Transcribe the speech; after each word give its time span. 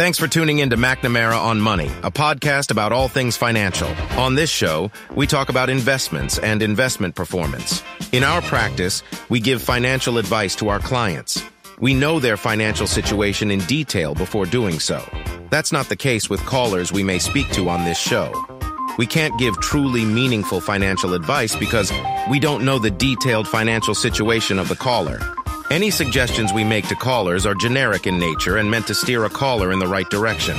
Thanks 0.00 0.18
for 0.18 0.26
tuning 0.26 0.60
in 0.60 0.70
to 0.70 0.78
McNamara 0.78 1.38
on 1.38 1.60
Money, 1.60 1.88
a 2.02 2.10
podcast 2.10 2.70
about 2.70 2.90
all 2.90 3.06
things 3.06 3.36
financial. 3.36 3.94
On 4.16 4.34
this 4.34 4.48
show, 4.48 4.90
we 5.14 5.26
talk 5.26 5.50
about 5.50 5.68
investments 5.68 6.38
and 6.38 6.62
investment 6.62 7.14
performance. 7.14 7.82
In 8.10 8.24
our 8.24 8.40
practice, 8.40 9.02
we 9.28 9.40
give 9.40 9.60
financial 9.60 10.16
advice 10.16 10.56
to 10.56 10.70
our 10.70 10.78
clients. 10.78 11.44
We 11.80 11.92
know 11.92 12.18
their 12.18 12.38
financial 12.38 12.86
situation 12.86 13.50
in 13.50 13.60
detail 13.66 14.14
before 14.14 14.46
doing 14.46 14.80
so. 14.80 15.04
That's 15.50 15.70
not 15.70 15.90
the 15.90 15.96
case 15.96 16.30
with 16.30 16.46
callers 16.46 16.90
we 16.90 17.02
may 17.02 17.18
speak 17.18 17.50
to 17.50 17.68
on 17.68 17.84
this 17.84 17.98
show. 17.98 18.32
We 18.96 19.06
can't 19.06 19.38
give 19.38 19.60
truly 19.60 20.06
meaningful 20.06 20.62
financial 20.62 21.12
advice 21.12 21.54
because 21.56 21.92
we 22.30 22.40
don't 22.40 22.64
know 22.64 22.78
the 22.78 22.90
detailed 22.90 23.46
financial 23.46 23.94
situation 23.94 24.58
of 24.58 24.70
the 24.70 24.76
caller. 24.76 25.20
Any 25.70 25.92
suggestions 25.92 26.52
we 26.52 26.64
make 26.64 26.88
to 26.88 26.96
callers 26.96 27.46
are 27.46 27.54
generic 27.54 28.08
in 28.08 28.18
nature 28.18 28.56
and 28.56 28.68
meant 28.68 28.88
to 28.88 28.94
steer 28.94 29.24
a 29.24 29.30
caller 29.30 29.70
in 29.70 29.78
the 29.78 29.86
right 29.86 30.10
direction. 30.10 30.56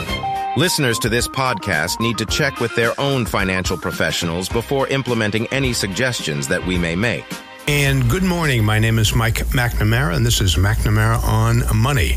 Listeners 0.56 0.98
to 1.00 1.10
this 1.10 1.28
podcast 1.28 2.00
need 2.00 2.18
to 2.18 2.26
check 2.26 2.62
with 2.62 2.74
their 2.78 2.98
own 2.98 3.26
financial 3.26 3.78
professionals 3.78 4.48
before 4.48 4.88
implementing 4.88 5.48
any 5.48 5.74
suggestions 5.74 6.48
that 6.48 6.66
we 6.66 6.78
may 6.78 6.96
make. 6.96 7.26
And 7.68 8.10
good 8.10 8.24
morning. 8.24 8.64
My 8.64 8.80
name 8.80 9.00
is 9.00 9.14
Mike 9.14 9.40
McNamara, 9.50 10.16
and 10.16 10.26
this 10.26 10.40
is 10.40 10.56
McNamara 10.56 11.22
on 11.26 11.64
Money. 11.76 12.16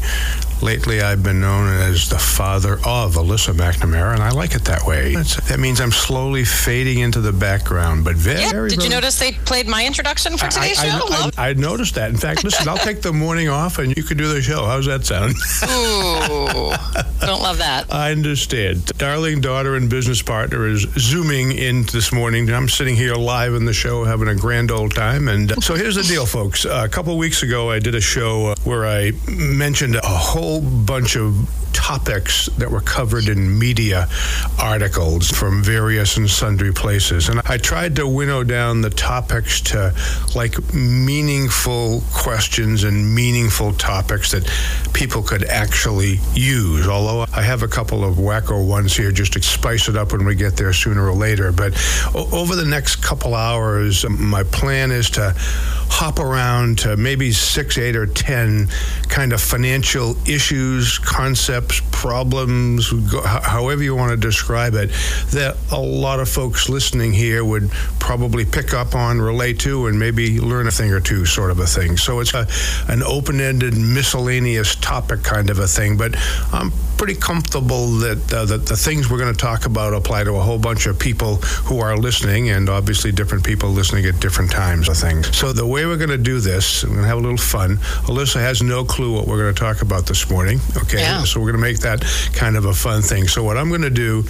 Lately, 0.65 1.03
I've 1.03 1.23
been 1.23 1.43
known 1.43 1.69
as 1.69 2.09
the 2.09 2.19
father 2.19 2.77
of 2.87 3.17
Alyssa 3.17 3.53
McNamara, 3.53 4.15
and 4.15 4.23
I 4.23 4.31
like 4.31 4.55
it 4.55 4.65
that 4.65 4.87
way. 4.87 5.13
It's, 5.13 5.37
that 5.51 5.61
means 5.61 5.79
I'm 5.79 5.93
slowly 5.93 6.43
fading 6.43 7.01
into 7.01 7.21
the 7.21 7.35
background, 7.35 8.03
but 8.03 8.17
very. 8.17 8.41
Yeah, 8.41 8.47
did 8.47 8.55
very, 8.55 8.85
you 8.85 8.89
notice 8.89 9.19
they 9.19 9.33
played 9.33 9.69
my 9.69 9.85
introduction 9.85 10.39
for 10.39 10.49
today's 10.49 10.79
I, 10.79 10.89
show? 10.89 11.07
I, 11.11 11.31
I, 11.37 11.49
I, 11.51 11.53
noticed 11.53 11.97
that. 11.97 12.09
In 12.09 12.17
fact, 12.17 12.45
listen, 12.45 12.67
I'll 12.67 12.79
take 12.79 13.03
the 13.03 13.13
morning 13.13 13.51
off, 13.51 13.79
and 13.79 13.95
you 13.95 14.03
could 14.03 14.17
do 14.17 14.33
the 14.33 14.41
show. 14.41 14.65
How's 14.65 14.87
that 14.87 15.05
sound? 15.05 15.35
Ooh, 15.65 16.73
don't 17.27 17.43
love 17.43 17.59
that. 17.59 17.85
I 17.93 18.13
understand. 18.13 18.87
Darling 18.97 19.43
daughter 19.43 19.77
and 19.77 19.91
business 19.91 20.23
partner 20.23 20.67
is 20.67 20.87
zooming 20.97 21.53
in 21.53 21.83
this 21.93 22.11
morning. 22.11 22.49
I'm 22.49 22.71
sitting 22.71 22.97
here 22.97 23.17
live 23.17 23.53
in 23.53 23.67
the 23.67 23.75
show, 23.75 24.05
having 24.05 24.29
a 24.29 24.35
grand 24.35 24.71
old 24.71 24.95
time. 24.95 25.29
And 25.29 25.63
so 25.63 25.75
here's 25.75 25.97
the 25.97 26.05
deal, 26.05 26.25
folks. 26.25 26.65
Uh, 26.65 26.81
a 26.87 26.89
couple 26.89 27.19
weeks 27.19 27.43
ago, 27.43 27.71
I 27.71 27.81
did 27.81 27.95
a 27.95 28.01
show 28.01 28.47
uh, 28.47 28.55
where 28.65 28.87
I 28.87 29.13
mentioned 29.29 29.97
a 29.97 30.07
whole 30.07 30.54
bunch 30.61 31.17
of 31.17 31.49
topics 31.73 32.47
that 32.57 32.71
were 32.71 32.81
covered 32.81 33.29
in 33.29 33.59
media 33.59 34.09
articles 34.59 35.29
from 35.29 35.63
various 35.63 36.17
and 36.17 36.31
sundry 36.31 36.73
places. 36.73 37.29
And 37.29 37.41
I 37.47 37.59
tried 37.59 37.97
to 37.97 38.07
winnow 38.07 38.45
down 38.45 38.81
the 38.81 38.91
topics 38.91 39.61
to 39.63 39.93
like 40.35 40.73
meaningful 40.73 42.03
questions 42.13 42.85
and 42.85 43.15
meaningful 43.15 43.73
topics 43.73 44.31
that 44.31 44.49
people 44.95 45.23
could 45.23 45.45
actually 45.45 46.21
use. 46.35 46.87
Although 46.87 47.27
I 47.35 47.43
have 47.43 47.63
a 47.63 47.69
couple 47.69 48.05
of 48.05 48.17
wacko 48.17 48.67
ones 48.67 48.97
here 48.97 49.11
just 49.11 49.33
to 49.35 49.43
spice 49.43 49.89
it 49.89 49.97
up 49.97 50.13
when 50.13 50.25
we 50.25 50.37
get 50.37 50.57
there 50.57 50.73
sooner 50.73 51.07
or 51.07 51.15
later. 51.15 51.53
But 51.53 51.75
o- 52.15 52.29
over 52.33 52.55
the 52.57 52.65
next 52.65 52.97
couple 52.97 53.35
hours, 53.35 54.09
my 54.09 54.45
plan 54.45 54.93
is 54.93 55.11
to 55.11 55.35
hop 55.37 56.19
around 56.19 56.79
to 56.79 56.97
maybe 56.97 57.33
six, 57.33 57.79
eight, 57.79 57.97
or 57.97 58.07
ten 58.07 58.69
kind 59.09 59.33
of 59.33 59.41
financial 59.41 60.17
issues, 60.27 60.44
concepts, 60.99 61.81
problems, 61.91 62.93
however 63.25 63.83
you 63.83 63.95
want 63.95 64.11
to 64.11 64.17
describe 64.17 64.75
it, 64.75 64.91
that 65.31 65.57
a 65.73 65.81
lot 65.81 66.21
of 66.21 66.29
folks 66.29 66.69
listening 66.69 67.13
here 67.13 67.45
would 67.45 67.71
probably 67.99 68.45
pick 68.45 68.75
up 68.75 68.95
on, 68.95 69.21
relate 69.21 69.59
to, 69.61 69.87
and 69.87 69.99
maybe 69.99 70.41
learn 70.41 70.67
a 70.67 70.71
thing 70.71 70.93
or 70.93 71.01
two, 71.01 71.25
sort 71.25 71.51
of 71.51 71.59
a 71.59 71.67
thing. 71.67 71.97
So 71.97 72.21
it's 72.21 72.35
a, 72.35 72.47
an 72.89 73.03
open 73.03 73.41
ended, 73.41 73.77
miscellaneous 73.77 74.75
topic 74.77 75.23
kind 75.23 75.51
of 75.51 75.59
a 75.59 75.67
thing. 75.67 75.97
But 75.97 76.17
I'm 76.53 76.73
pretty 76.97 77.15
comfortable 77.15 77.89
that, 77.99 78.33
uh, 78.33 78.45
that 78.45 78.67
the 78.67 78.77
things 78.77 79.11
we're 79.11 79.19
going 79.19 79.33
to 79.33 79.39
talk 79.39 79.67
about 79.67 79.95
apply 79.95 80.25
to 80.25 80.35
a 80.35 80.41
whole 80.41 80.59
bunch 80.59 80.87
of 80.87 80.99
people 80.99 81.37
who 81.67 81.81
are 81.81 81.97
listening, 81.97 82.51
and 82.51 82.69
obviously 82.69 83.13
different 83.13 83.45
people 83.45 83.71
listening 83.71 84.05
at 84.07 84.21
different 84.21 84.51
times 84.51 84.89
of 84.89 84.97
things. 84.97 85.37
So 85.37 85.53
the 85.53 85.67
way 85.67 85.87
we're 85.87 85.97
going 85.97 86.11
to 86.11 86.19
do 86.19 86.41
this, 86.41 86.85
we're 86.85 86.91
going 86.91 87.03
to 87.03 87.09
have 87.09 87.19
a 87.19 87.21
little 87.21 87.37
fun. 87.37 87.77
Alyssa 88.07 88.41
has 88.41 88.63
no 88.63 88.85
clue 88.85 89.13
what 89.13 89.27
we're 89.27 89.39
going 89.39 89.55
to 89.55 89.61
talk 89.61 89.83
about 89.83 90.07
this 90.07 90.31
morning. 90.31 90.61
Okay, 90.77 91.01
yeah. 91.01 91.25
so 91.25 91.41
we're 91.41 91.53
going 91.53 91.63
to 91.63 91.69
make 91.69 91.81
that 91.81 92.05
kind 92.35 92.57
of 92.57 92.65
a 92.65 92.75
fun 92.75 93.03
thing. 93.03 93.29
So 93.29 93.43
what 93.43 93.57
I'm 93.57 93.69
going 93.69 93.83
to 93.83 93.91
do 93.91 94.25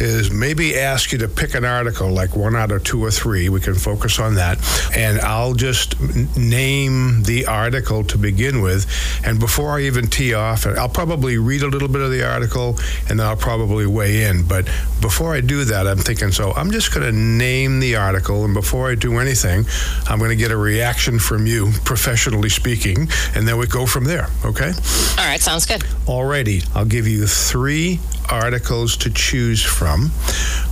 is 0.00 0.30
maybe 0.30 0.78
ask 0.78 1.12
you 1.12 1.18
to 1.18 1.28
pick 1.28 1.54
an 1.54 1.64
article, 1.64 2.10
like 2.10 2.36
one 2.36 2.56
out 2.56 2.70
of 2.70 2.84
two 2.84 3.02
or 3.02 3.10
three. 3.10 3.48
We 3.48 3.60
can 3.60 3.74
focus 3.74 4.18
on 4.18 4.34
that, 4.36 4.58
and 4.94 5.20
I'll 5.20 5.54
just 5.54 5.98
name 6.36 7.22
the 7.22 7.46
article 7.46 8.04
to 8.04 8.18
begin 8.18 8.60
with. 8.60 8.86
And 9.24 9.40
before 9.40 9.78
I 9.78 9.82
even 9.82 10.08
tee 10.08 10.34
off, 10.34 10.66
I'll 10.66 10.88
probably 10.88 11.38
read 11.38 11.62
a 11.62 11.68
little 11.68 11.88
bit 11.88 12.01
of 12.02 12.10
the 12.10 12.28
article, 12.28 12.78
and 13.08 13.18
then 13.18 13.26
I'll 13.26 13.36
probably 13.36 13.86
weigh 13.86 14.24
in. 14.24 14.46
But 14.46 14.66
before 15.00 15.34
I 15.34 15.40
do 15.40 15.64
that, 15.64 15.86
I'm 15.86 15.98
thinking, 15.98 16.32
so 16.32 16.52
I'm 16.52 16.70
just 16.70 16.92
going 16.94 17.06
to 17.06 17.12
name 17.12 17.80
the 17.80 17.96
article, 17.96 18.44
and 18.44 18.54
before 18.54 18.90
I 18.90 18.94
do 18.94 19.18
anything, 19.18 19.64
I'm 20.08 20.18
going 20.18 20.30
to 20.30 20.36
get 20.36 20.50
a 20.50 20.56
reaction 20.56 21.18
from 21.18 21.46
you, 21.46 21.72
professionally 21.84 22.48
speaking, 22.48 23.08
and 23.34 23.46
then 23.46 23.56
we 23.58 23.66
go 23.66 23.86
from 23.86 24.04
there. 24.04 24.28
Okay? 24.44 24.72
All 25.18 25.26
right, 25.26 25.40
sounds 25.40 25.66
good. 25.66 25.80
Alrighty, 26.06 26.68
I'll 26.74 26.84
give 26.84 27.06
you 27.06 27.26
three 27.26 28.00
articles 28.30 28.96
to 28.98 29.10
choose 29.10 29.62
from. 29.62 30.10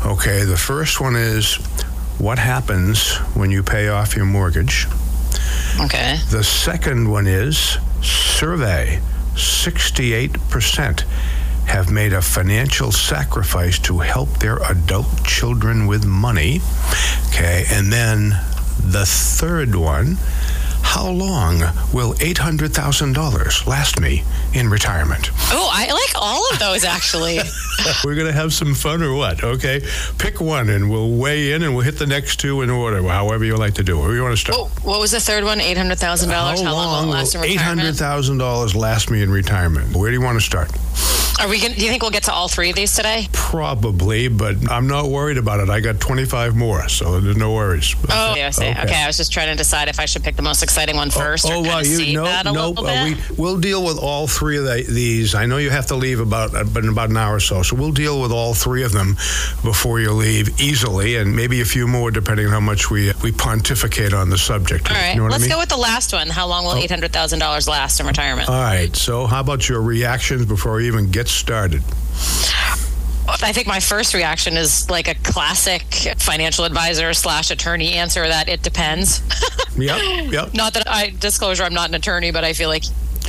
Okay, 0.07 0.45
the 0.45 0.57
first 0.57 1.01
one 1.01 1.17
is 1.17 1.57
what 2.19 2.39
happens 2.39 3.17
when 3.35 3.51
you 3.51 3.63
pay 3.63 3.89
off 3.89 4.15
your 4.15 4.27
mortgage. 4.27 4.87
Okay. 5.81 6.19
The 6.31 6.45
second 6.45 7.11
one 7.11 7.27
is 7.27 7.79
survey 8.03 9.01
68% 9.35 11.05
have 11.67 11.91
made 11.91 12.13
a 12.13 12.21
financial 12.21 12.91
sacrifice 12.91 13.79
to 13.79 13.99
help 13.99 14.29
their 14.39 14.57
adult 14.65 15.25
children 15.25 15.87
with 15.87 16.05
money. 16.05 16.61
Okay, 17.29 17.65
and 17.71 17.93
then 17.93 18.31
the 18.79 19.05
third 19.07 19.75
one 19.77 20.17
how 20.83 21.09
long 21.09 21.61
will 21.93 22.15
$800,000 22.15 23.67
last 23.67 24.01
me 24.01 24.25
in 24.55 24.69
retirement? 24.69 25.31
Oh, 25.53 25.71
I 25.73 25.91
like 25.93 26.13
all 26.17 26.43
of 26.53 26.59
those 26.59 26.85
actually. 26.85 27.39
We're 28.05 28.15
going 28.15 28.27
to 28.27 28.33
have 28.33 28.53
some 28.53 28.75
fun 28.75 29.03
or 29.03 29.15
what? 29.15 29.43
Okay. 29.43 29.83
Pick 30.19 30.41
one 30.41 30.69
and 30.69 30.91
we'll 30.91 31.11
weigh 31.17 31.53
in 31.53 31.63
and 31.63 31.75
we'll 31.75 31.85
hit 31.85 31.99
the 31.99 32.07
next 32.07 32.41
two 32.41 32.63
in 32.63 32.71
order, 32.71 33.03
however 33.03 33.45
you 33.45 33.57
like 33.57 33.75
to 33.75 33.83
do 33.85 33.99
it. 33.99 34.03
Where 34.03 34.15
you 34.15 34.23
want 34.23 34.35
to 34.35 34.41
start? 34.41 34.59
Oh, 34.59 34.67
what 34.83 35.01
was 35.01 35.13
the 35.13 35.21
third 35.21 35.45
one? 35.45 35.59
$800,000? 35.61 36.29
How, 36.31 36.57
How 36.63 36.75
long 36.75 37.07
will 37.07 37.15
last 37.15 37.35
in 37.35 37.41
retirement? 37.41 37.97
$800,000 37.97 38.75
last 38.75 39.11
me 39.11 39.23
in 39.23 39.31
retirement? 39.31 39.97
Where 39.97 40.11
do 40.11 40.15
you 40.17 40.23
want 40.23 40.39
to 40.39 40.45
start? 40.45 40.71
Are 41.41 41.49
we 41.49 41.59
going 41.59 41.73
do 41.73 41.83
you 41.83 41.91
think 41.91 42.03
we'll 42.03 42.11
get 42.11 42.25
to 42.25 42.33
all 42.33 42.49
three 42.49 42.69
of 42.69 42.77
these 42.77 42.95
today? 42.95 43.27
Probably, 43.33 44.29
but 44.29 44.71
I'm 44.71 44.87
not 44.87 45.07
worried 45.07 45.39
about 45.39 45.61
it. 45.61 45.71
I 45.71 45.81
got 45.81 45.99
25 45.99 46.55
more, 46.55 46.87
so 46.91 47.19
there's 47.19 47.37
no 47.37 47.55
worries. 47.55 47.97
Oh, 48.11 48.33
I 48.33 48.51
see. 48.51 48.69
Okay. 48.69 48.83
okay. 48.83 49.03
I 49.03 49.07
was 49.07 49.17
just 49.17 49.33
trying 49.33 49.49
to 49.49 49.57
decide 49.57 49.89
if 49.89 49.99
I 49.99 50.05
should 50.05 50.23
pick 50.23 50.37
the 50.37 50.43
most 50.43 50.63
exciting 50.63 50.97
one 50.97 51.11
first. 51.11 51.47
Oh, 51.47 51.53
or 51.53 51.57
oh 51.57 51.63
well, 51.63 51.87
you 51.87 52.13
no, 52.13 52.43
no. 52.43 52.75
Uh, 52.77 53.05
we 53.07 53.17
we'll 53.39 53.59
deal 53.59 53.83
with 53.83 53.99
all 53.99 54.27
three 54.27 54.59
of 54.59 54.65
the, 54.65 54.85
these. 54.87 55.35
I 55.35 55.47
know 55.47 55.57
you 55.57 55.71
have 55.71 55.87
to 55.87 55.95
leave 55.95 56.21
about 56.21 56.55
uh, 56.55 56.65
in 56.79 56.91
about 56.91 57.09
an 57.09 57.17
hour 57.17 57.37
or 57.37 57.41
so, 57.41 57.63
so 57.63 57.75
we'll 57.75 57.93
deal 57.93 58.21
with 58.21 58.33
all 58.33 58.53
three 58.53 58.83
of 58.83 58.93
them 58.93 59.15
before 59.65 59.99
you 59.99 60.13
leave 60.13 60.61
easily, 60.61 61.17
and 61.17 61.35
maybe 61.35 61.63
a 61.63 61.65
few 61.65 61.89
more 61.89 62.11
depending 62.11 62.47
on 62.47 62.53
how 62.53 62.61
much 62.61 62.91
we 62.91 63.13
we 63.23 63.33
pontificate 63.33 64.13
on 64.13 64.29
the 64.29 64.39
subject. 64.39 64.91
All 64.91 64.97
right, 64.97 65.15
you 65.15 65.23
know 65.23 65.29
let's 65.29 65.37
I 65.37 65.39
mean? 65.39 65.49
go 65.49 65.59
with 65.59 65.71
the 65.71 65.79
last 65.79 66.13
one. 66.13 66.29
How 66.29 66.47
long 66.47 66.67
will 66.67 66.75
eight 66.75 66.91
hundred 66.91 67.15
thousand 67.15 67.39
dollars 67.39 67.67
last 67.67 67.99
in 67.99 68.07
retirement? 68.07 68.51
All 68.51 68.55
right. 68.55 68.95
So, 68.95 69.27
how 69.27 69.41
about 69.41 69.71
your 69.71 69.81
reactions 69.81 70.45
before 70.45 70.75
we 70.75 70.87
even 70.87 71.11
get 71.11 71.30
started? 71.31 71.83
I 73.43 73.53
think 73.53 73.67
my 73.67 73.81
first 73.81 74.13
reaction 74.13 74.57
is 74.57 74.91
like 74.91 75.09
a 75.09 75.15
classic 75.15 75.83
financial 76.19 76.65
advisor 76.65 77.15
slash 77.15 77.51
attorney 77.51 77.93
answer 77.93 78.27
that 78.27 78.49
it 78.49 78.63
depends. 78.63 79.23
yep, 79.77 80.01
yep. 80.31 80.55
Not 80.55 80.75
that 80.75 80.89
I 80.89 81.15
disclosure 81.19 81.63
I'm 81.63 81.75
not 81.75 81.89
an 81.89 81.95
attorney, 81.95 82.33
but 82.33 82.45
I 82.45 82.53
feel 82.53 82.69
like 82.69 82.85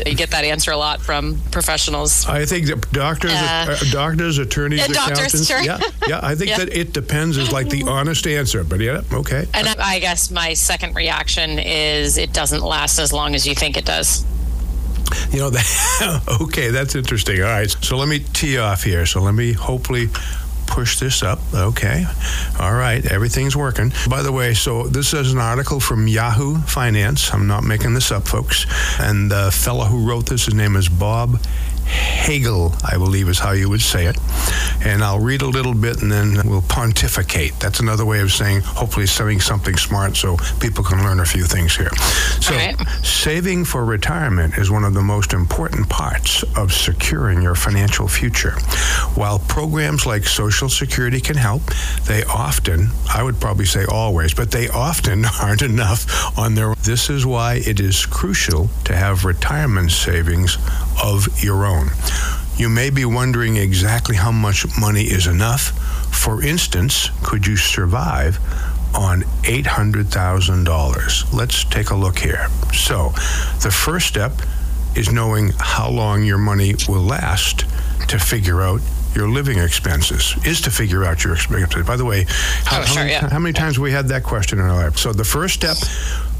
you 0.05 0.15
get 0.15 0.31
that 0.31 0.43
answer 0.43 0.71
a 0.71 0.77
lot 0.77 1.01
from 1.01 1.39
professionals. 1.51 2.25
I 2.25 2.45
think 2.45 2.67
that 2.67 2.91
doctors, 2.91 3.31
uh, 3.31 3.77
uh, 3.79 3.91
doctors, 3.91 4.37
attorneys, 4.37 4.79
yeah, 4.79 4.85
accountants. 4.85 5.47
Doctors, 5.47 5.47
sure. 5.47 5.61
Yeah, 5.61 5.79
yeah. 6.07 6.19
I 6.23 6.35
think 6.35 6.49
yeah. 6.49 6.57
that 6.59 6.75
it 6.75 6.93
depends 6.93 7.37
is 7.37 7.51
like 7.51 7.69
the 7.69 7.83
honest 7.87 8.25
answer. 8.25 8.63
But 8.63 8.79
yeah, 8.79 9.01
okay. 9.11 9.45
And 9.53 9.67
I 9.67 9.99
guess 9.99 10.31
my 10.31 10.53
second 10.53 10.95
reaction 10.95 11.59
is 11.59 12.17
it 12.17 12.33
doesn't 12.33 12.61
last 12.61 12.99
as 12.99 13.13
long 13.13 13.35
as 13.35 13.47
you 13.47 13.55
think 13.55 13.77
it 13.77 13.85
does. 13.85 14.25
You 15.31 15.39
know, 15.39 15.49
that, 15.51 16.39
okay, 16.41 16.69
that's 16.69 16.95
interesting. 16.95 17.41
All 17.41 17.49
right, 17.49 17.69
so 17.81 17.97
let 17.97 18.07
me 18.07 18.19
tee 18.19 18.57
off 18.57 18.83
here. 18.83 19.05
So 19.05 19.21
let 19.21 19.33
me 19.33 19.53
hopefully 19.53 20.09
push 20.71 20.99
this 20.99 21.21
up. 21.21 21.39
Okay. 21.53 22.05
All 22.57 22.73
right. 22.73 23.05
Everything's 23.05 23.57
working. 23.57 23.91
By 24.09 24.21
the 24.21 24.31
way, 24.31 24.53
so 24.53 24.87
this 24.87 25.13
is 25.13 25.33
an 25.33 25.39
article 25.39 25.81
from 25.81 26.07
Yahoo 26.07 26.59
Finance. 26.61 27.33
I'm 27.33 27.45
not 27.45 27.63
making 27.63 27.93
this 27.93 28.09
up, 28.09 28.25
folks. 28.25 28.65
And 28.99 29.29
the 29.29 29.51
fellow 29.51 29.83
who 29.83 30.07
wrote 30.07 30.27
this, 30.27 30.45
his 30.45 30.53
name 30.53 30.77
is 30.77 30.87
Bob 30.87 31.41
Hagel, 31.91 32.73
I 32.83 32.97
believe 32.97 33.27
is 33.29 33.39
how 33.39 33.51
you 33.51 33.69
would 33.69 33.81
say 33.81 34.05
it. 34.05 34.17
and 34.83 35.03
I'll 35.03 35.19
read 35.19 35.41
a 35.41 35.47
little 35.47 35.73
bit 35.73 36.01
and 36.01 36.11
then 36.11 36.37
we'll 36.45 36.63
pontificate. 36.63 37.59
That's 37.59 37.79
another 37.79 38.05
way 38.05 38.19
of 38.21 38.31
saying 38.31 38.61
hopefully 38.61 39.05
saying 39.05 39.41
something 39.41 39.77
smart 39.77 40.15
so 40.15 40.37
people 40.59 40.83
can 40.83 41.03
learn 41.03 41.19
a 41.19 41.25
few 41.25 41.43
things 41.43 41.75
here. 41.75 41.89
So, 42.39 42.55
right. 42.55 42.79
saving 43.03 43.65
for 43.65 43.85
retirement 43.85 44.57
is 44.57 44.71
one 44.71 44.83
of 44.83 44.93
the 44.93 45.01
most 45.01 45.33
important 45.33 45.89
parts 45.89 46.43
of 46.55 46.73
securing 46.73 47.41
your 47.41 47.55
financial 47.55 48.07
future. 48.07 48.51
While 49.15 49.39
programs 49.39 50.05
like 50.05 50.23
Social 50.25 50.69
Security 50.69 51.19
can 51.19 51.37
help, 51.37 51.61
they 52.07 52.23
often, 52.23 52.89
I 53.13 53.21
would 53.23 53.39
probably 53.39 53.65
say 53.65 53.85
always, 53.85 54.33
but 54.33 54.51
they 54.51 54.67
often 54.69 55.25
aren't 55.41 55.61
enough 55.61 56.37
on 56.37 56.55
their 56.55 56.69
own. 56.69 56.75
this 56.83 57.09
is 57.09 57.25
why 57.25 57.61
it 57.65 57.79
is 57.79 58.05
crucial 58.05 58.69
to 58.85 58.95
have 58.95 59.25
retirement 59.25 59.91
savings 59.91 60.57
of 61.03 61.27
your 61.43 61.65
own. 61.65 61.80
You 62.57 62.69
may 62.69 62.89
be 62.89 63.05
wondering 63.05 63.55
exactly 63.57 64.15
how 64.15 64.31
much 64.31 64.65
money 64.79 65.03
is 65.03 65.25
enough. 65.27 65.71
For 66.13 66.43
instance, 66.43 67.09
could 67.23 67.47
you 67.47 67.57
survive 67.57 68.37
on 68.93 69.21
$800,000? 69.43 71.33
Let's 71.33 71.63
take 71.65 71.89
a 71.89 71.95
look 71.95 72.19
here. 72.19 72.47
So, 72.73 73.09
the 73.63 73.71
first 73.71 74.07
step 74.07 74.33
is 74.95 75.11
knowing 75.11 75.51
how 75.57 75.89
long 75.89 76.23
your 76.23 76.37
money 76.37 76.75
will 76.87 77.01
last 77.01 77.65
to 78.09 78.19
figure 78.19 78.61
out 78.61 78.81
your 79.15 79.27
living 79.29 79.57
expenses 79.59 80.35
is 80.45 80.61
to 80.61 80.71
figure 80.71 81.03
out 81.03 81.23
your 81.23 81.33
expenses. 81.33 81.85
By 81.85 81.97
the 81.97 82.05
way, 82.05 82.25
how, 82.65 82.77
Oh, 82.77 82.81
how 82.81 82.85
sure, 82.85 82.95
many, 82.97 83.11
yeah. 83.11 83.29
how 83.29 83.39
many 83.39 83.53
times 83.53 83.75
have 83.75 83.83
we 83.83 83.91
had 83.91 84.07
that 84.09 84.23
question 84.23 84.59
in 84.59 84.65
our 84.65 84.75
life? 84.85 84.97
So 84.97 85.11
the 85.13 85.23
first 85.25 85.53
step 85.55 85.75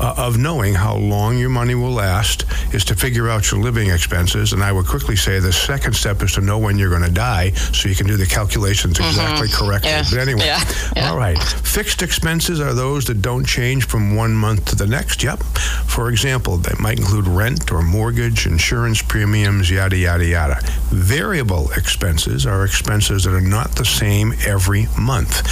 uh, 0.02 0.16
of 0.18 0.38
knowing 0.38 0.74
how 0.74 0.96
long 0.98 1.38
your 1.38 1.50
money 1.50 1.76
will 1.76 1.92
last 1.92 2.46
is 2.74 2.84
to 2.86 2.96
figure 2.96 3.30
out 3.30 3.52
your 3.52 3.62
living 3.62 3.90
expenses. 3.90 4.52
And 4.54 4.64
I 4.64 4.72
would 4.72 4.88
quickly 4.88 5.16
say 5.16 5.40
the 5.40 5.54
second 5.54 5.94
step 5.96 6.22
is 6.24 6.34
to 6.34 6.42
know 6.42 6.58
when 6.58 6.78
you're 6.80 6.90
going 6.90 7.04
to 7.04 7.12
die 7.12 7.52
so 7.52 7.88
you 7.88 7.96
can 7.96 8.08
do 8.08 8.18
the 8.18 8.26
calculations 8.26 9.00
exactly 9.00 9.48
correctly. 9.48 9.92
Mm-hmm. 9.92 10.16
Yeah. 10.16 10.20
But 10.20 10.28
anyway, 10.28 10.46
Yeah. 10.46 10.64
Yeah. 10.96 11.10
all 11.12 11.18
right. 11.18 11.38
Fixed 11.42 12.02
expenses 12.02 12.60
are 12.60 12.74
those 12.74 13.06
that 13.06 13.22
don't 13.22 13.46
change 13.46 13.86
from 13.88 14.16
one 14.16 14.34
month 14.34 14.66
to 14.66 14.76
the 14.76 14.88
next. 14.88 15.24
Yep. 15.24 15.44
For 15.44 16.10
example, 16.10 16.58
that 16.58 16.80
might 16.80 17.00
include 17.00 17.28
rent 17.28 17.72
or 17.72 17.82
mortgage, 17.84 18.48
insurance 18.48 19.02
premiums, 19.02 19.70
yada, 19.70 19.98
yada, 19.98 20.26
yada. 20.26 20.60
Variable 20.90 21.70
expenses 21.78 22.46
are 22.46 22.66
expenses 22.66 23.24
that 23.24 23.34
are 23.34 23.42
not 23.42 23.76
the 23.76 23.86
same 23.86 24.34
every 24.46 24.88
month. 25.00 25.44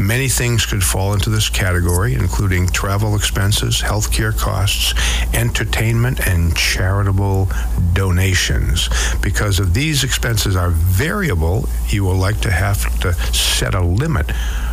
Many 0.00 0.28
things 0.28 0.64
could 0.64 0.82
fall 0.82 1.12
into 1.14 1.30
this 1.30 1.48
category, 1.48 2.14
including 2.14 2.68
travel 2.68 3.14
expenses, 3.16 3.80
healthcare 3.98 4.36
costs, 4.36 4.94
entertainment, 5.34 6.26
and 6.26 6.56
charitable 6.56 7.48
donations. 7.94 8.88
Because 9.20 9.58
if 9.58 9.72
these 9.72 10.04
expenses 10.04 10.54
are 10.54 10.70
variable, 10.70 11.68
you 11.88 12.04
will 12.04 12.14
like 12.14 12.40
to 12.42 12.50
have 12.50 13.00
to 13.00 13.12
set 13.34 13.74
a 13.74 13.80
limit 13.80 14.30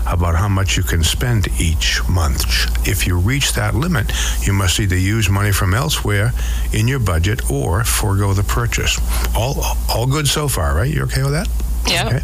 about 0.07 0.35
how 0.35 0.47
much 0.47 0.77
you 0.77 0.83
can 0.83 1.03
spend 1.03 1.47
each 1.59 2.07
month. 2.07 2.45
If 2.87 3.07
you 3.07 3.17
reach 3.17 3.53
that 3.53 3.73
limit, 3.73 4.11
you 4.45 4.53
must 4.53 4.79
either 4.79 4.97
use 4.97 5.27
money 5.27 5.51
from 5.51 5.73
elsewhere 5.73 6.31
in 6.71 6.87
your 6.87 6.99
budget 6.99 7.49
or 7.49 7.83
forego 7.83 8.33
the 8.33 8.43
purchase. 8.43 8.99
All 9.35 9.55
all 9.89 10.05
good 10.05 10.27
so 10.27 10.47
far, 10.47 10.75
right? 10.75 10.93
You 10.93 11.03
okay 11.03 11.23
with 11.23 11.31
that? 11.31 11.64
Yeah. 11.87 12.07
Okay. 12.07 12.19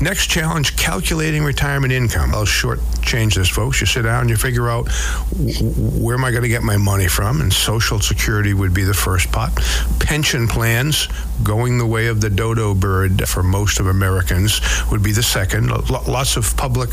Next 0.00 0.26
challenge 0.28 0.76
calculating 0.76 1.42
retirement 1.44 1.92
income. 1.92 2.34
I'll 2.34 2.44
short 2.44 2.80
change 3.02 3.34
this, 3.34 3.48
folks. 3.48 3.80
You 3.80 3.86
sit 3.86 4.02
down, 4.02 4.28
you 4.28 4.36
figure 4.36 4.68
out 4.68 4.88
where 5.38 6.16
am 6.16 6.24
I 6.24 6.30
going 6.30 6.42
to 6.42 6.48
get 6.48 6.62
my 6.62 6.76
money 6.76 7.08
from, 7.08 7.40
and 7.40 7.52
Social 7.52 8.00
Security 8.00 8.52
would 8.54 8.74
be 8.74 8.84
the 8.84 8.94
first 8.94 9.30
pot. 9.32 9.52
Pension 10.00 10.48
plans, 10.48 11.08
going 11.42 11.78
the 11.78 11.86
way 11.86 12.08
of 12.08 12.20
the 12.20 12.30
dodo 12.30 12.74
bird 12.74 13.26
for 13.28 13.42
most 13.42 13.80
of 13.80 13.86
Americans, 13.86 14.60
would 14.90 15.02
be 15.02 15.12
the 15.12 15.22
second. 15.22 15.70
Lo- 15.70 16.02
lots 16.06 16.36
of 16.36 16.56
public 16.56 16.90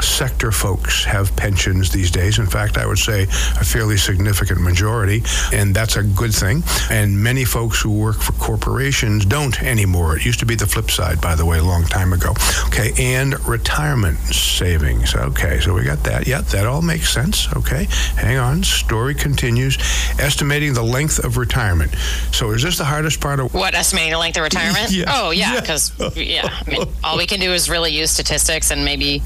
sector 0.00 0.52
folks 0.52 1.04
have 1.04 1.34
pensions 1.36 1.90
these 1.90 2.10
days. 2.10 2.38
In 2.38 2.46
fact, 2.46 2.78
I 2.78 2.86
would 2.86 2.98
say 2.98 3.24
a 3.24 3.64
fairly 3.64 3.96
significant 3.96 4.60
majority, 4.60 5.22
and 5.52 5.74
that's 5.74 5.96
a 5.96 6.02
good 6.02 6.34
thing. 6.34 6.62
And 6.90 7.22
many 7.22 7.44
folks 7.44 7.80
who 7.80 7.90
work 7.98 8.16
for 8.16 8.32
corporations 8.32 9.24
don't 9.24 9.60
anymore. 9.62 10.16
It 10.16 10.24
used 10.24 10.40
to 10.40 10.46
be 10.46 10.54
the 10.54 10.66
flip 10.66 10.90
side, 10.90 11.20
by 11.20 11.34
the 11.34 11.44
way, 11.44 11.58
a 11.58 11.62
long 11.64 11.84
time 11.84 12.12
ago. 12.12 12.34
Okay, 12.66 12.92
and 12.98 13.38
retirement 13.46 14.18
savings. 14.34 15.14
Okay, 15.14 15.60
so 15.60 15.74
we 15.74 15.84
got 15.84 16.02
that. 16.04 16.26
Yep, 16.26 16.46
that 16.46 16.66
all 16.66 16.82
makes 16.82 17.10
sense. 17.10 17.52
Okay, 17.56 17.84
hang 18.16 18.38
on. 18.38 18.62
Story 18.62 19.14
continues. 19.14 19.76
Estimating 20.18 20.74
the 20.74 20.82
length 20.82 21.18
of 21.24 21.36
retirement. 21.36 21.94
So 22.32 22.50
is 22.50 22.62
this 22.62 22.78
the 22.78 22.84
hardest 22.84 23.20
part 23.20 23.40
of 23.40 23.52
What 23.54 23.74
estimating 23.74 24.12
the 24.12 24.18
length 24.18 24.36
of 24.36 24.42
retirement? 24.44 24.90
Yeah. 25.00 25.04
Oh 25.08 25.30
yeah, 25.30 25.54
Yeah. 25.54 25.60
because 25.60 26.16
yeah, 26.16 26.48
I 26.66 26.70
mean, 26.70 26.88
all 27.04 27.16
we 27.16 27.26
can 27.26 27.38
do 27.40 27.52
is 27.52 27.68
really 27.70 27.92
use 27.92 28.10
statistics 28.10 28.70
and 28.70 28.84
maybe 28.84 29.22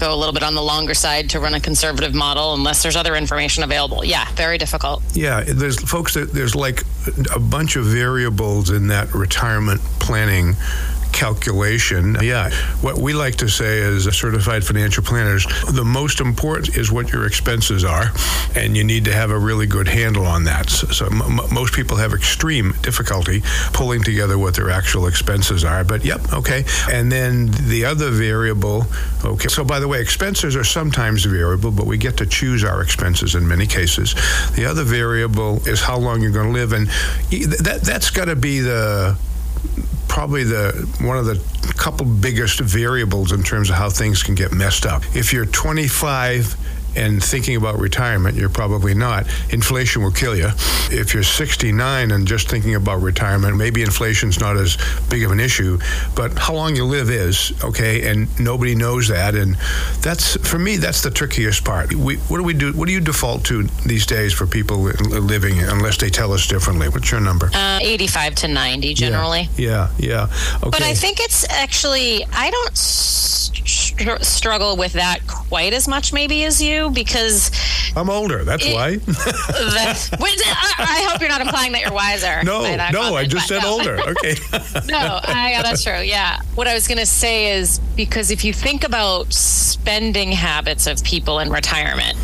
go 0.00 0.12
a 0.14 0.16
little 0.16 0.32
bit 0.32 0.42
on 0.42 0.54
the 0.54 0.62
longer 0.62 0.94
side 0.94 1.30
to 1.30 1.40
run 1.40 1.54
a 1.54 1.60
conservative 1.60 2.14
model, 2.14 2.54
unless 2.54 2.82
there's 2.82 2.96
other 2.96 3.14
information 3.14 3.62
available. 3.62 4.04
Yeah, 4.04 4.26
very 4.32 4.58
difficult. 4.58 5.02
Yeah, 5.12 5.44
there's 5.44 5.80
folks 5.88 6.14
that 6.14 6.32
there's 6.32 6.54
like 6.54 6.82
a 7.34 7.38
bunch 7.38 7.76
of 7.76 7.84
variables 7.84 8.70
in 8.70 8.88
that 8.88 9.14
retirement 9.14 9.80
planning 10.00 10.56
calculation. 11.20 12.16
Yeah, 12.22 12.50
what 12.80 12.96
we 12.96 13.12
like 13.12 13.36
to 13.36 13.48
say 13.48 13.82
as 13.82 14.04
certified 14.16 14.64
financial 14.64 15.04
planners, 15.04 15.46
the 15.70 15.84
most 15.84 16.18
important 16.18 16.78
is 16.78 16.90
what 16.90 17.12
your 17.12 17.26
expenses 17.26 17.84
are, 17.84 18.06
and 18.56 18.74
you 18.74 18.84
need 18.84 19.04
to 19.04 19.12
have 19.12 19.30
a 19.30 19.38
really 19.38 19.66
good 19.66 19.86
handle 19.86 20.24
on 20.24 20.44
that. 20.44 20.70
So, 20.70 20.86
so 20.86 21.06
m- 21.06 21.52
most 21.52 21.74
people 21.74 21.98
have 21.98 22.14
extreme 22.14 22.72
difficulty 22.80 23.42
pulling 23.74 24.02
together 24.02 24.38
what 24.38 24.54
their 24.54 24.70
actual 24.70 25.06
expenses 25.06 25.62
are. 25.62 25.84
But 25.84 26.06
yep, 26.06 26.32
okay. 26.32 26.64
And 26.90 27.12
then 27.12 27.50
the 27.68 27.84
other 27.84 28.10
variable, 28.10 28.86
okay. 29.22 29.48
So 29.48 29.62
by 29.62 29.78
the 29.78 29.88
way, 29.88 30.00
expenses 30.00 30.56
are 30.56 30.64
sometimes 30.64 31.26
variable, 31.26 31.70
but 31.70 31.84
we 31.84 31.98
get 31.98 32.16
to 32.16 32.26
choose 32.26 32.64
our 32.64 32.80
expenses 32.80 33.34
in 33.34 33.46
many 33.46 33.66
cases. 33.66 34.14
The 34.56 34.64
other 34.64 34.84
variable 34.84 35.68
is 35.68 35.82
how 35.82 35.98
long 35.98 36.22
you're 36.22 36.32
going 36.32 36.50
to 36.54 36.58
live, 36.58 36.72
and 36.72 36.86
that 37.66 37.80
that's 37.84 38.08
got 38.10 38.24
to 38.24 38.36
be 38.36 38.60
the 38.60 39.18
probably 40.10 40.42
the 40.42 40.72
one 41.00 41.16
of 41.16 41.24
the 41.24 41.40
couple 41.78 42.04
biggest 42.04 42.58
variables 42.58 43.30
in 43.30 43.44
terms 43.44 43.70
of 43.70 43.76
how 43.76 43.88
things 43.88 44.24
can 44.24 44.34
get 44.34 44.50
messed 44.52 44.84
up. 44.84 45.04
If 45.14 45.32
you're 45.32 45.46
25 45.46 46.56
and 46.96 47.22
thinking 47.22 47.56
about 47.56 47.78
retirement, 47.78 48.36
you're 48.36 48.48
probably 48.48 48.94
not. 48.94 49.26
Inflation 49.50 50.02
will 50.02 50.12
kill 50.12 50.36
you. 50.36 50.48
If 50.90 51.14
you're 51.14 51.22
69 51.22 52.10
and 52.10 52.26
just 52.26 52.48
thinking 52.48 52.74
about 52.74 53.00
retirement, 53.02 53.56
maybe 53.56 53.82
inflation's 53.82 54.40
not 54.40 54.56
as 54.56 54.76
big 55.08 55.24
of 55.24 55.30
an 55.30 55.40
issue, 55.40 55.78
but 56.14 56.36
how 56.38 56.54
long 56.54 56.76
you 56.76 56.84
live 56.84 57.10
is, 57.10 57.52
okay, 57.64 58.08
and 58.10 58.28
nobody 58.40 58.74
knows 58.74 59.08
that 59.08 59.34
and 59.34 59.56
that's 60.00 60.36
for 60.48 60.58
me 60.58 60.76
that's 60.76 61.02
the 61.02 61.10
trickiest 61.10 61.64
part. 61.64 61.94
We, 61.94 62.16
what 62.16 62.38
do 62.38 62.42
we 62.42 62.54
do 62.54 62.72
what 62.72 62.86
do 62.86 62.92
you 62.92 63.00
default 63.00 63.44
to 63.46 63.64
these 63.86 64.06
days 64.06 64.32
for 64.32 64.46
people 64.46 64.82
living 64.82 65.60
unless 65.60 65.96
they 65.98 66.10
tell 66.10 66.32
us 66.32 66.46
differently? 66.46 66.88
What's 66.88 67.10
your 67.10 67.20
number? 67.20 67.50
Uh, 67.52 67.78
85 67.82 68.34
to 68.36 68.48
90 68.48 68.94
generally. 68.94 69.48
Yeah, 69.56 69.90
yeah. 69.98 70.28
Okay. 70.56 70.70
But 70.70 70.82
I 70.82 70.94
think 70.94 71.18
it's 71.20 71.48
actually, 71.50 72.24
I 72.32 72.50
don't 72.50 72.76
str- 74.02 74.22
struggle 74.22 74.76
with 74.76 74.94
that 74.94 75.26
quite 75.26 75.72
as 75.72 75.86
much, 75.88 76.12
maybe, 76.12 76.44
as 76.44 76.60
you, 76.62 76.90
because 76.90 77.50
I'm 77.96 78.10
older. 78.10 78.44
That's 78.44 78.64
It- 78.66 78.74
why. 78.74 78.96
which, 78.96 80.40
I, 80.46 81.06
hope 81.10 81.20
you're 81.20 81.28
not 81.30 81.40
implying 81.40 81.72
that 81.72 81.82
you're 81.82 81.92
wiser. 81.92 82.42
no, 82.44 82.62
no, 82.92 83.14
I 83.16 83.26
just 83.26 83.48
said 83.48 83.62
no. 83.62 83.72
older. 83.72 83.98
Okay. 84.10 84.34
no, 84.88 85.20
I, 85.22 85.52
yeah, 85.52 85.62
that's 85.62 85.84
true. 85.84 86.00
Yeah. 86.00 86.40
What 86.54 86.66
I 86.66 86.74
was 86.74 86.88
going 86.88 86.98
to 86.98 87.06
say 87.06 87.52
is 87.58 87.78
because 87.96 88.30
if 88.30 88.44
you 88.44 88.52
think 88.52 88.82
about 88.84 89.32
spending 89.32 90.32
habits 90.32 90.86
of 90.86 91.02
people 91.04 91.38
in 91.38 91.50
retirement, 91.50 92.16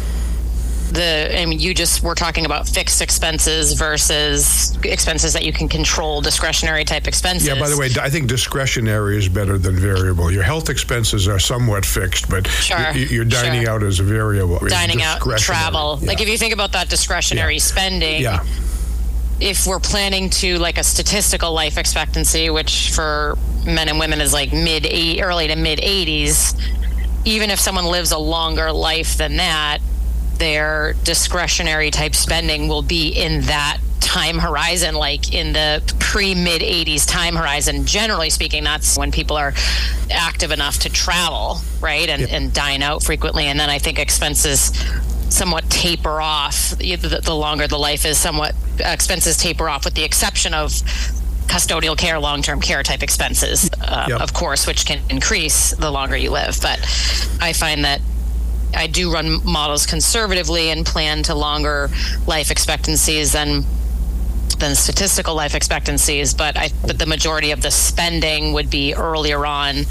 the 0.97 1.39
I 1.41 1.47
mean, 1.47 1.61
you 1.61 1.73
just 1.75 2.03
were 2.03 2.15
talking 2.15 2.45
about 2.47 2.67
fixed 2.69 3.01
expenses 3.01 3.75
versus 3.75 4.77
expenses 4.85 5.33
that 5.35 5.45
you 5.45 5.53
can 5.53 5.69
control, 5.69 6.21
discretionary 6.21 6.85
type 6.85 7.07
expenses. 7.07 7.47
Yeah. 7.49 7.61
By 7.61 7.69
the 7.69 7.77
way, 7.77 7.89
I 8.01 8.11
think 8.11 8.27
discretionary 8.29 9.17
is 9.19 9.29
better 9.29 9.59
than 9.59 9.77
variable. 9.77 10.31
Your 10.33 10.43
health 10.43 10.69
expenses 10.71 11.29
are 11.29 11.39
somewhat 11.39 11.85
fixed, 11.87 12.29
but 12.29 12.47
Sure, 12.49 12.77
y- 12.79 12.93
y- 12.95 12.99
your 13.11 13.25
dining 13.25 13.63
sure. 13.65 13.71
out 13.75 13.83
is 13.83 14.01
a 14.01 14.03
variable. 14.03 14.59
Dining 14.67 15.03
out, 15.03 15.21
travel. 15.39 15.99
Yeah. 16.01 16.09
Like 16.09 16.21
if 16.21 16.29
you 16.29 16.39
think 16.39 16.53
about 16.55 16.73
that 16.73 16.89
discretionary 16.89 17.55
Yeah. 17.55 17.61
spending, 17.61 18.23
yeah. 18.23 18.43
if 19.39 19.67
we're 19.67 19.81
planning 19.81 20.31
to 20.31 20.59
like 20.59 20.79
a 20.79 20.85
statistical 20.85 21.53
life 21.53 21.77
expectancy, 21.79 22.49
which 22.51 22.91
for 22.93 23.37
men 23.67 23.89
and 23.89 23.99
women 23.99 24.21
is 24.21 24.33
like 24.33 24.53
mid 24.53 24.87
eight, 24.87 25.21
early 25.23 25.47
to 25.49 25.57
mid 25.57 25.79
80s, 25.81 26.55
even 27.25 27.51
if 27.51 27.59
someone 27.61 27.85
lives 27.87 28.13
a 28.13 28.19
longer 28.19 28.73
life 28.73 29.17
than 29.19 29.37
that, 29.37 29.79
their 30.39 30.95
discretionary 31.05 31.91
type 31.91 32.15
spending 32.15 32.69
will 32.69 32.83
be 32.83 33.09
in 33.09 33.43
that 33.43 33.79
time 34.01 34.39
horizon, 34.39 34.95
like 34.95 35.35
in 35.35 35.53
the 35.53 35.83
pre 35.99 36.35
mid 36.35 36.63
80s 36.63 37.07
time 37.07 37.35
horizon. 37.35 37.85
Generally 37.85 38.31
speaking, 38.31 38.65
that's 38.65 38.97
when 38.97 39.13
people 39.13 39.37
are 39.37 39.53
active 40.11 40.53
enough 40.53 40.79
to 40.81 40.89
travel, 40.89 41.59
right? 41.81 42.09
And, 42.09 42.23
and 42.31 42.53
dine 42.53 42.83
out 42.83 43.03
frequently. 43.03 43.45
And 43.45 43.59
then 43.59 43.69
I 43.69 43.79
think 43.79 43.99
expenses 43.99 44.73
somewhat 45.29 45.69
taper 45.69 46.21
off 46.21 46.71
the, 46.79 47.35
longer 47.35 47.67
the 47.67 47.79
life 47.79 48.07
is 48.07 48.17
somewhat 48.17 48.55
expenses 48.79 49.37
taper 49.37 49.69
off 49.69 49.85
with 49.85 49.95
the 49.95 50.05
exception 50.05 50.55
of 50.55 50.71
custodial 51.47 51.97
care, 51.97 52.19
long 52.19 52.43
term 52.43 52.61
care 52.61 52.83
type 52.83 53.03
expenses, 53.03 53.71
uh, 53.81 54.07
yep. 54.09 54.21
of 54.21 54.33
course, 54.33 54.67
which 54.67 54.87
can 54.87 55.01
increase 55.11 55.71
the 55.77 55.91
longer 55.91 56.17
you 56.17 56.31
live. 56.31 56.59
But 56.63 56.81
I 57.41 57.53
find 57.53 57.85
that 57.85 58.01
I 58.75 58.87
do 58.87 59.13
run 59.13 59.45
models 59.45 59.87
conservatively 59.87 60.71
and 60.71 60.85
plan 60.85 61.23
to 61.25 61.35
longer 61.35 61.91
life 62.27 62.51
expectancies 62.51 63.33
than 63.33 63.65
than 64.59 64.75
statistical 64.75 65.35
life 65.35 65.55
expectancies, 65.55 66.35
but 66.35 66.57
I 66.57 66.71
but 66.87 66.99
the 66.99 67.07
majority 67.07 67.51
of 67.51 67.63
the 67.63 67.71
spending 67.71 68.53
would 68.53 68.71
be 68.71 68.95
earlier 68.95 69.45
on 69.45 69.85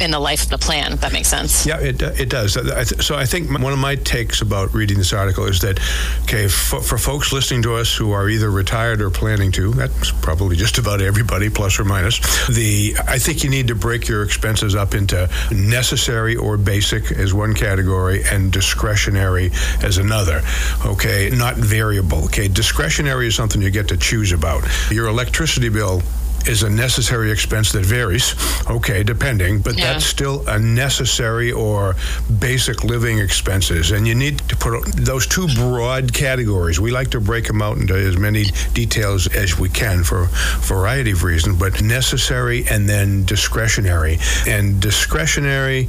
in 0.00 0.10
the 0.10 0.18
life 0.18 0.44
of 0.44 0.48
the 0.48 0.58
plan. 0.58 0.96
That 0.96 1.12
makes 1.12 1.28
sense. 1.28 1.66
Yeah, 1.66 1.78
it, 1.78 2.02
uh, 2.02 2.12
it 2.18 2.28
does. 2.28 2.56
Uh, 2.56 2.84
so 2.84 3.16
I 3.16 3.26
think 3.26 3.50
one 3.50 3.72
of 3.72 3.78
my 3.78 3.96
takes 3.96 4.40
about 4.42 4.72
reading 4.72 4.98
this 4.98 5.12
article 5.12 5.46
is 5.46 5.60
that, 5.60 5.78
okay, 6.22 6.48
for, 6.48 6.80
for 6.80 6.98
folks 6.98 7.32
listening 7.32 7.62
to 7.62 7.74
us 7.74 7.94
who 7.94 8.12
are 8.12 8.28
either 8.28 8.50
retired 8.50 9.00
or 9.00 9.10
planning 9.10 9.52
to, 9.52 9.72
that's 9.72 10.10
probably 10.10 10.56
just 10.56 10.78
about 10.78 11.00
everybody, 11.00 11.50
plus 11.50 11.78
or 11.78 11.84
minus. 11.84 12.18
The 12.48 12.94
I 13.06 13.18
think 13.18 13.44
you 13.44 13.50
need 13.50 13.68
to 13.68 13.74
break 13.74 14.08
your 14.08 14.22
expenses 14.22 14.74
up 14.74 14.94
into 14.94 15.28
necessary 15.50 16.36
or 16.36 16.56
basic 16.56 17.12
as 17.12 17.34
one 17.34 17.54
category 17.54 18.22
and 18.24 18.52
discretionary 18.52 19.50
as 19.82 19.98
another. 19.98 20.42
Okay, 20.86 21.30
not 21.30 21.56
variable. 21.56 22.24
Okay, 22.24 22.48
discretionary 22.48 23.26
is 23.26 23.34
something 23.34 23.60
you 23.60 23.70
get 23.70 23.88
to 23.88 23.96
choose 23.96 24.32
about. 24.32 24.64
Your 24.90 25.08
electricity 25.08 25.68
bill 25.68 26.02
is 26.46 26.62
a 26.62 26.70
necessary 26.70 27.30
expense 27.30 27.72
that 27.72 27.84
varies, 27.84 28.34
okay, 28.68 29.02
depending, 29.02 29.60
but 29.60 29.76
yeah. 29.76 29.92
that's 29.92 30.04
still 30.04 30.46
a 30.48 30.58
necessary 30.58 31.52
or 31.52 31.94
basic 32.38 32.84
living 32.84 33.18
expenses. 33.18 33.90
And 33.90 34.06
you 34.06 34.14
need 34.14 34.38
to 34.48 34.56
put 34.56 34.84
those 34.96 35.26
two 35.26 35.46
broad 35.54 36.12
categories. 36.12 36.80
We 36.80 36.90
like 36.90 37.10
to 37.10 37.20
break 37.20 37.46
them 37.46 37.62
out 37.62 37.78
into 37.78 37.94
as 37.94 38.16
many 38.16 38.44
details 38.74 39.26
as 39.28 39.58
we 39.58 39.68
can 39.68 40.04
for 40.04 40.22
a 40.24 40.28
variety 40.60 41.12
of 41.12 41.24
reasons, 41.24 41.58
but 41.58 41.82
necessary 41.82 42.64
and 42.68 42.88
then 42.88 43.24
discretionary. 43.24 44.18
And 44.46 44.80
discretionary 44.80 45.88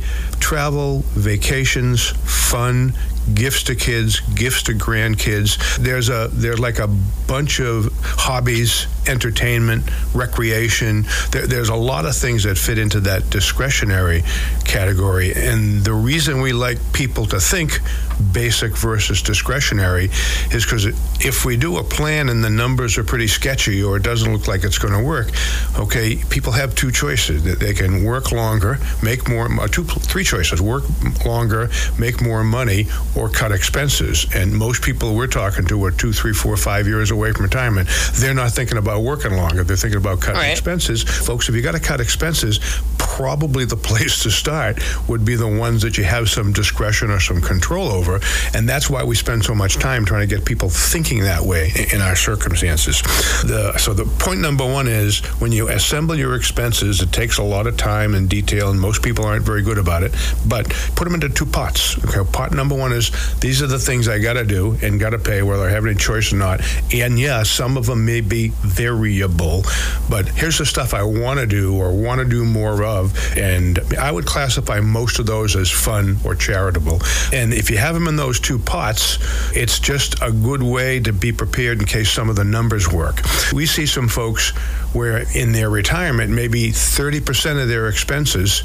travel, 0.52 1.00
vacations, 1.16 2.10
fun, 2.50 2.92
gifts 3.34 3.64
to 3.64 3.74
kids, 3.74 4.20
gifts 4.36 4.64
to 4.64 4.74
grandkids. 4.74 5.78
There's 5.78 6.10
a 6.10 6.28
there's 6.34 6.60
like 6.60 6.78
a 6.80 6.90
bunch 7.26 7.62
of 7.62 7.88
hobbies, 8.04 8.86
entertainment, 9.08 9.90
recreation. 10.14 11.06
There, 11.32 11.48
there's 11.48 11.70
a 11.70 11.76
lot 11.76 12.06
of 12.06 12.18
things 12.18 12.44
that 12.44 12.58
fit 12.58 12.78
into 12.78 13.00
that 13.00 13.30
discretionary 13.30 14.24
category. 14.66 15.34
And 15.34 15.86
the 15.86 15.94
reason 15.94 16.42
we 16.42 16.52
like 16.52 16.80
people 16.92 17.26
to 17.28 17.40
think 17.40 17.80
basic 18.22 18.76
versus 18.76 19.22
discretionary 19.22 20.06
is 20.52 20.64
because 20.64 20.86
if 21.26 21.46
we 21.46 21.58
do 21.58 21.78
a 21.78 21.84
plan 21.84 22.30
and 22.30 22.44
the 22.44 22.50
numbers 22.50 22.98
are 22.98 23.04
pretty 23.04 23.28
sketchy 23.28 23.84
or 23.84 23.98
it 23.98 24.04
doesn't 24.04 24.32
look 24.32 24.48
like 24.48 24.64
it's 24.64 24.78
going 24.78 24.94
to 24.94 25.04
work, 25.04 25.30
okay, 25.78 26.16
people 26.30 26.52
have 26.52 26.76
two 26.76 26.92
choices. 26.92 27.44
They 27.60 27.74
can 27.74 28.04
work 28.04 28.32
longer, 28.32 28.78
make 29.04 29.28
more, 29.28 29.48
two, 29.68 29.84
three 29.84 30.24
choices: 30.24 30.62
work 30.62 30.84
longer, 31.26 31.70
make 31.98 32.22
more 32.22 32.44
money, 32.44 32.88
or 33.16 33.30
cut 33.30 33.52
expenses. 33.52 34.26
And 34.34 34.54
most 34.56 34.82
people 34.82 35.16
we're 35.16 35.28
talking 35.28 35.66
to 35.66 35.86
are 35.86 35.92
two, 35.92 36.14
three, 36.14 36.34
four, 36.34 36.58
five 36.58 36.88
years 36.88 37.12
away 37.12 37.32
from 37.34 37.44
retirement. 37.44 37.90
They're 38.14 38.34
not 38.34 38.52
thinking 38.52 38.78
about 38.78 39.04
working 39.04 39.36
longer. 39.36 39.64
They're 39.64 39.78
thinking 39.78 40.00
about 40.00 40.22
cutting 40.22 40.42
right. 40.42 40.52
expenses. 40.52 41.04
Folks, 41.04 41.50
if 41.50 41.56
you 41.56 41.62
got 41.62 41.74
to 41.74 41.80
cut 41.80 42.00
expenses, 42.00 42.60
probably 42.98 43.66
the 43.66 43.76
place 43.92 44.24
to 44.24 44.32
start 44.32 44.80
would 45.08 45.26
be 45.26 45.36
the 45.36 45.48
ones 45.48 45.82
that 45.82 45.98
you 45.98 46.04
have 46.04 46.30
some 46.30 46.54
discretion 46.54 47.10
or 47.10 47.20
some 47.20 47.42
control 47.42 47.90
over. 47.90 48.11
And 48.54 48.68
that's 48.68 48.90
why 48.90 49.04
we 49.04 49.16
spend 49.16 49.46
so 49.46 49.56
much 49.56 49.76
time 49.76 50.06
trying 50.06 50.28
to 50.28 50.36
get 50.36 50.46
people 50.46 50.70
thinking 50.70 51.24
that 51.24 51.42
way 51.42 51.72
in 51.94 52.02
our 52.02 52.16
circumstances. 52.16 53.02
The, 53.44 53.78
so 53.78 53.94
the 53.94 54.06
point 54.06 54.42
number 54.42 54.66
one 54.66 54.88
is 54.88 55.20
when 55.40 55.52
you 55.52 55.70
assemble 55.70 56.16
your 56.16 56.36
expenses, 56.36 57.02
it 57.02 57.12
takes 57.12 57.38
a 57.38 57.44
lot 57.44 57.68
of 57.68 57.78
time 57.78 58.16
and 58.16 58.30
detail, 58.30 58.72
and 58.72 58.80
most 58.80 59.04
people 59.04 59.26
aren't 59.26 59.46
very 59.46 59.62
good 59.62 59.78
about 59.78 60.04
it. 60.04 60.14
But 60.48 60.70
put 60.96 61.06
them 61.06 61.14
into 61.14 61.30
two 61.30 61.46
pots. 61.46 61.98
Okay, 62.06 62.30
pot 62.32 62.54
number 62.54 62.76
one 62.76 62.92
is 62.92 63.12
these 63.40 63.62
are 63.62 63.68
the 63.68 63.80
things 63.80 64.08
I 64.08 64.20
got 64.20 64.34
to 64.34 64.46
do 64.46 64.78
and 64.82 65.00
got 65.00 65.12
to 65.12 65.20
pay, 65.20 65.42
whether 65.44 65.64
I 65.64 65.70
have 65.70 65.86
any 65.86 65.96
choice 65.96 66.34
or 66.34 66.38
not. 66.38 66.62
And 66.94 67.20
yeah, 67.20 67.44
some 67.44 67.78
of 67.78 67.86
them 67.86 68.06
may 68.06 68.22
be 68.22 68.50
variable, 68.62 69.64
but 70.10 70.28
here's 70.28 70.58
the 70.58 70.66
stuff 70.66 70.94
I 70.94 71.04
want 71.04 71.40
to 71.40 71.48
do 71.48 71.78
or 71.78 71.92
want 71.92 72.20
to 72.20 72.26
do 72.26 72.46
more 72.46 72.84
of. 72.84 73.16
And 73.38 73.80
I 74.00 74.12
would 74.12 74.26
classify 74.26 74.80
most 74.80 75.20
of 75.20 75.26
those 75.26 75.56
as 75.56 75.70
fun 75.70 76.18
or 76.24 76.36
charitable. 76.36 77.00
And 77.34 77.54
if 77.54 77.70
you 77.70 77.78
have 77.78 77.96
in 78.08 78.16
those 78.16 78.40
two 78.40 78.60
pots, 78.60 79.18
it's 79.56 79.80
just 79.80 80.22
a 80.22 80.32
good 80.32 80.64
way 80.64 81.00
to 81.00 81.14
be 81.14 81.32
prepared 81.32 81.80
in 81.80 81.86
case 81.86 82.12
some 82.12 82.30
of 82.30 82.36
the 82.36 82.44
numbers 82.44 82.92
work. 82.92 83.22
We 83.54 83.66
see 83.66 83.86
some 83.86 84.08
folks 84.08 84.50
where 84.94 85.26
in 85.36 85.52
their 85.52 85.70
retirement, 85.70 86.32
maybe 86.32 86.70
30% 86.70 87.62
of 87.62 87.68
their 87.68 87.88
expenses 87.88 88.64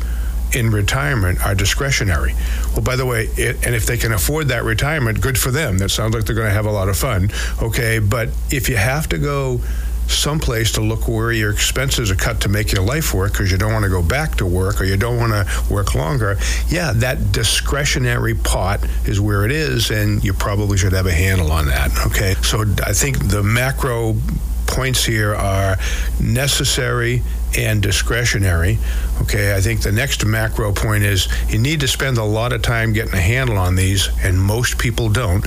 in 0.55 0.71
retirement 0.71 1.45
are 1.45 1.55
discretionary. 1.55 2.35
Well, 2.73 2.83
by 2.83 2.97
the 2.97 3.07
way, 3.07 3.29
it, 3.37 3.67
and 3.67 3.75
if 3.75 3.87
they 3.87 3.97
can 3.97 4.13
afford 4.13 4.49
that 4.49 4.65
retirement, 4.65 5.21
good 5.21 5.39
for 5.39 5.51
them. 5.51 5.79
That 5.79 5.91
sounds 5.91 6.15
like 6.15 6.25
they're 6.25 6.37
going 6.37 6.49
to 6.49 6.55
have 6.55 6.67
a 6.67 6.73
lot 6.73 6.89
of 6.89 6.97
fun. 6.97 7.31
Okay, 7.63 7.99
but 7.99 8.29
if 8.51 8.69
you 8.69 8.77
have 8.77 9.09
to 9.09 9.19
go 9.19 9.61
someplace 10.11 10.73
to 10.73 10.81
look 10.81 11.09
where 11.09 11.33
your 11.33 11.51
expenses 11.51 12.11
are 12.11 12.17
cut 12.17 12.41
to 12.43 12.49
make 12.49 12.73
your 12.73 12.83
life 12.83 13.15
work 13.15 13.33
because 13.33 13.51
you 13.51 13.59
don't 13.59 13.73
want 13.73 13.85
to 13.85 13.91
go 13.91 14.03
back 14.03 14.37
to 14.37 14.47
work 14.47 14.81
or 14.81 14.85
you 14.85 14.97
don't 14.97 15.19
want 15.19 15.33
to 15.33 15.73
work 15.73 15.95
longer, 15.95 16.37
yeah, 16.69 16.93
that 16.95 17.33
discretionary 17.33 18.35
pot 18.35 18.85
is 19.05 19.21
where 19.21 19.45
it 19.45 19.51
is, 19.51 19.91
and 19.91 20.23
you 20.25 20.33
probably 20.33 20.77
should 20.77 20.93
have 20.93 21.07
a 21.07 21.13
handle 21.13 21.53
on 21.53 21.67
that. 21.67 21.91
Okay, 22.07 22.35
so 22.43 22.63
I 22.85 22.93
think 22.93 23.29
the 23.29 23.43
macro 23.43 24.17
points 24.67 25.05
here 25.05 25.35
are 25.35 25.77
necessary 26.21 27.23
and 27.57 27.83
discretionary. 27.83 28.79
Okay, 29.23 29.55
I 29.57 29.61
think 29.61 29.81
the 29.81 29.93
next 29.93 30.25
macro 30.25 30.73
point 30.73 31.05
is 31.05 31.29
you 31.49 31.59
need 31.59 31.81
to 31.81 31.89
spend 31.89 32.19
a 32.19 32.25
lot 32.25 32.53
of 32.53 32.63
time 32.63 32.93
getting 32.93 33.15
a 33.15 33.21
handle 33.21 33.57
on 33.57 33.75
these, 33.75 34.09
and 34.23 34.41
most 34.41 34.79
people 34.79 35.09
don't. 35.09 35.45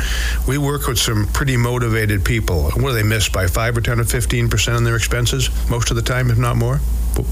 We 0.47 0.57
work 0.57 0.87
with 0.87 0.97
some 0.97 1.27
pretty 1.27 1.57
motivated 1.57 2.25
people. 2.25 2.71
What 2.71 2.89
do 2.89 2.93
they 2.93 3.03
miss 3.03 3.29
by 3.29 3.47
five 3.47 3.77
or 3.77 3.81
ten 3.81 3.99
or 3.99 4.05
fifteen 4.05 4.49
percent 4.49 4.77
on 4.77 4.83
their 4.83 4.95
expenses 4.95 5.49
most 5.69 5.91
of 5.91 5.95
the 5.95 6.01
time, 6.01 6.31
if 6.31 6.37
not 6.37 6.57
more? 6.57 6.79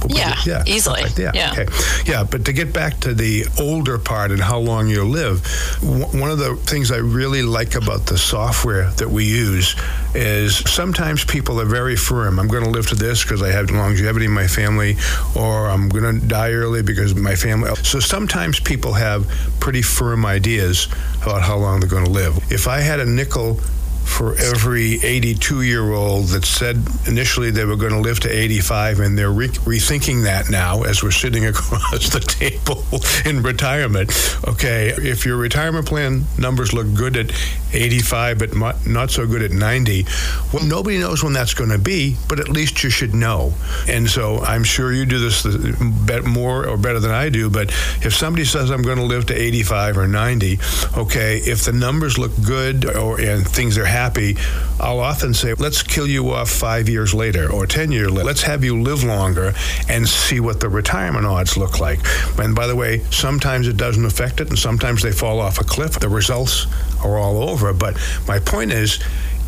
Yeah, 0.10 0.36
yeah, 0.46 0.64
easily. 0.66 1.02
Like 1.04 1.18
yeah, 1.18 1.32
yeah, 1.34 1.52
okay. 1.52 1.68
Yeah, 2.06 2.24
but 2.24 2.46
to 2.46 2.54
get 2.54 2.74
back 2.74 3.00
to 3.02 3.14
the 3.14 3.46
older 3.60 3.98
part 3.98 4.32
and 4.32 4.42
how 4.42 4.60
long 4.60 4.88
you 4.88 5.04
live, 5.04 5.46
one 5.82 6.30
of 6.30 6.38
the 6.38 6.56
things 6.56 6.92
I 6.92 6.98
really 6.98 7.44
like 7.44 7.76
about 7.76 8.06
the 8.06 8.18
software 8.18 8.90
that 8.92 9.10
we 9.10 9.26
use 9.26 9.76
is 10.16 10.58
sometimes 10.70 11.26
people 11.26 11.60
are 11.62 11.66
very 11.66 11.96
firm. 11.96 12.40
I'm 12.40 12.48
going 12.48 12.64
to 12.64 12.70
live 12.70 12.88
to 12.90 12.96
this 12.96 13.24
because 13.24 13.42
I 13.42 13.52
have 13.52 13.70
longevity 13.72 14.26
in 14.26 14.32
my 14.32 14.48
family, 14.48 14.96
or 15.36 15.70
I'm 15.70 15.90
going 15.90 16.20
to 16.20 16.26
die 16.26 16.52
early 16.52 16.82
because 16.82 17.16
my 17.16 17.36
family. 17.36 17.74
So 17.84 18.00
sometimes 18.00 18.60
people 18.60 18.94
have 18.94 19.28
pretty 19.60 19.82
firm 19.82 20.26
ideas 20.26 20.88
about 21.22 21.42
how 21.42 21.58
long 21.58 21.80
they're 21.80 21.90
going 21.90 22.06
to 22.06 22.12
live. 22.12 22.38
If 22.52 22.68
I 22.68 22.80
had 22.80 23.00
a 23.00 23.06
nickel 23.06 23.60
for 24.08 24.36
every 24.36 24.96
82 25.04 25.62
year 25.62 25.92
old 25.92 26.28
that 26.28 26.46
said 26.46 26.82
initially 27.06 27.52
they 27.52 27.66
were 27.66 27.76
going 27.76 27.94
to 27.94 28.00
live 28.00 28.20
to 28.22 28.30
85, 28.30 29.00
and 29.00 29.18
they're 29.18 29.32
re- 29.32 29.48
rethinking 29.50 30.24
that 30.24 30.50
now 30.50 30.84
as 30.84 31.04
we're 31.04 31.12
sitting 31.12 31.46
across 31.54 32.10
the 32.10 32.20
table 32.20 32.84
in 33.26 33.44
retirement. 33.44 34.12
Okay, 34.48 34.90
if 34.90 35.26
your 35.26 35.38
retirement 35.38 35.86
plan 35.86 36.26
numbers 36.38 36.74
look 36.74 36.94
good 36.94 37.18
at 37.18 37.32
85, 37.74 38.40
but 38.40 38.56
not 38.88 39.12
so 39.12 39.28
good 39.28 39.42
at 39.42 39.52
90, 39.52 40.06
well, 40.54 40.66
nobody 40.66 40.98
knows 41.00 41.24
when 41.24 41.34
that's 41.34 41.54
going 41.54 41.70
to 41.70 41.78
be, 41.78 42.16
but 42.28 42.40
at 42.40 42.50
least 42.50 42.84
you 42.84 42.90
should 42.90 43.14
know. 43.14 43.54
And 43.88 44.10
so 44.10 44.40
I'm 44.40 44.64
sure 44.64 44.94
you 44.94 45.06
do 45.06 45.20
this 45.20 45.46
uh, 45.46 46.22
more 46.26 46.68
or 46.68 46.78
better 46.78 47.00
than 47.00 47.12
I 47.12 47.30
do, 47.30 47.50
but 47.50 47.70
if 48.02 48.14
somebody 48.14 48.46
says 48.46 48.72
I'm 48.72 48.82
going 48.82 48.98
to 48.98 49.04
live 49.04 49.26
to 49.28 49.36
85 49.36 49.98
or 49.98 50.08
90, 50.08 50.60
okay, 50.98 51.38
if 51.38 51.66
the 51.66 51.74
numbers 51.74 52.18
look 52.18 52.32
good 52.46 52.86
or 52.86 53.20
and 53.20 53.48
things 53.48 53.78
are 53.78 53.86
happy, 53.86 54.38
I'll 54.80 55.00
often 55.00 55.34
say, 55.34 55.54
let's 55.56 55.82
kill 55.82 56.08
you 56.08 56.32
off 56.32 56.50
five 56.50 56.88
years 56.88 57.14
later 57.14 57.52
or 57.52 57.66
10 57.66 57.92
years 57.92 58.12
later. 58.12 58.26
Let's 58.26 58.44
have 58.44 58.64
you 58.64 58.82
live 58.82 59.04
longer 59.04 59.54
and 59.90 60.08
see 60.08 60.40
what 60.40 60.60
the 60.60 60.70
retirement 60.70 61.26
odds 61.26 61.58
look 61.58 61.80
like. 61.80 62.00
And 62.38 62.56
by 62.56 62.68
the 62.68 62.76
way, 62.76 63.04
sometimes 63.10 63.68
it 63.68 63.78
doesn't 63.78 64.06
affect 64.06 64.40
it, 64.40 64.50
and 64.50 64.60
sometimes 64.60 65.02
they 65.02 65.12
fall 65.12 65.40
off 65.40 65.60
a 65.60 65.64
cliff. 65.64 66.00
The 66.00 66.10
results 66.10 66.68
are 67.04 67.18
all 67.18 67.50
over. 67.50 67.57
But 67.58 67.98
my 68.28 68.40
point 68.40 68.72
is, 68.72 69.00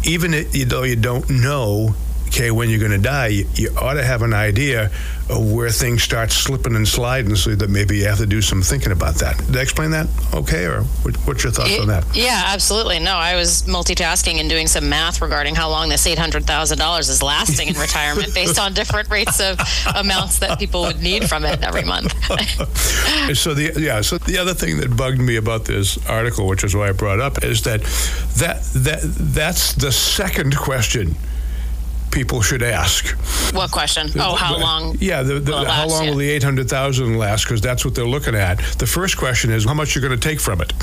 even 0.04 0.32
though 0.68 0.84
you 0.84 0.96
don't 0.96 1.30
know 1.30 1.96
okay, 2.30 2.52
when 2.52 2.70
you're 2.70 2.80
going 2.80 2.92
to 2.92 2.98
die, 2.98 3.28
you, 3.28 3.48
you, 3.56 3.70
ought 3.78 3.96
to 3.96 4.04
have 4.04 4.22
an 4.22 4.34
idea 4.34 4.92
of 5.30 5.52
where 5.52 5.70
things 5.70 6.04
start 6.04 6.32
slipping 6.32 6.76
and 6.76 6.88
sliding 6.88 7.36
so 7.36 7.56
that 7.56 7.70
maybe 7.70 7.98
you 7.98 8.06
have 8.06 8.20
to 8.20 8.26
do 8.26 8.42
some 8.42 8.62
thinking 8.62 8.92
about 8.92 9.16
that. 9.16 9.38
Did 9.48 9.58
I 9.58 9.62
explain 9.62 9.92
that 9.92 10.08
okay, 10.34 10.66
or 10.66 10.84
what's 11.26 11.44
your 11.44 11.52
thoughts 11.52 11.72
it, 11.72 11.82
on 11.82 11.88
that? 11.88 12.06
Yeah, 12.16 12.44
absolutely. 12.46 13.00
No, 13.00 13.14
I 13.14 13.36
was 13.36 13.64
multitasking 13.64 14.40
and 14.40 14.50
doing 14.50 14.68
some 14.68 14.90
math 14.90 15.22
regarding 15.22 15.56
how 15.56 15.70
long 15.70 15.90
this 15.90 16.08
$800,000 16.08 17.00
is 17.00 17.24
lasting 17.24 17.70
in 17.70 17.74
retirement 17.80 18.34
based 18.34 18.60
on 18.60 18.74
different 18.74 19.10
rates 19.10 19.40
of 19.40 19.60
amounts 19.96 20.40
that 20.40 20.60
people 20.60 20.82
would 20.82 21.02
need 21.02 21.28
from 21.28 21.46
it 21.46 21.64
every 21.64 21.84
month. 21.84 22.14
so 23.38 23.54
the 23.54 23.74
yeah, 23.78 24.02
so 24.02 24.18
the 24.20 24.38
other 24.38 24.54
thing 24.54 24.78
that 24.78 24.96
bugged 24.96 25.20
me 25.20 25.36
about 25.36 25.66
this 25.66 25.98
article, 26.08 26.48
which 26.48 26.64
is 26.64 26.76
why 26.76 26.90
I 26.90 26.92
brought 26.92 27.20
up, 27.20 27.44
is 27.44 27.64
that 27.64 27.82
that 28.38 28.62
that 28.76 29.00
that's 29.02 29.74
the 29.74 29.92
second 29.92 30.56
question 30.56 31.16
people 32.12 32.42
should 32.42 32.64
ask. 32.64 33.08
What 33.54 33.72
question? 33.72 34.10
Oh, 34.16 34.36
how 34.36 34.58
long? 34.58 34.96
Yeah, 35.00 35.24
the, 35.24 35.40
the, 35.40 35.70
how 35.70 35.88
long 35.88 36.06
yeah. 36.06 36.10
will 36.12 36.18
the 36.18 36.30
800,000 36.30 37.18
last? 37.18 37.46
Because 37.46 37.62
that's 37.62 37.86
what 37.86 37.96
they're 37.96 38.06
looking 38.06 38.36
at. 38.36 38.60
The 38.78 38.88
first 38.88 39.18
question 39.18 39.52
is 39.52 39.66
how 39.66 39.74
much 39.74 39.96
you're 39.96 40.02
going 40.02 40.20
to 40.20 40.30
take 40.30 40.40
from 40.40 40.62
it. 40.62 40.74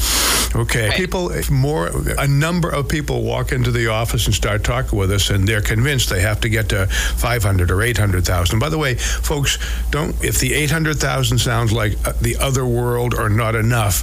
Okay, 0.54 0.88
right. 0.88 0.96
people 0.96 1.30
more 1.50 1.90
a 2.18 2.26
number 2.26 2.70
of 2.70 2.88
people 2.88 3.22
walk 3.22 3.52
into 3.52 3.70
the 3.70 3.88
office 3.88 4.26
and 4.26 4.34
start 4.34 4.64
talking 4.64 4.98
with 4.98 5.10
us, 5.10 5.30
and 5.30 5.46
they're 5.46 5.60
convinced 5.60 6.08
they 6.08 6.22
have 6.22 6.40
to 6.40 6.48
get 6.48 6.68
to 6.70 6.86
500 6.86 7.70
or 7.70 7.82
800,000. 7.82 8.58
By 8.58 8.68
the 8.68 8.78
way, 8.78 8.94
folks, 8.94 9.58
don't 9.90 10.14
if 10.24 10.38
the 10.38 10.54
800,000 10.54 11.38
sounds 11.38 11.72
like 11.72 11.94
uh, 12.06 12.12
the 12.20 12.36
other 12.36 12.64
world 12.64 13.14
or 13.14 13.28
not 13.28 13.54
enough 13.54 14.02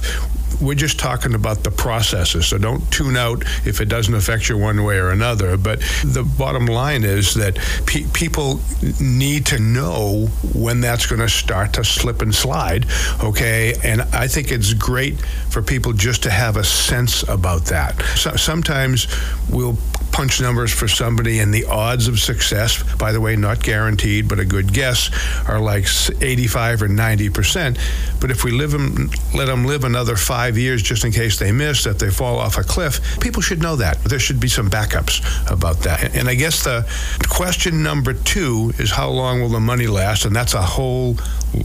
we're 0.60 0.74
just 0.74 0.98
talking 0.98 1.34
about 1.34 1.64
the 1.64 1.70
processes. 1.70 2.46
So 2.46 2.58
don't 2.58 2.90
tune 2.92 3.16
out 3.16 3.42
if 3.66 3.80
it 3.80 3.86
doesn't 3.86 4.14
affect 4.14 4.48
you 4.48 4.58
one 4.58 4.82
way 4.84 4.98
or 4.98 5.10
another. 5.10 5.56
But 5.56 5.80
the 6.04 6.24
bottom 6.38 6.66
line 6.66 7.04
is 7.04 7.34
that 7.34 7.56
pe- 7.86 8.06
people 8.12 8.60
need 9.00 9.46
to 9.46 9.58
know 9.58 10.26
when 10.54 10.80
that's 10.80 11.06
going 11.06 11.20
to 11.20 11.28
start 11.28 11.74
to 11.74 11.84
slip 11.84 12.22
and 12.22 12.34
slide. 12.34 12.86
Okay. 13.22 13.74
And 13.82 14.02
I 14.02 14.28
think 14.28 14.50
it's 14.50 14.72
great 14.72 15.20
for 15.50 15.62
people 15.62 15.92
just 15.92 16.22
to 16.24 16.30
have 16.30 16.56
a 16.56 16.64
sense 16.64 17.22
about 17.28 17.66
that. 17.66 18.00
So 18.16 18.36
sometimes 18.36 19.06
we'll 19.50 19.78
punch 20.14 20.40
numbers 20.40 20.72
for 20.72 20.86
somebody, 20.86 21.40
and 21.40 21.52
the 21.52 21.64
odds 21.64 22.06
of 22.06 22.20
success, 22.20 22.80
by 22.94 23.10
the 23.10 23.20
way, 23.20 23.34
not 23.34 23.60
guaranteed, 23.60 24.28
but 24.28 24.38
a 24.38 24.44
good 24.44 24.72
guess, 24.72 25.10
are 25.48 25.58
like 25.58 25.86
85 26.22 26.82
or 26.82 26.88
90 26.88 27.30
percent. 27.30 27.78
But 28.20 28.30
if 28.30 28.44
we 28.44 28.52
live 28.52 28.70
them, 28.70 29.10
let 29.34 29.46
them 29.46 29.64
live 29.64 29.82
another 29.82 30.14
five 30.14 30.56
years 30.56 30.84
just 30.84 31.04
in 31.04 31.10
case 31.10 31.40
they 31.40 31.50
miss, 31.50 31.82
that 31.82 31.98
they 31.98 32.10
fall 32.10 32.38
off 32.38 32.56
a 32.58 32.62
cliff, 32.62 33.18
people 33.20 33.42
should 33.42 33.60
know 33.60 33.74
that. 33.76 34.02
There 34.04 34.20
should 34.20 34.38
be 34.38 34.46
some 34.46 34.70
backups 34.70 35.20
about 35.50 35.80
that. 35.80 36.14
And 36.14 36.28
I 36.28 36.36
guess 36.36 36.62
the 36.62 36.86
question 37.28 37.82
number 37.82 38.14
two 38.14 38.72
is 38.78 38.92
how 38.92 39.10
long 39.10 39.40
will 39.40 39.48
the 39.48 39.58
money 39.58 39.88
last? 39.88 40.26
And 40.26 40.34
that's 40.34 40.54
a 40.54 40.62
whole 40.62 41.16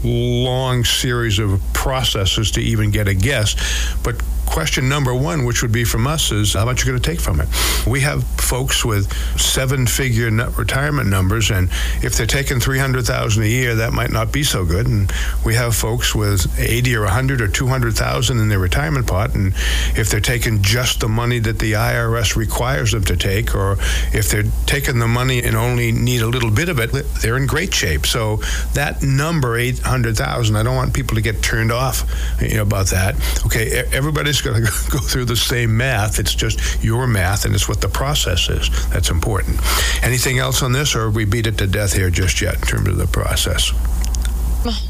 long 0.02 0.82
series 0.82 1.38
of 1.38 1.60
processes 1.72 2.50
to 2.52 2.60
even 2.60 2.90
get 2.90 3.06
a 3.06 3.14
guess. 3.14 3.54
But 4.02 4.20
question 4.46 4.88
number 4.88 5.14
one, 5.14 5.44
which 5.44 5.62
would 5.62 5.72
be 5.72 5.84
from 5.84 6.06
us, 6.06 6.32
is 6.32 6.54
how 6.54 6.64
much 6.64 6.84
you're 6.84 6.92
going 6.92 7.02
to 7.02 7.10
take 7.10 7.20
from 7.20 7.40
it. 7.40 7.48
We 7.86 8.00
have 8.00 8.24
folks 8.24 8.84
with 8.84 9.12
seven-figure 9.38 10.30
retirement 10.56 11.08
numbers, 11.08 11.50
and 11.50 11.68
if 12.02 12.16
they're 12.16 12.26
taking 12.26 12.60
three 12.60 12.78
hundred 12.78 13.06
thousand 13.06 13.44
a 13.44 13.48
year, 13.48 13.76
that 13.76 13.92
might 13.92 14.10
not 14.10 14.32
be 14.32 14.42
so 14.42 14.64
good. 14.64 14.86
And 14.86 15.12
we 15.44 15.54
have 15.54 15.74
folks 15.74 16.14
with 16.14 16.58
eighty 16.58 16.96
or 16.96 17.06
hundred 17.06 17.40
or 17.40 17.48
two 17.48 17.66
hundred 17.66 17.94
thousand 17.94 18.38
in 18.40 18.48
their 18.48 18.58
retirement 18.58 19.06
pot, 19.06 19.34
and 19.34 19.54
if 19.96 20.10
they're 20.10 20.20
taking 20.20 20.62
just 20.62 21.00
the 21.00 21.08
money 21.08 21.38
that 21.38 21.58
the 21.58 21.72
IRS 21.72 22.36
requires 22.36 22.92
them 22.92 23.04
to 23.04 23.16
take, 23.16 23.54
or 23.54 23.76
if 24.12 24.30
they're 24.30 24.50
taking 24.66 24.98
the 24.98 25.08
money 25.08 25.42
and 25.42 25.56
only 25.56 25.92
need 25.92 26.22
a 26.22 26.26
little 26.26 26.50
bit 26.50 26.68
of 26.68 26.78
it, 26.78 26.90
they're 27.22 27.36
in 27.36 27.46
great 27.46 27.72
shape. 27.72 28.06
So 28.06 28.36
that 28.74 29.02
number, 29.02 29.56
eight 29.56 29.78
hundred 29.78 30.16
thousand, 30.16 30.56
I 30.56 30.62
don't 30.62 30.76
want 30.76 30.94
people 30.94 31.16
to 31.16 31.22
get 31.22 31.42
turned 31.42 31.72
off 31.72 32.04
you 32.40 32.56
know, 32.56 32.62
about 32.62 32.88
that. 32.88 33.14
Okay, 33.46 33.84
everybody's 34.30 34.40
going 34.40 34.64
to 34.90 34.90
go 34.90 34.98
through 34.98 35.24
the 35.24 35.36
same 35.36 35.76
math. 35.76 36.18
It's 36.18 36.34
just 36.34 36.82
your 36.82 37.06
math, 37.06 37.44
and 37.44 37.54
it's 37.54 37.68
what 37.68 37.80
the 37.80 37.88
process 37.88 38.48
is. 38.48 38.70
That's 38.90 39.10
important. 39.10 39.60
Anything 40.02 40.38
else 40.38 40.62
on 40.62 40.72
this, 40.72 40.94
or 40.94 41.10
we 41.10 41.24
beat 41.24 41.46
it 41.46 41.58
to 41.58 41.66
death 41.66 41.92
here 41.92 42.10
just 42.10 42.40
yet 42.40 42.54
in 42.56 42.60
terms 42.62 42.88
of 42.88 42.96
the 42.96 43.06
process? 43.06 43.72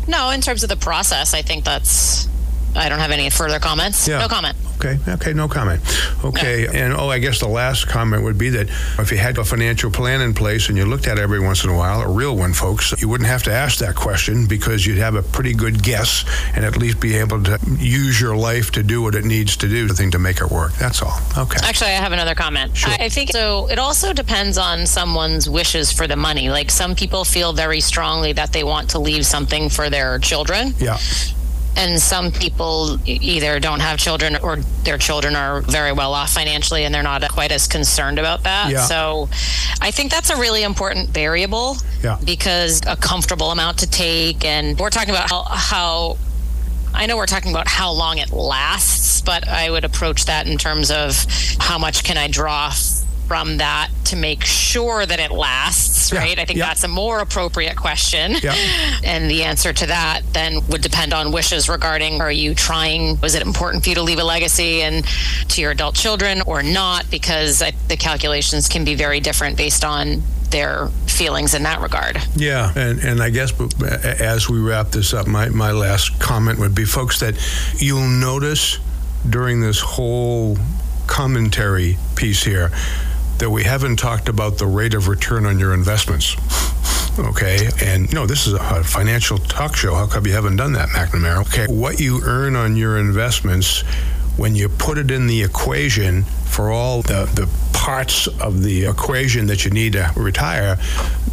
No, 0.08 0.30
in 0.30 0.40
terms 0.40 0.62
of 0.62 0.68
the 0.68 0.76
process, 0.76 1.34
I 1.34 1.42
think 1.42 1.64
that's. 1.64 2.28
I 2.74 2.88
don't 2.88 2.98
have 2.98 3.10
any 3.10 3.30
further 3.30 3.58
comments. 3.58 4.06
Yeah. 4.06 4.18
No 4.18 4.28
comment. 4.28 4.56
Okay. 4.76 4.98
Okay. 5.08 5.32
No 5.34 5.46
comment. 5.48 5.82
Okay. 6.24 6.64
Yeah. 6.64 6.70
And 6.72 6.94
oh, 6.94 7.10
I 7.10 7.18
guess 7.18 7.40
the 7.40 7.48
last 7.48 7.86
comment 7.86 8.22
would 8.22 8.38
be 8.38 8.48
that 8.50 8.68
if 8.98 9.10
you 9.10 9.18
had 9.18 9.36
a 9.38 9.44
financial 9.44 9.90
plan 9.90 10.20
in 10.20 10.32
place 10.32 10.68
and 10.68 10.78
you 10.78 10.86
looked 10.86 11.06
at 11.06 11.18
it 11.18 11.20
every 11.20 11.40
once 11.40 11.64
in 11.64 11.70
a 11.70 11.76
while, 11.76 12.00
a 12.00 12.10
real 12.10 12.36
one, 12.36 12.54
folks, 12.54 12.94
you 13.00 13.08
wouldn't 13.08 13.28
have 13.28 13.42
to 13.42 13.52
ask 13.52 13.78
that 13.78 13.94
question 13.94 14.46
because 14.46 14.86
you'd 14.86 14.98
have 14.98 15.16
a 15.16 15.22
pretty 15.22 15.52
good 15.52 15.82
guess 15.82 16.24
and 16.54 16.64
at 16.64 16.76
least 16.76 17.00
be 17.00 17.16
able 17.16 17.42
to 17.42 17.58
use 17.78 18.20
your 18.20 18.36
life 18.36 18.70
to 18.72 18.82
do 18.82 19.02
what 19.02 19.14
it 19.14 19.24
needs 19.24 19.56
to 19.58 19.68
do, 19.68 19.86
the 19.86 19.94
thing 19.94 20.10
to 20.12 20.18
make 20.18 20.40
it 20.40 20.50
work. 20.50 20.72
That's 20.74 21.02
all. 21.02 21.18
Okay. 21.36 21.58
Actually, 21.62 21.90
I 21.90 22.00
have 22.00 22.12
another 22.12 22.34
comment. 22.34 22.76
Sure. 22.76 22.92
I 22.98 23.08
think 23.08 23.32
so. 23.32 23.68
It 23.68 23.78
also 23.78 24.12
depends 24.12 24.56
on 24.56 24.86
someone's 24.86 25.48
wishes 25.48 25.92
for 25.92 26.06
the 26.06 26.16
money. 26.16 26.48
Like 26.48 26.70
some 26.70 26.94
people 26.94 27.24
feel 27.24 27.52
very 27.52 27.80
strongly 27.80 28.32
that 28.32 28.52
they 28.52 28.64
want 28.64 28.90
to 28.90 28.98
leave 28.98 29.26
something 29.26 29.68
for 29.68 29.90
their 29.90 30.18
children. 30.18 30.74
Yeah 30.78 30.98
and 31.76 32.00
some 32.00 32.30
people 32.32 32.98
either 33.06 33.60
don't 33.60 33.80
have 33.80 33.98
children 33.98 34.36
or 34.42 34.56
their 34.84 34.98
children 34.98 35.36
are 35.36 35.60
very 35.62 35.92
well 35.92 36.14
off 36.14 36.32
financially 36.32 36.84
and 36.84 36.94
they're 36.94 37.02
not 37.02 37.26
quite 37.30 37.52
as 37.52 37.66
concerned 37.66 38.18
about 38.18 38.42
that. 38.44 38.70
Yeah. 38.70 38.82
So 38.82 39.28
I 39.80 39.90
think 39.90 40.10
that's 40.10 40.30
a 40.30 40.36
really 40.36 40.62
important 40.62 41.10
variable 41.10 41.76
yeah. 42.02 42.18
because 42.24 42.80
a 42.86 42.96
comfortable 42.96 43.50
amount 43.50 43.78
to 43.78 43.86
take 43.88 44.44
and 44.44 44.78
we're 44.78 44.90
talking 44.90 45.10
about 45.10 45.30
how, 45.30 45.42
how 45.44 46.18
I 46.92 47.06
know 47.06 47.16
we're 47.16 47.26
talking 47.26 47.52
about 47.52 47.68
how 47.68 47.92
long 47.92 48.18
it 48.18 48.32
lasts, 48.32 49.20
but 49.20 49.46
I 49.46 49.70
would 49.70 49.84
approach 49.84 50.26
that 50.26 50.46
in 50.46 50.58
terms 50.58 50.90
of 50.90 51.24
how 51.58 51.78
much 51.78 52.04
can 52.04 52.18
I 52.18 52.28
draw 52.28 52.72
from 53.30 53.58
that 53.58 53.90
to 54.02 54.16
make 54.16 54.42
sure 54.42 55.06
that 55.06 55.20
it 55.20 55.30
lasts, 55.30 56.10
yeah. 56.10 56.18
right? 56.18 56.36
I 56.36 56.44
think 56.44 56.58
yeah. 56.58 56.66
that's 56.66 56.82
a 56.82 56.88
more 56.88 57.20
appropriate 57.20 57.76
question. 57.76 58.34
Yeah. 58.42 58.56
And 59.04 59.30
the 59.30 59.44
answer 59.44 59.72
to 59.72 59.86
that 59.86 60.22
then 60.32 60.66
would 60.66 60.82
depend 60.82 61.14
on 61.14 61.30
wishes 61.30 61.68
regarding 61.68 62.20
are 62.20 62.32
you 62.32 62.54
trying, 62.56 63.20
was 63.20 63.36
it 63.36 63.42
important 63.42 63.84
for 63.84 63.90
you 63.90 63.94
to 63.94 64.02
leave 64.02 64.18
a 64.18 64.24
legacy 64.24 64.82
and 64.82 65.04
to 65.50 65.60
your 65.60 65.70
adult 65.70 65.94
children 65.94 66.42
or 66.44 66.60
not? 66.64 67.08
Because 67.08 67.62
I, 67.62 67.70
the 67.86 67.96
calculations 67.96 68.68
can 68.68 68.84
be 68.84 68.96
very 68.96 69.20
different 69.20 69.56
based 69.56 69.84
on 69.84 70.22
their 70.50 70.88
feelings 71.06 71.54
in 71.54 71.62
that 71.62 71.80
regard. 71.80 72.20
Yeah, 72.34 72.72
and, 72.74 72.98
and 72.98 73.22
I 73.22 73.30
guess 73.30 73.52
as 74.02 74.48
we 74.48 74.58
wrap 74.58 74.90
this 74.90 75.14
up, 75.14 75.28
my, 75.28 75.50
my 75.50 75.70
last 75.70 76.18
comment 76.18 76.58
would 76.58 76.74
be 76.74 76.84
folks 76.84 77.20
that 77.20 77.36
you'll 77.76 78.08
notice 78.08 78.80
during 79.28 79.60
this 79.60 79.78
whole 79.78 80.58
commentary 81.06 81.96
piece 82.16 82.42
here 82.42 82.72
that 83.40 83.50
we 83.50 83.64
haven't 83.64 83.96
talked 83.96 84.28
about 84.28 84.58
the 84.58 84.66
rate 84.66 84.94
of 84.94 85.08
return 85.08 85.46
on 85.46 85.58
your 85.58 85.72
investments. 85.72 86.36
Okay, 87.18 87.68
and 87.82 88.12
know 88.12 88.26
this 88.26 88.46
is 88.46 88.52
a 88.52 88.84
financial 88.84 89.38
talk 89.38 89.74
show. 89.74 89.94
How 89.94 90.06
come 90.06 90.26
you 90.26 90.32
haven't 90.32 90.56
done 90.56 90.74
that, 90.74 90.90
McNamara? 90.90 91.40
Okay, 91.40 91.66
what 91.66 91.98
you 91.98 92.20
earn 92.22 92.54
on 92.54 92.76
your 92.76 92.98
investments 92.98 93.80
when 94.36 94.54
you 94.54 94.68
put 94.68 94.98
it 94.98 95.10
in 95.10 95.26
the 95.26 95.42
equation 95.42 96.24
for 96.50 96.70
all 96.70 97.02
the, 97.02 97.30
the 97.34 97.48
parts 97.72 98.26
of 98.26 98.62
the 98.62 98.84
equation 98.84 99.46
that 99.46 99.64
you 99.64 99.70
need 99.70 99.94
to 99.94 100.12
retire, 100.16 100.76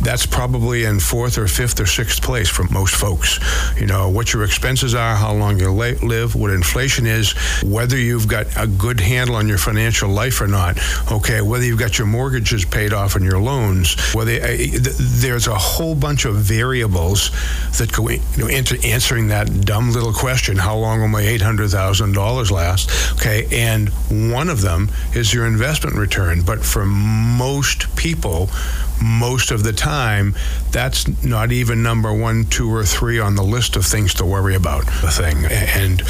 that's 0.01 0.25
probably 0.25 0.85
in 0.85 0.99
fourth 0.99 1.37
or 1.37 1.47
fifth 1.47 1.79
or 1.79 1.85
sixth 1.85 2.21
place 2.21 2.47
for 2.49 2.63
most 2.71 2.95
folks. 2.95 3.39
You 3.79 3.87
know, 3.87 4.09
what 4.09 4.31
your 4.31 4.43
expenses 4.43 4.95
are, 4.95 5.15
how 5.15 5.33
long 5.33 5.59
you 5.59 5.71
live, 5.71 6.35
what 6.35 6.51
inflation 6.51 7.05
is, 7.05 7.33
whether 7.63 7.97
you've 7.97 8.27
got 8.27 8.45
a 8.55 8.67
good 8.67 8.99
handle 8.99 9.35
on 9.35 9.47
your 9.47 9.57
financial 9.57 10.09
life 10.09 10.39
or 10.39 10.47
not. 10.47 10.79
Okay, 11.11 11.41
whether 11.41 11.65
you've 11.65 11.79
got 11.79 11.97
your 11.97 12.07
mortgages 12.07 12.63
paid 12.63 12.93
off 12.93 13.15
and 13.15 13.25
your 13.25 13.39
loans, 13.39 13.97
whether 14.13 14.33
uh, 14.33 14.55
there's 15.19 15.47
a 15.47 15.57
whole 15.57 15.95
bunch 15.95 16.25
of 16.25 16.35
variables 16.35 17.31
that 17.77 17.91
go 17.91 18.09
you 18.09 18.21
know, 18.37 18.47
into 18.47 18.79
answering 18.85 19.27
that 19.27 19.65
dumb 19.65 19.91
little 19.91 20.13
question, 20.13 20.55
how 20.55 20.77
long 20.77 21.01
will 21.01 21.07
my 21.07 21.23
$800,000 21.23 22.51
last? 22.51 23.13
Okay, 23.13 23.47
and 23.51 23.89
one 24.31 24.49
of 24.49 24.61
them 24.61 24.89
is 25.13 25.33
your 25.33 25.45
investment 25.45 25.95
return. 25.95 26.41
But 26.41 26.63
for 26.63 26.85
most 26.85 27.95
people, 27.95 28.49
most 29.01 29.51
of 29.51 29.63
the 29.63 29.73
time, 29.73 30.35
that's 30.71 31.07
not 31.23 31.51
even 31.51 31.83
number 31.83 32.13
one, 32.13 32.45
two, 32.45 32.73
or 32.73 32.83
three 32.83 33.19
on 33.19 33.35
the 33.35 33.43
list 33.43 33.75
of 33.75 33.85
things 33.85 34.13
to 34.15 34.25
worry 34.25 34.55
about. 34.55 34.85
The 34.85 35.11
thing, 35.11 35.45
and 35.45 36.01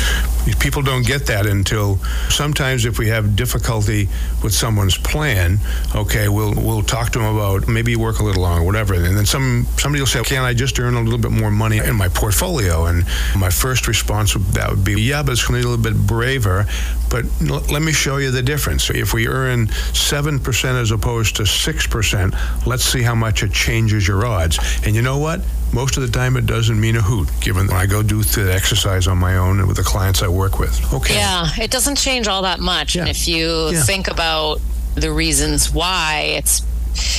people 0.60 0.82
don't 0.82 1.06
get 1.06 1.26
that 1.28 1.45
until 1.45 1.97
sometimes 2.30 2.86
if 2.86 2.97
we 3.00 3.08
have 3.10 3.36
difficulty 3.36 4.08
with 4.43 4.54
someone's 4.54 4.97
plan, 4.97 5.60
okay, 5.95 6.30
we'll 6.30 6.54
we'll 6.56 6.84
talk 6.84 7.12
to 7.12 7.19
them 7.19 7.36
about 7.36 7.67
maybe 7.67 7.95
work 7.95 8.19
a 8.19 8.23
little 8.23 8.41
longer, 8.41 8.63
whatever, 8.63 8.93
and 8.93 9.17
then 9.17 9.26
some 9.26 9.65
somebody 9.78 10.02
will 10.02 10.08
say, 10.08 10.23
"Can 10.23 10.43
I 10.43 10.54
just 10.54 10.80
earn 10.80 10.95
a 10.95 11.02
little 11.02 11.19
bit 11.19 11.32
more 11.32 11.52
money 11.52 11.78
in 11.78 11.95
my 11.95 12.08
portfolio?" 12.08 12.86
And 12.86 13.06
my 13.36 13.50
first 13.50 13.88
response 13.88 14.36
would 14.36 14.45
that 14.54 14.69
would 14.69 14.84
be, 14.84 15.02
"Yeah, 15.02 15.23
but 15.23 15.34
it's 15.34 15.45
going 15.45 15.62
to 15.62 15.65
be 15.65 15.67
a 15.67 15.76
little 15.76 15.91
bit 15.91 16.08
braver." 16.08 16.65
But 17.10 17.26
let 17.41 17.82
me 17.82 17.93
show 17.93 18.17
you 18.17 18.32
the 18.32 18.41
difference. 18.41 18.89
If 18.89 19.13
we 19.13 19.28
earn 19.28 19.69
seven 19.93 20.39
percent 20.39 20.78
as 20.78 20.91
opposed 20.91 21.38
to 21.38 21.45
six 21.45 21.88
percent, 21.88 22.34
let's 22.65 22.76
see 22.83 23.01
how 23.01 23.15
much 23.15 23.43
it 23.43 23.51
changes 23.51 24.07
your 24.07 24.25
odds. 24.25 24.59
And 24.85 24.95
you 24.95 25.01
know 25.01 25.17
what? 25.17 25.41
Most 25.73 25.97
of 25.97 26.03
the 26.03 26.09
time, 26.09 26.37
it 26.37 26.45
doesn't 26.45 26.79
mean 26.79 26.95
a 26.95 27.01
hoot, 27.01 27.29
given 27.41 27.69
I 27.71 27.85
go 27.85 28.01
do 28.01 28.23
the 28.23 28.53
exercise 28.53 29.07
on 29.07 29.17
my 29.17 29.37
own 29.37 29.59
and 29.59 29.67
with 29.67 29.77
the 29.77 29.83
clients 29.83 30.21
I 30.21 30.27
work 30.27 30.59
with. 30.59 30.93
Okay. 30.93 31.15
Yeah, 31.15 31.47
it 31.59 31.71
doesn't 31.71 31.97
change 31.97 32.27
all 32.27 32.43
that 32.43 32.59
much. 32.59 32.95
Yeah. 32.95 33.01
And 33.01 33.09
if 33.09 33.27
you 33.27 33.69
yeah. 33.71 33.83
think 33.83 34.07
about 34.07 34.59
the 34.95 35.11
reasons 35.11 35.71
why, 35.71 36.35
it's 36.37 36.61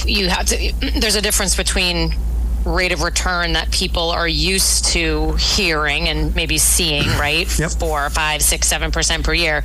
you 0.04 0.28
have 0.28 0.46
to, 0.46 0.72
there's 0.98 1.14
a 1.14 1.22
difference 1.22 1.56
between 1.56 2.14
rate 2.64 2.92
of 2.92 3.02
return 3.02 3.52
that 3.52 3.70
people 3.70 4.10
are 4.10 4.28
used 4.28 4.86
to 4.86 5.32
hearing 5.34 6.08
and 6.08 6.34
maybe 6.34 6.58
seeing, 6.58 7.06
right? 7.18 7.58
Yep. 7.58 7.72
Four, 7.72 8.08
five, 8.10 8.42
six, 8.42 8.66
seven 8.66 8.90
percent 8.90 9.24
per 9.24 9.34
year. 9.34 9.62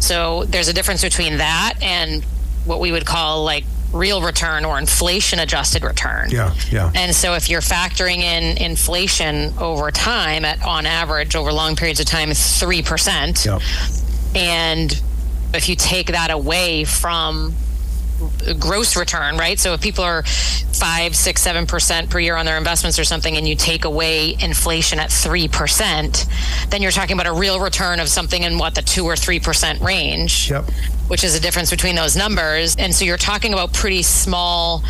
So 0.00 0.44
there's 0.44 0.68
a 0.68 0.72
difference 0.72 1.02
between 1.02 1.38
that 1.38 1.74
and 1.82 2.24
what 2.64 2.80
we 2.80 2.92
would 2.92 3.06
call 3.06 3.44
like 3.44 3.64
real 3.92 4.22
return 4.22 4.64
or 4.64 4.78
inflation 4.78 5.38
adjusted 5.38 5.82
return. 5.82 6.30
Yeah, 6.30 6.54
yeah. 6.70 6.92
And 6.94 7.14
so 7.14 7.34
if 7.34 7.50
you're 7.50 7.60
factoring 7.60 8.18
in 8.18 8.56
inflation 8.58 9.52
over 9.58 9.90
time 9.90 10.44
at 10.44 10.62
on 10.64 10.86
average 10.86 11.34
over 11.36 11.52
long 11.52 11.76
periods 11.76 12.00
of 12.00 12.06
time 12.06 12.30
3%. 12.30 13.44
Yep. 13.44 13.62
And 14.34 15.02
if 15.52 15.68
you 15.68 15.74
take 15.74 16.08
that 16.08 16.30
away 16.30 16.84
from 16.84 17.54
gross 18.58 18.96
return, 18.96 19.36
right? 19.36 19.58
So 19.58 19.72
if 19.72 19.80
people 19.80 20.04
are 20.04 20.22
five, 20.22 21.14
six, 21.14 21.42
seven 21.42 21.66
percent 21.66 22.10
per 22.10 22.18
year 22.18 22.36
on 22.36 22.46
their 22.46 22.56
investments 22.58 22.98
or 22.98 23.04
something, 23.04 23.36
and 23.36 23.46
you 23.46 23.56
take 23.56 23.84
away 23.84 24.36
inflation 24.40 24.98
at 24.98 25.10
three 25.10 25.48
percent, 25.48 26.26
then 26.68 26.82
you're 26.82 26.90
talking 26.90 27.14
about 27.14 27.26
a 27.26 27.32
real 27.32 27.60
return 27.60 28.00
of 28.00 28.08
something 28.08 28.42
in 28.42 28.58
what 28.58 28.74
the 28.74 28.82
two 28.82 29.04
or 29.04 29.16
three 29.16 29.40
percent 29.40 29.80
range. 29.80 30.50
Yep. 30.50 30.64
Which 31.08 31.24
is 31.24 31.34
a 31.34 31.40
difference 31.40 31.70
between 31.70 31.96
those 31.96 32.16
numbers. 32.16 32.76
And 32.76 32.94
so 32.94 33.04
you're 33.04 33.16
talking 33.16 33.52
about 33.52 33.72
pretty 33.72 34.02
small 34.02 34.84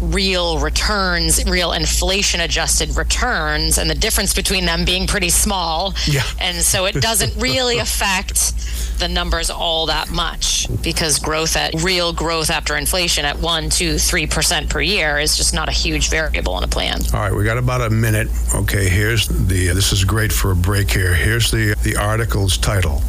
real 0.00 0.58
returns, 0.58 1.44
real 1.44 1.72
inflation 1.72 2.40
adjusted 2.40 2.96
returns, 2.96 3.78
and 3.78 3.88
the 3.88 3.94
difference 3.94 4.34
between 4.34 4.66
them 4.66 4.84
being 4.84 5.06
pretty 5.06 5.30
small. 5.30 5.94
Yeah. 6.06 6.22
And 6.40 6.58
so 6.58 6.86
it 6.86 6.94
doesn't 6.94 7.40
really 7.40 7.78
affect 7.78 8.98
the 8.98 9.08
numbers 9.08 9.50
all 9.50 9.86
that 9.86 10.10
much 10.10 10.68
because 10.82 11.18
growth 11.18 11.56
at 11.56 11.82
real 11.82 12.12
growth 12.12 12.50
after 12.50 12.76
inflation 12.76 13.24
at 13.24 13.38
one, 13.38 13.70
two, 13.70 13.98
three 13.98 14.26
percent 14.26 14.68
per 14.68 14.80
year 14.80 15.18
is 15.18 15.36
just 15.36 15.54
not 15.54 15.68
a 15.68 15.72
huge 15.72 16.10
variable 16.10 16.56
in 16.58 16.64
a 16.64 16.68
plan. 16.68 17.00
All 17.14 17.20
right, 17.20 17.34
we 17.34 17.44
got 17.44 17.58
about 17.58 17.80
a 17.80 17.90
minute. 17.90 18.28
Okay, 18.54 18.88
here's 18.88 19.28
the. 19.28 19.68
This 19.68 19.92
is 19.92 20.04
great 20.04 20.32
for 20.32 20.50
a 20.50 20.56
break 20.56 20.90
here. 20.90 21.14
Here's 21.14 21.50
the 21.50 21.74
the 21.82 21.96
article's 21.96 22.58
title: 22.58 23.02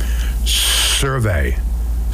Survey. 0.46 1.58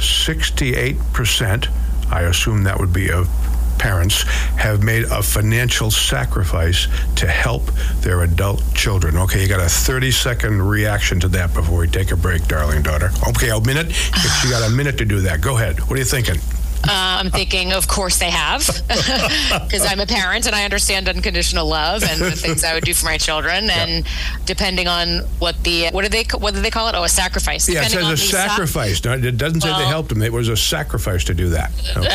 Sixty-eight 0.00 0.96
percent. 1.12 1.68
I 2.10 2.22
assume 2.22 2.62
that 2.62 2.78
would 2.78 2.92
be 2.92 3.10
of 3.10 3.28
parents 3.78 4.22
have 4.56 4.82
made 4.82 5.04
a 5.04 5.22
financial 5.22 5.90
sacrifice 5.90 6.88
to 7.16 7.26
help 7.26 7.66
their 8.00 8.22
adult 8.22 8.62
children. 8.74 9.16
Okay, 9.16 9.42
you 9.42 9.48
got 9.48 9.60
a 9.60 9.68
30 9.68 10.10
second 10.10 10.62
reaction 10.62 11.20
to 11.20 11.28
that 11.28 11.54
before 11.54 11.78
we 11.78 11.88
take 11.88 12.10
a 12.10 12.16
break, 12.16 12.46
darling 12.46 12.82
daughter. 12.82 13.10
Okay, 13.28 13.50
a 13.50 13.60
minute. 13.60 13.88
If 13.88 14.44
you 14.44 14.50
got 14.50 14.68
a 14.68 14.74
minute 14.74 14.98
to 14.98 15.04
do 15.04 15.20
that, 15.22 15.40
go 15.40 15.56
ahead. 15.56 15.80
What 15.80 15.92
are 15.92 15.98
you 15.98 16.04
thinking? 16.04 16.36
Uh, 16.84 16.90
I'm 17.20 17.30
thinking, 17.30 17.72
of 17.72 17.88
course 17.88 18.18
they 18.18 18.30
have, 18.30 18.60
because 18.88 19.84
I'm 19.86 20.00
a 20.00 20.06
parent 20.06 20.46
and 20.46 20.54
I 20.54 20.64
understand 20.64 21.08
unconditional 21.08 21.66
love 21.66 22.02
and 22.04 22.20
the 22.20 22.30
things 22.30 22.62
I 22.64 22.74
would 22.74 22.84
do 22.84 22.94
for 22.94 23.06
my 23.06 23.18
children. 23.18 23.68
And 23.68 24.06
depending 24.46 24.86
on 24.88 25.20
what 25.38 25.62
the 25.64 25.88
what 25.90 26.02
do 26.02 26.08
they 26.08 26.24
what 26.38 26.54
do 26.54 26.60
they 26.62 26.70
call 26.70 26.88
it? 26.88 26.94
Oh, 26.94 27.02
a 27.04 27.08
sacrifice. 27.08 27.68
Yeah, 27.68 27.80
it 27.82 27.90
Depending 27.90 27.98
says 27.98 28.06
on 28.06 28.12
a 28.12 28.16
the 28.16 28.16
sa- 28.16 28.48
sacrifice. 28.48 29.04
No, 29.04 29.12
it 29.14 29.36
doesn't 29.36 29.60
say 29.62 29.68
they 29.76 29.86
helped 29.86 30.08
them. 30.10 30.22
It 30.22 30.32
was 30.32 30.48
a 30.48 30.56
sacrifice 30.56 31.24
to 31.24 31.34
do 31.34 31.48
that. 31.50 31.70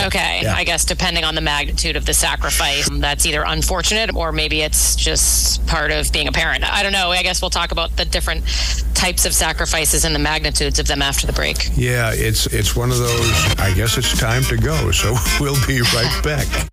Okay, 0.08 0.40
Yeah. 0.44 0.56
I 0.56 0.64
guess 0.64 0.86
depending 0.86 1.24
on 1.24 1.36
the 1.36 1.42
magnitude 1.42 1.96
of 1.96 2.06
the 2.06 2.14
sacrifice, 2.14 2.90
that's 3.00 3.26
either 3.26 3.44
unfortunate 3.46 4.16
or 4.16 4.32
maybe 4.32 4.62
it's 4.62 4.96
just 4.96 5.66
part 5.68 5.92
of 5.92 6.12
being 6.12 6.28
a 6.28 6.32
parent. 6.32 6.64
I 6.64 6.84
don't 6.84 6.94
know. 6.94 7.12
I 7.12 7.22
guess 7.24 7.42
we'll 7.42 7.50
talk 7.50 7.72
about 7.72 7.96
the 7.98 8.06
different 8.06 8.44
types 8.94 9.26
of 9.26 9.34
sacrifices 9.34 10.06
and 10.06 10.16
the 10.16 10.20
magnitudes 10.20 10.80
of 10.80 10.88
them 10.88 11.02
after 11.02 11.28
the 11.28 11.34
break. 11.34 11.70
Yeah, 11.76 12.12
it's 12.14 12.46
it's 12.48 12.76
one 12.76 12.92
of 12.92 12.98
those. 12.98 13.32
I 13.60 13.74
guess 13.76 13.98
it's 13.98 14.18
time 14.18 14.44
to 14.44 14.53
go. 14.58 14.92
So 14.92 15.16
we'll 15.40 15.68
be 15.68 15.82
right 15.94 16.24
back. 16.24 16.73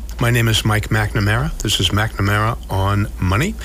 My 0.21 0.29
name 0.29 0.49
is 0.49 0.63
Mike 0.63 0.89
McNamara. 0.89 1.51
This 1.63 1.79
is 1.79 1.89
McNamara 1.89 2.55
on 2.69 3.07
Money. 3.19 3.55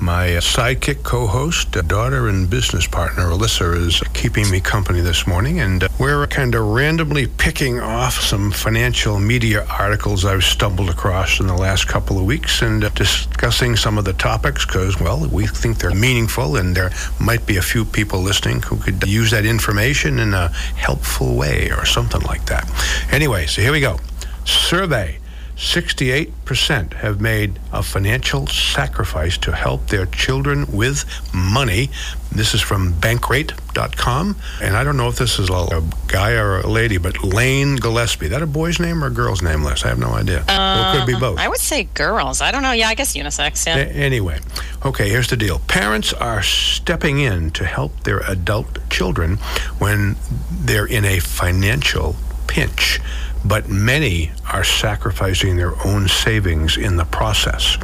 My 0.00 0.28
sidekick 0.40 1.02
co 1.02 1.26
host, 1.26 1.72
daughter, 1.72 2.26
and 2.26 2.48
business 2.48 2.86
partner, 2.86 3.24
Alyssa, 3.24 3.76
is 3.76 4.00
keeping 4.14 4.50
me 4.50 4.62
company 4.62 5.02
this 5.02 5.26
morning. 5.26 5.60
And 5.60 5.84
uh, 5.84 5.88
we're 5.98 6.26
kind 6.26 6.54
of 6.54 6.68
randomly 6.68 7.26
picking 7.26 7.80
off 7.80 8.14
some 8.14 8.50
financial 8.50 9.18
media 9.18 9.66
articles 9.66 10.24
I've 10.24 10.42
stumbled 10.42 10.88
across 10.88 11.38
in 11.38 11.46
the 11.46 11.54
last 11.54 11.86
couple 11.86 12.18
of 12.18 12.24
weeks 12.24 12.62
and 12.62 12.82
uh, 12.82 12.88
discussing 12.88 13.76
some 13.76 13.98
of 13.98 14.06
the 14.06 14.14
topics 14.14 14.64
because, 14.64 14.98
well, 14.98 15.28
we 15.28 15.46
think 15.48 15.80
they're 15.80 15.94
meaningful 15.94 16.56
and 16.56 16.74
there 16.74 16.92
might 17.20 17.44
be 17.44 17.58
a 17.58 17.62
few 17.62 17.84
people 17.84 18.20
listening 18.20 18.62
who 18.62 18.78
could 18.78 19.06
use 19.06 19.32
that 19.32 19.44
information 19.44 20.18
in 20.18 20.32
a 20.32 20.48
helpful 20.48 21.36
way 21.36 21.70
or 21.72 21.84
something 21.84 22.22
like 22.22 22.46
that. 22.46 22.66
Anyway, 23.12 23.44
so 23.44 23.60
here 23.60 23.72
we 23.72 23.80
go. 23.80 23.98
Survey. 24.46 25.19
68% 25.60 26.94
have 26.94 27.20
made 27.20 27.58
a 27.70 27.82
financial 27.82 28.46
sacrifice 28.46 29.36
to 29.38 29.52
help 29.52 29.88
their 29.88 30.06
children 30.06 30.64
with 30.72 31.04
money. 31.34 31.90
This 32.32 32.54
is 32.54 32.62
from 32.62 32.94
bankrate.com. 32.94 34.36
And 34.62 34.74
I 34.74 34.82
don't 34.84 34.96
know 34.96 35.08
if 35.08 35.16
this 35.16 35.38
is 35.38 35.50
a, 35.50 35.52
a 35.52 35.82
guy 36.08 36.32
or 36.32 36.60
a 36.60 36.66
lady, 36.66 36.96
but 36.96 37.22
Lane 37.22 37.76
Gillespie. 37.76 38.28
That 38.28 38.40
a 38.40 38.46
boy's 38.46 38.80
name 38.80 39.04
or 39.04 39.08
a 39.08 39.10
girl's 39.10 39.42
name, 39.42 39.62
Les? 39.62 39.84
I 39.84 39.88
have 39.88 39.98
no 39.98 40.12
idea. 40.12 40.42
well, 40.48 40.94
it 40.94 40.98
could 40.98 41.06
be 41.06 41.14
um, 41.14 41.20
both. 41.20 41.38
I 41.38 41.46
would 41.48 41.60
say 41.60 41.84
girls. 41.84 42.40
I 42.40 42.52
don't 42.52 42.62
know. 42.62 42.72
Yeah, 42.72 42.88
I 42.88 42.94
guess 42.94 43.14
unisex. 43.14 43.66
Yeah. 43.66 43.76
A- 43.76 43.84
anyway, 43.84 44.40
okay, 44.84 45.10
here's 45.10 45.28
the 45.28 45.36
deal. 45.36 45.58
Parents 45.68 46.14
are 46.14 46.42
stepping 46.42 47.18
in 47.20 47.50
to 47.50 47.66
help 47.66 48.04
their 48.04 48.20
adult 48.20 48.78
children 48.88 49.36
when 49.78 50.16
they're 50.50 50.86
in 50.86 51.04
a 51.04 51.18
financial 51.18 52.16
pinch, 52.46 52.98
but 53.44 53.68
many 53.68 54.32
are 54.52 54.64
sacrificing 54.64 55.56
their 55.56 55.74
own 55.86 56.08
savings 56.08 56.76
in 56.76 56.96
the 56.96 57.04
process. 57.04 57.78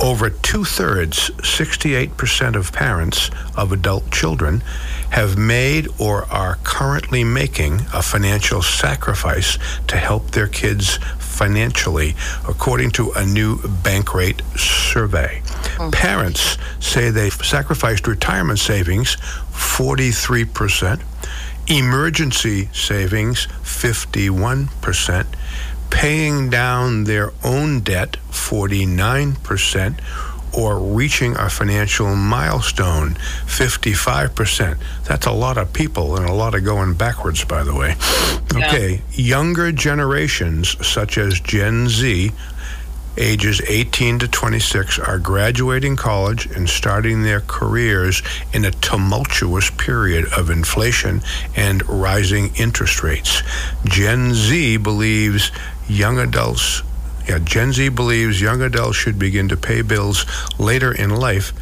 Over 0.00 0.30
two 0.30 0.64
thirds, 0.64 1.30
68% 1.38 2.56
of 2.56 2.72
parents 2.72 3.30
of 3.56 3.70
adult 3.70 4.10
children 4.10 4.62
have 5.10 5.38
made 5.38 5.86
or 6.00 6.24
are 6.24 6.58
currently 6.64 7.22
making 7.22 7.82
a 7.94 8.02
financial 8.02 8.62
sacrifice 8.62 9.58
to 9.86 9.96
help 9.96 10.32
their 10.32 10.48
kids 10.48 10.98
financially, 11.18 12.16
according 12.48 12.90
to 12.92 13.12
a 13.12 13.24
new 13.24 13.58
Bankrate 13.58 14.42
survey. 14.58 15.42
Oh, 15.78 15.90
parents 15.92 16.58
say 16.80 17.10
they've 17.10 17.32
sacrificed 17.32 18.06
retirement 18.06 18.58
savings 18.58 19.16
43%, 19.52 21.00
emergency 21.72 22.68
savings 22.72 23.46
51%, 23.62 25.26
paying 25.90 26.50
down 26.50 27.04
their 27.04 27.32
own 27.42 27.80
debt 27.80 28.16
49%, 28.30 29.98
or 30.54 30.78
reaching 30.78 31.34
a 31.36 31.48
financial 31.48 32.14
milestone 32.14 33.14
55%. 33.46 34.76
That's 35.04 35.26
a 35.26 35.32
lot 35.32 35.56
of 35.56 35.72
people 35.72 36.16
and 36.16 36.28
a 36.28 36.32
lot 36.32 36.54
of 36.54 36.62
going 36.62 36.94
backwards, 36.94 37.44
by 37.44 37.62
the 37.62 37.74
way. 37.74 37.94
Okay, 38.54 39.00
younger 39.12 39.72
generations 39.72 40.76
such 40.86 41.16
as 41.16 41.40
Gen 41.40 41.88
Z 41.88 42.32
ages 43.16 43.60
18 43.68 44.20
to 44.20 44.28
26 44.28 44.98
are 44.98 45.18
graduating 45.18 45.96
college 45.96 46.46
and 46.46 46.68
starting 46.68 47.22
their 47.22 47.40
careers 47.40 48.22
in 48.52 48.64
a 48.64 48.70
tumultuous 48.70 49.70
period 49.70 50.26
of 50.32 50.50
inflation 50.50 51.20
and 51.56 51.86
rising 51.88 52.54
interest 52.56 53.02
rates. 53.02 53.42
Gen 53.84 54.34
Z 54.34 54.78
believes 54.78 55.50
young 55.88 56.18
adults 56.18 56.82
yeah, 57.28 57.38
Gen 57.38 57.72
Z 57.72 57.90
believes 57.90 58.40
young 58.40 58.62
adults 58.62 58.96
should 58.96 59.16
begin 59.16 59.48
to 59.50 59.56
pay 59.56 59.82
bills 59.82 60.26
later 60.58 60.92
in 60.92 61.10
life 61.10 61.52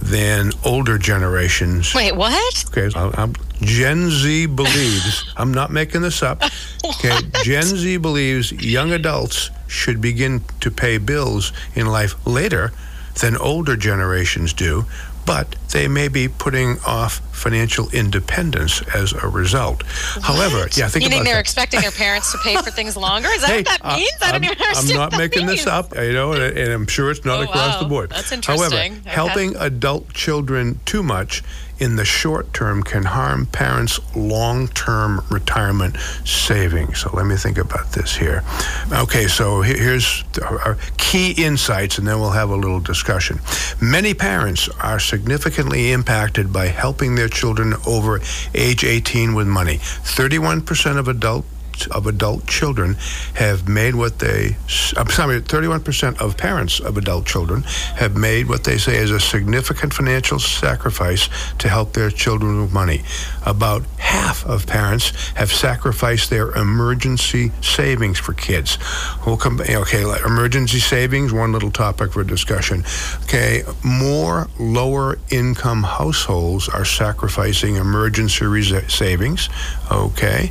than 0.00 0.50
older 0.64 0.96
generations. 0.96 1.94
Wait, 1.94 2.12
what? 2.16 2.64
Okay, 2.68 2.88
I- 2.98 3.10
I'm, 3.22 3.34
Gen 3.62 4.10
Z 4.10 4.46
believes, 4.46 5.32
I'm 5.36 5.52
not 5.52 5.70
making 5.70 6.02
this 6.02 6.22
up. 6.22 6.42
Okay, 6.84 7.18
Gen 7.42 7.62
Z 7.62 7.96
believes 7.98 8.52
young 8.52 8.92
adults 8.92 9.50
should 9.66 10.00
begin 10.00 10.42
to 10.60 10.70
pay 10.70 10.98
bills 10.98 11.52
in 11.74 11.86
life 11.86 12.14
later 12.26 12.72
than 13.20 13.36
older 13.36 13.76
generations 13.76 14.52
do, 14.52 14.84
but 15.26 15.54
they 15.72 15.86
may 15.88 16.08
be 16.08 16.26
putting 16.26 16.78
off 16.86 17.18
financial 17.36 17.88
independence 17.90 18.82
as 18.94 19.12
a 19.12 19.28
result. 19.28 19.82
What? 19.82 20.24
However, 20.24 20.68
yeah, 20.72 20.88
think 20.88 21.04
Meaning 21.04 21.18
about 21.20 21.24
they're 21.24 21.34
that. 21.34 21.40
expecting 21.40 21.80
their 21.80 21.90
parents 21.90 22.32
to 22.32 22.38
pay 22.38 22.56
for 22.56 22.70
things 22.70 22.96
longer? 22.96 23.28
Is 23.28 23.42
that 23.42 23.50
hey, 23.50 23.56
what 23.58 23.66
that 23.66 23.80
uh, 23.84 23.96
means? 23.96 24.10
I 24.22 24.26
don't 24.32 24.34
I'm, 24.36 24.44
even 24.44 24.58
understand 24.62 24.90
I'm 25.00 25.10
not 25.10 25.18
making 25.18 25.46
means. 25.46 25.58
this 25.64 25.66
up, 25.66 25.94
you 25.96 26.12
know, 26.12 26.32
and, 26.32 26.56
and 26.58 26.72
I'm 26.72 26.86
sure 26.86 27.10
it's 27.10 27.24
not 27.24 27.40
Oh, 27.40 27.42
across 27.42 27.74
wow. 27.76 27.82
the 27.82 27.88
board. 27.88 28.10
That's 28.10 28.30
However, 28.30 28.64
interesting. 28.76 28.92
Okay. 29.00 29.10
helping 29.10 29.56
adult 29.56 30.12
children 30.14 30.80
too 30.86 31.02
much 31.02 31.42
in 31.80 31.96
the 31.96 32.04
short 32.04 32.52
term 32.52 32.82
can 32.82 33.04
harm 33.04 33.46
parents' 33.46 33.98
long 34.14 34.68
term 34.68 35.24
retirement 35.30 35.96
savings. 36.24 37.00
So 37.00 37.10
let 37.14 37.26
me 37.26 37.36
think 37.36 37.58
about 37.58 37.92
this 37.92 38.14
here. 38.14 38.44
Okay, 38.92 39.26
so 39.26 39.62
here's 39.62 40.24
our 40.42 40.72
uh, 40.72 40.78
key 40.98 41.32
insights, 41.32 41.98
and 41.98 42.06
then 42.06 42.20
we'll 42.20 42.30
have 42.30 42.50
a 42.50 42.56
little 42.56 42.80
discussion. 42.80 43.40
Many 43.80 44.14
parents 44.14 44.68
are 44.80 45.00
significantly 45.00 45.92
impacted 45.92 46.52
by 46.52 46.66
helping 46.66 47.14
their 47.14 47.28
children 47.28 47.74
over 47.86 48.20
age 48.54 48.84
18 48.84 49.34
with 49.34 49.46
money. 49.46 49.78
31% 49.78 50.98
of 50.98 51.08
adult 51.08 51.44
of 51.88 52.06
adult 52.06 52.46
children 52.46 52.96
have 53.34 53.68
made 53.68 53.94
what 53.94 54.18
they 54.18 54.56
I'm 54.96 55.08
sorry 55.08 55.40
31% 55.40 56.20
of 56.20 56.36
parents 56.36 56.80
of 56.80 56.96
adult 56.96 57.26
children 57.26 57.62
have 57.96 58.16
made 58.16 58.48
what 58.48 58.64
they 58.64 58.78
say 58.78 58.96
is 58.96 59.10
a 59.10 59.20
significant 59.20 59.94
financial 59.94 60.38
sacrifice 60.38 61.28
to 61.58 61.68
help 61.68 61.92
their 61.92 62.10
children 62.10 62.62
with 62.62 62.72
money. 62.72 63.02
About 63.46 63.84
half 63.98 64.44
of 64.46 64.66
parents 64.66 65.10
have 65.34 65.52
sacrificed 65.52 66.30
their 66.30 66.50
emergency 66.52 67.52
savings 67.60 68.18
for 68.18 68.32
kids. 68.32 68.78
We'll 69.26 69.36
come 69.36 69.60
okay 69.60 70.02
emergency 70.24 70.80
savings 70.80 71.32
one 71.32 71.52
little 71.52 71.70
topic 71.70 72.12
for 72.12 72.24
discussion. 72.24 72.84
Okay 73.24 73.62
more 73.84 74.48
lower 74.58 75.18
income 75.30 75.82
households 75.82 76.68
are 76.68 76.84
sacrificing 76.84 77.76
emergency 77.76 78.62
savings. 78.88 79.48
Okay 79.90 80.50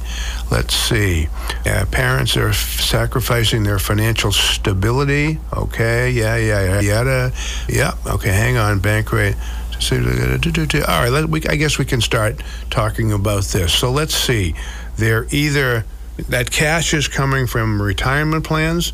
let's 0.51 0.75
see 0.75 1.18
uh, 1.65 1.85
parents 1.91 2.37
are 2.37 2.49
f- 2.49 2.79
sacrificing 2.79 3.63
their 3.63 3.79
financial 3.79 4.31
stability. 4.31 5.39
Okay, 5.51 6.11
yeah, 6.11 6.37
yeah, 6.37 6.63
yeah, 6.63 6.79
yada, 6.79 7.33
yeah. 7.67 7.93
Okay, 8.05 8.29
hang 8.29 8.57
on, 8.57 8.79
Bankrate. 8.79 9.35
All 9.81 11.03
right, 11.03 11.09
let, 11.09 11.29
we, 11.29 11.41
I 11.47 11.55
guess 11.55 11.77
we 11.77 11.85
can 11.85 12.01
start 12.01 12.43
talking 12.69 13.11
about 13.13 13.45
this. 13.45 13.73
So 13.73 13.91
let's 13.91 14.13
see. 14.13 14.53
They're 14.97 15.25
either 15.31 15.85
that 16.27 16.51
cash 16.51 16.93
is 16.93 17.07
coming 17.07 17.47
from 17.47 17.81
retirement 17.81 18.43
plans, 18.45 18.91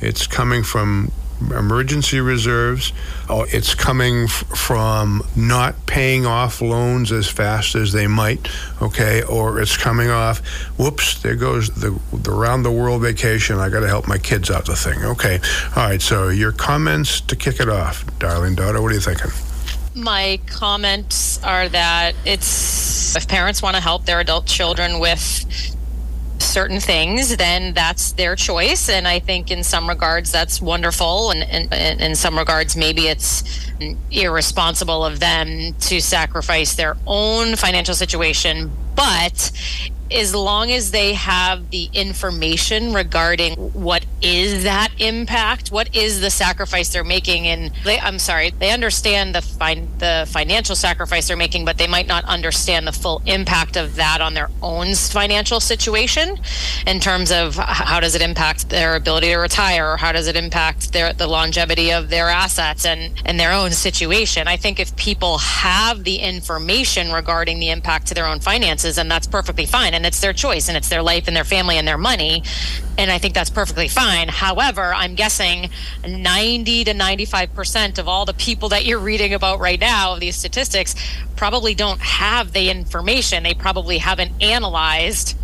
it's 0.00 0.26
coming 0.26 0.62
from 0.62 1.10
emergency 1.40 2.20
reserves. 2.20 2.92
Oh, 3.28 3.46
it's 3.48 3.74
coming 3.74 4.24
f- 4.24 4.44
from 4.56 5.22
not 5.36 5.86
paying 5.86 6.26
off 6.26 6.60
loans 6.60 7.12
as 7.12 7.28
fast 7.28 7.74
as 7.74 7.92
they 7.92 8.06
might, 8.06 8.48
okay, 8.82 9.22
or 9.22 9.60
it's 9.60 9.76
coming 9.76 10.10
off, 10.10 10.38
whoops, 10.78 11.20
there 11.22 11.36
goes 11.36 11.70
the, 11.70 11.98
the 12.12 12.30
round 12.30 12.64
the 12.64 12.70
world 12.70 13.02
vacation. 13.02 13.58
I 13.58 13.68
got 13.68 13.80
to 13.80 13.88
help 13.88 14.08
my 14.08 14.18
kids 14.18 14.50
out 14.50 14.66
the 14.66 14.76
thing. 14.76 15.04
Okay. 15.04 15.40
All 15.76 15.88
right. 15.88 16.02
So 16.02 16.28
your 16.28 16.52
comments 16.52 17.20
to 17.22 17.36
kick 17.36 17.60
it 17.60 17.68
off, 17.68 18.04
darling 18.18 18.54
daughter. 18.54 18.80
What 18.80 18.92
are 18.92 18.94
you 18.94 19.00
thinking? 19.00 19.30
My 19.94 20.40
comments 20.46 21.42
are 21.42 21.68
that 21.70 22.14
it's 22.24 23.16
if 23.16 23.26
parents 23.28 23.62
want 23.62 23.76
to 23.76 23.82
help 23.82 24.04
their 24.04 24.20
adult 24.20 24.46
children 24.46 24.98
with 24.98 25.75
certain 26.38 26.80
things, 26.80 27.36
then 27.36 27.74
that's 27.74 28.12
their 28.12 28.36
choice. 28.36 28.88
And 28.88 29.06
I 29.06 29.18
think 29.18 29.50
in 29.50 29.62
some 29.62 29.88
regards 29.88 30.32
that's 30.32 30.60
wonderful. 30.60 31.30
And, 31.30 31.42
and, 31.42 31.72
and 31.72 32.00
in 32.00 32.14
some 32.14 32.38
regards, 32.38 32.76
maybe 32.76 33.08
it's 33.08 33.44
irresponsible 34.10 35.04
of 35.04 35.20
them 35.20 35.74
to 35.80 36.00
sacrifice 36.00 36.74
their 36.74 36.96
own 37.06 37.56
financial 37.56 37.94
situation. 37.94 38.70
But 38.94 39.50
as 40.10 40.34
long 40.34 40.70
as 40.70 40.90
they 40.92 41.14
have 41.14 41.70
the 41.70 41.90
information 41.92 42.94
regarding 42.94 43.54
what 43.72 44.06
is 44.22 44.62
that 44.64 44.85
impact, 44.98 45.70
what 45.70 45.94
is 45.94 46.20
the 46.20 46.30
sacrifice 46.30 46.88
they're 46.90 47.04
making, 47.04 47.46
and 47.46 47.72
they, 47.84 47.98
I'm 47.98 48.18
sorry, 48.18 48.50
they 48.50 48.70
understand 48.70 49.34
the 49.34 49.42
fin- 49.42 49.88
the 49.98 50.28
financial 50.30 50.76
sacrifice 50.76 51.28
they're 51.28 51.36
making, 51.36 51.64
but 51.64 51.78
they 51.78 51.86
might 51.86 52.06
not 52.06 52.24
understand 52.24 52.86
the 52.86 52.92
full 52.92 53.22
impact 53.26 53.76
of 53.76 53.96
that 53.96 54.20
on 54.20 54.34
their 54.34 54.50
own 54.62 54.94
financial 54.94 55.60
situation, 55.60 56.38
in 56.86 57.00
terms 57.00 57.32
of 57.32 57.56
how 57.56 58.00
does 58.00 58.14
it 58.14 58.22
impact 58.22 58.68
their 58.68 58.96
ability 58.96 59.28
to 59.28 59.36
retire, 59.36 59.92
or 59.92 59.96
how 59.96 60.12
does 60.12 60.28
it 60.28 60.36
impact 60.36 60.92
their 60.92 61.12
the 61.12 61.26
longevity 61.26 61.92
of 61.92 62.10
their 62.10 62.28
assets 62.28 62.84
and 62.84 63.12
and 63.24 63.38
their 63.38 63.52
own 63.52 63.70
situation. 63.70 64.48
I 64.48 64.56
think 64.56 64.78
if 64.80 64.94
people 64.96 65.38
have 65.38 66.04
the 66.04 66.16
information 66.16 67.12
regarding 67.12 67.58
the 67.58 67.70
impact 67.70 68.06
to 68.08 68.14
their 68.14 68.26
own 68.26 68.40
finances, 68.40 68.98
and 68.98 69.10
that's 69.10 69.26
perfectly 69.26 69.66
fine 69.66 69.94
and 69.94 70.06
it's 70.06 70.20
their 70.20 70.32
choice 70.32 70.68
and 70.68 70.76
it's 70.76 70.88
their 70.88 71.02
life 71.02 71.26
and 71.26 71.36
their 71.36 71.44
family 71.44 71.76
and 71.78 71.86
their 71.86 71.98
money 71.98 72.42
and 72.98 73.10
i 73.10 73.18
think 73.18 73.34
that's 73.34 73.50
perfectly 73.50 73.88
fine 73.88 74.28
however 74.28 74.85
i'm 74.94 75.14
guessing 75.14 75.70
90 76.06 76.84
to 76.84 76.94
95% 76.94 77.98
of 77.98 78.08
all 78.08 78.24
the 78.24 78.34
people 78.34 78.68
that 78.70 78.84
you're 78.84 78.98
reading 78.98 79.34
about 79.34 79.60
right 79.60 79.80
now 79.80 80.14
of 80.14 80.20
these 80.20 80.36
statistics 80.36 80.94
probably 81.36 81.74
don't 81.74 82.00
have 82.00 82.52
the 82.52 82.70
information. 82.70 83.42
They 83.42 83.54
probably 83.54 83.98
haven't 83.98 84.32
analyzed 84.42 85.36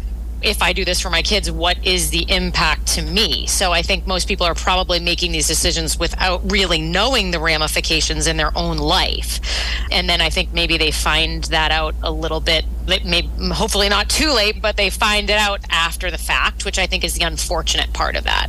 if 0.45 0.63
I 0.63 0.73
do 0.73 0.85
this 0.85 1.01
for 1.01 1.11
my 1.11 1.23
kids, 1.23 1.51
what 1.51 1.85
is 1.87 2.11
the 2.11 2.25
impact 2.31 2.87
to 2.95 3.03
me? 3.03 3.47
So 3.47 3.73
I 3.73 3.83
think 3.83 4.07
most 4.07 4.29
people 4.29 4.47
are 4.47 4.55
probably 4.55 5.01
making 5.01 5.33
these 5.33 5.47
decisions 5.47 5.99
without 5.99 6.51
really 6.51 6.81
knowing 6.81 7.31
the 7.31 7.41
ramifications 7.41 8.27
in 8.27 8.37
their 8.37 8.57
own 8.57 8.79
life. 8.79 9.41
And 9.91 10.09
then 10.09 10.21
I 10.21 10.31
think 10.31 10.53
maybe 10.53 10.79
they 10.79 10.91
find 10.91 11.45
that 11.45 11.71
out 11.71 11.95
a 12.03 12.11
little 12.11 12.41
bit, 12.41 12.65
maybe, 12.87 13.29
hopefully 13.53 13.89
not 13.89 14.09
too 14.09 14.33
late, 14.33 14.61
but 14.61 14.77
they 14.77 14.91
find 14.91 15.31
it 15.31 15.39
out 15.39 15.61
after 15.71 16.11
the 16.11 16.19
fact, 16.19 16.65
which 16.65 16.79
I 16.79 16.87
think 16.87 17.05
is 17.05 17.15
the 17.15 17.25
unfortunate 17.25 17.93
part 17.93 18.17
of 18.17 18.25
that. 18.25 18.49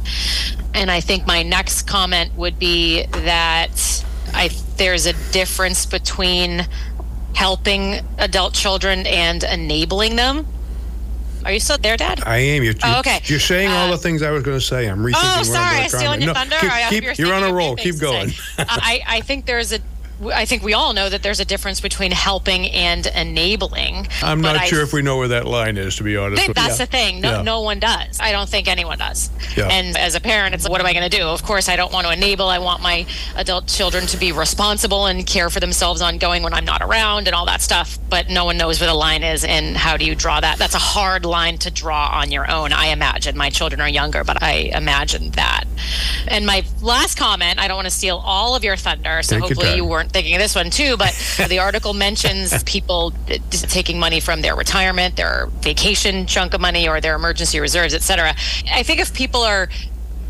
And 0.73 0.89
I 0.89 0.99
think 0.99 1.27
my 1.27 1.43
next 1.43 1.83
comment 1.83 2.35
would 2.35 2.57
be 2.57 3.05
that 3.07 4.03
I 4.33 4.49
there's 4.77 5.05
a 5.05 5.13
difference 5.31 5.85
between 5.85 6.65
helping 7.35 7.99
adult 8.17 8.53
children 8.53 9.05
and 9.07 9.43
enabling 9.43 10.15
them. 10.15 10.47
Are 11.45 11.51
you 11.51 11.59
still 11.59 11.77
there, 11.77 11.97
Dad? 11.97 12.21
I 12.25 12.37
am. 12.37 12.63
You're, 12.63 12.73
Oh, 12.83 12.99
okay. 12.99 13.19
You're 13.25 13.39
saying 13.39 13.69
all 13.71 13.87
Uh, 13.87 13.91
the 13.91 13.97
things 13.97 14.21
I 14.21 14.31
was 14.31 14.43
going 14.43 14.57
to 14.57 14.65
say. 14.65 14.87
I'm 14.87 14.99
rethinking. 15.03 15.39
Oh, 15.39 15.43
sorry, 15.43 15.77
I'm 15.77 15.83
I 15.83 15.87
stealing 15.87 16.21
your 16.21 16.33
No, 16.33 16.39
thunder. 16.39 16.55
Keep, 16.59 16.89
keep- 16.89 17.03
you're, 17.03 17.13
you're 17.27 17.33
on 17.33 17.43
a 17.43 17.53
roll. 17.53 17.75
Keep 17.75 17.99
going. 17.99 18.29
say. 18.29 18.37
I, 18.67 19.01
I 19.07 19.21
think 19.21 19.45
there's 19.45 19.71
a. 19.73 19.79
I 20.31 20.45
think 20.45 20.63
we 20.63 20.73
all 20.73 20.93
know 20.93 21.09
that 21.09 21.23
there's 21.23 21.39
a 21.39 21.45
difference 21.45 21.81
between 21.81 22.11
helping 22.11 22.69
and 22.69 23.05
enabling. 23.07 24.07
I'm 24.21 24.41
not 24.41 24.55
I 24.57 24.65
sure 24.65 24.81
if 24.81 24.93
we 24.93 25.01
know 25.01 25.17
where 25.17 25.27
that 25.29 25.45
line 25.45 25.77
is, 25.77 25.95
to 25.97 26.03
be 26.03 26.15
honest. 26.17 26.53
that's 26.53 26.77
the 26.77 26.85
thing. 26.85 27.19
No, 27.21 27.37
Yeah. 27.37 27.41
no 27.41 27.61
one 27.61 27.79
does. 27.79 28.19
I 28.19 28.31
don't 28.31 28.47
think 28.47 28.67
anyone 28.67 28.97
does. 28.99 29.29
Yeah. 29.57 29.67
And 29.67 29.97
as 29.97 30.15
a 30.15 30.19
parent, 30.21 30.55
it's 30.55 30.63
like, 30.63 30.71
what 30.71 30.79
am 30.81 30.87
I 30.87 30.93
going 30.93 31.09
to 31.09 31.17
do? 31.17 31.23
Of 31.23 31.43
course, 31.43 31.67
I 31.67 31.75
don't 31.75 31.91
want 31.91 32.05
to 32.07 32.13
enable. 32.13 32.47
I 32.47 32.59
want 32.59 32.81
my 32.81 33.05
adult 33.35 33.67
children 33.67 34.05
to 34.07 34.17
be 34.17 34.31
responsible 34.31 35.07
and 35.07 35.25
care 35.25 35.49
for 35.49 35.59
themselves 35.59 36.01
ongoing 36.01 36.43
when 36.43 36.53
I'm 36.53 36.65
not 36.65 36.81
around 36.81 37.27
and 37.27 37.35
all 37.35 37.45
that 37.47 37.61
stuff. 37.61 37.97
But 38.09 38.29
no 38.29 38.45
one 38.45 38.57
knows 38.57 38.79
where 38.79 38.87
the 38.89 38.95
line 38.95 39.23
is 39.23 39.43
and 39.43 39.75
how 39.75 39.97
do 39.97 40.05
you 40.05 40.15
draw 40.15 40.39
that? 40.39 40.57
That's 40.59 40.75
a 40.75 40.79
hard 40.79 41.25
line 41.25 41.57
to 41.59 41.71
draw 41.71 42.09
on 42.13 42.31
your 42.31 42.49
own. 42.49 42.71
I 42.71 42.87
imagine 42.87 43.35
my 43.37 43.49
children 43.49 43.81
are 43.81 43.89
younger, 43.89 44.23
but 44.23 44.41
I 44.41 44.71
imagine 44.73 45.31
that. 45.31 45.65
And 46.27 46.45
my 46.45 46.63
last 46.81 47.17
comment, 47.17 47.59
I 47.59 47.67
don't 47.67 47.75
want 47.77 47.87
to 47.87 47.91
steal 47.91 48.21
all 48.23 48.55
of 48.55 48.63
your 48.63 48.77
thunder, 48.77 49.21
so 49.23 49.35
Take 49.35 49.43
hopefully 49.43 49.75
you 49.75 49.85
weren't 50.03 50.11
thinking 50.11 50.35
of 50.35 50.41
this 50.41 50.55
one 50.55 50.69
too. 50.69 50.97
But 50.97 51.13
the 51.49 51.59
article 51.59 51.93
mentions 51.93 52.63
people 52.63 53.11
d- 53.11 53.39
taking 53.49 53.99
money 53.99 54.19
from 54.19 54.41
their 54.41 54.55
retirement, 54.55 55.15
their 55.15 55.47
vacation 55.61 56.25
chunk 56.27 56.53
of 56.53 56.61
money, 56.61 56.87
or 56.87 57.01
their 57.01 57.15
emergency 57.15 57.59
reserves, 57.59 57.93
et 57.93 58.01
cetera. 58.01 58.35
I 58.71 58.83
think 58.83 58.99
if 58.99 59.13
people 59.13 59.41
are 59.41 59.69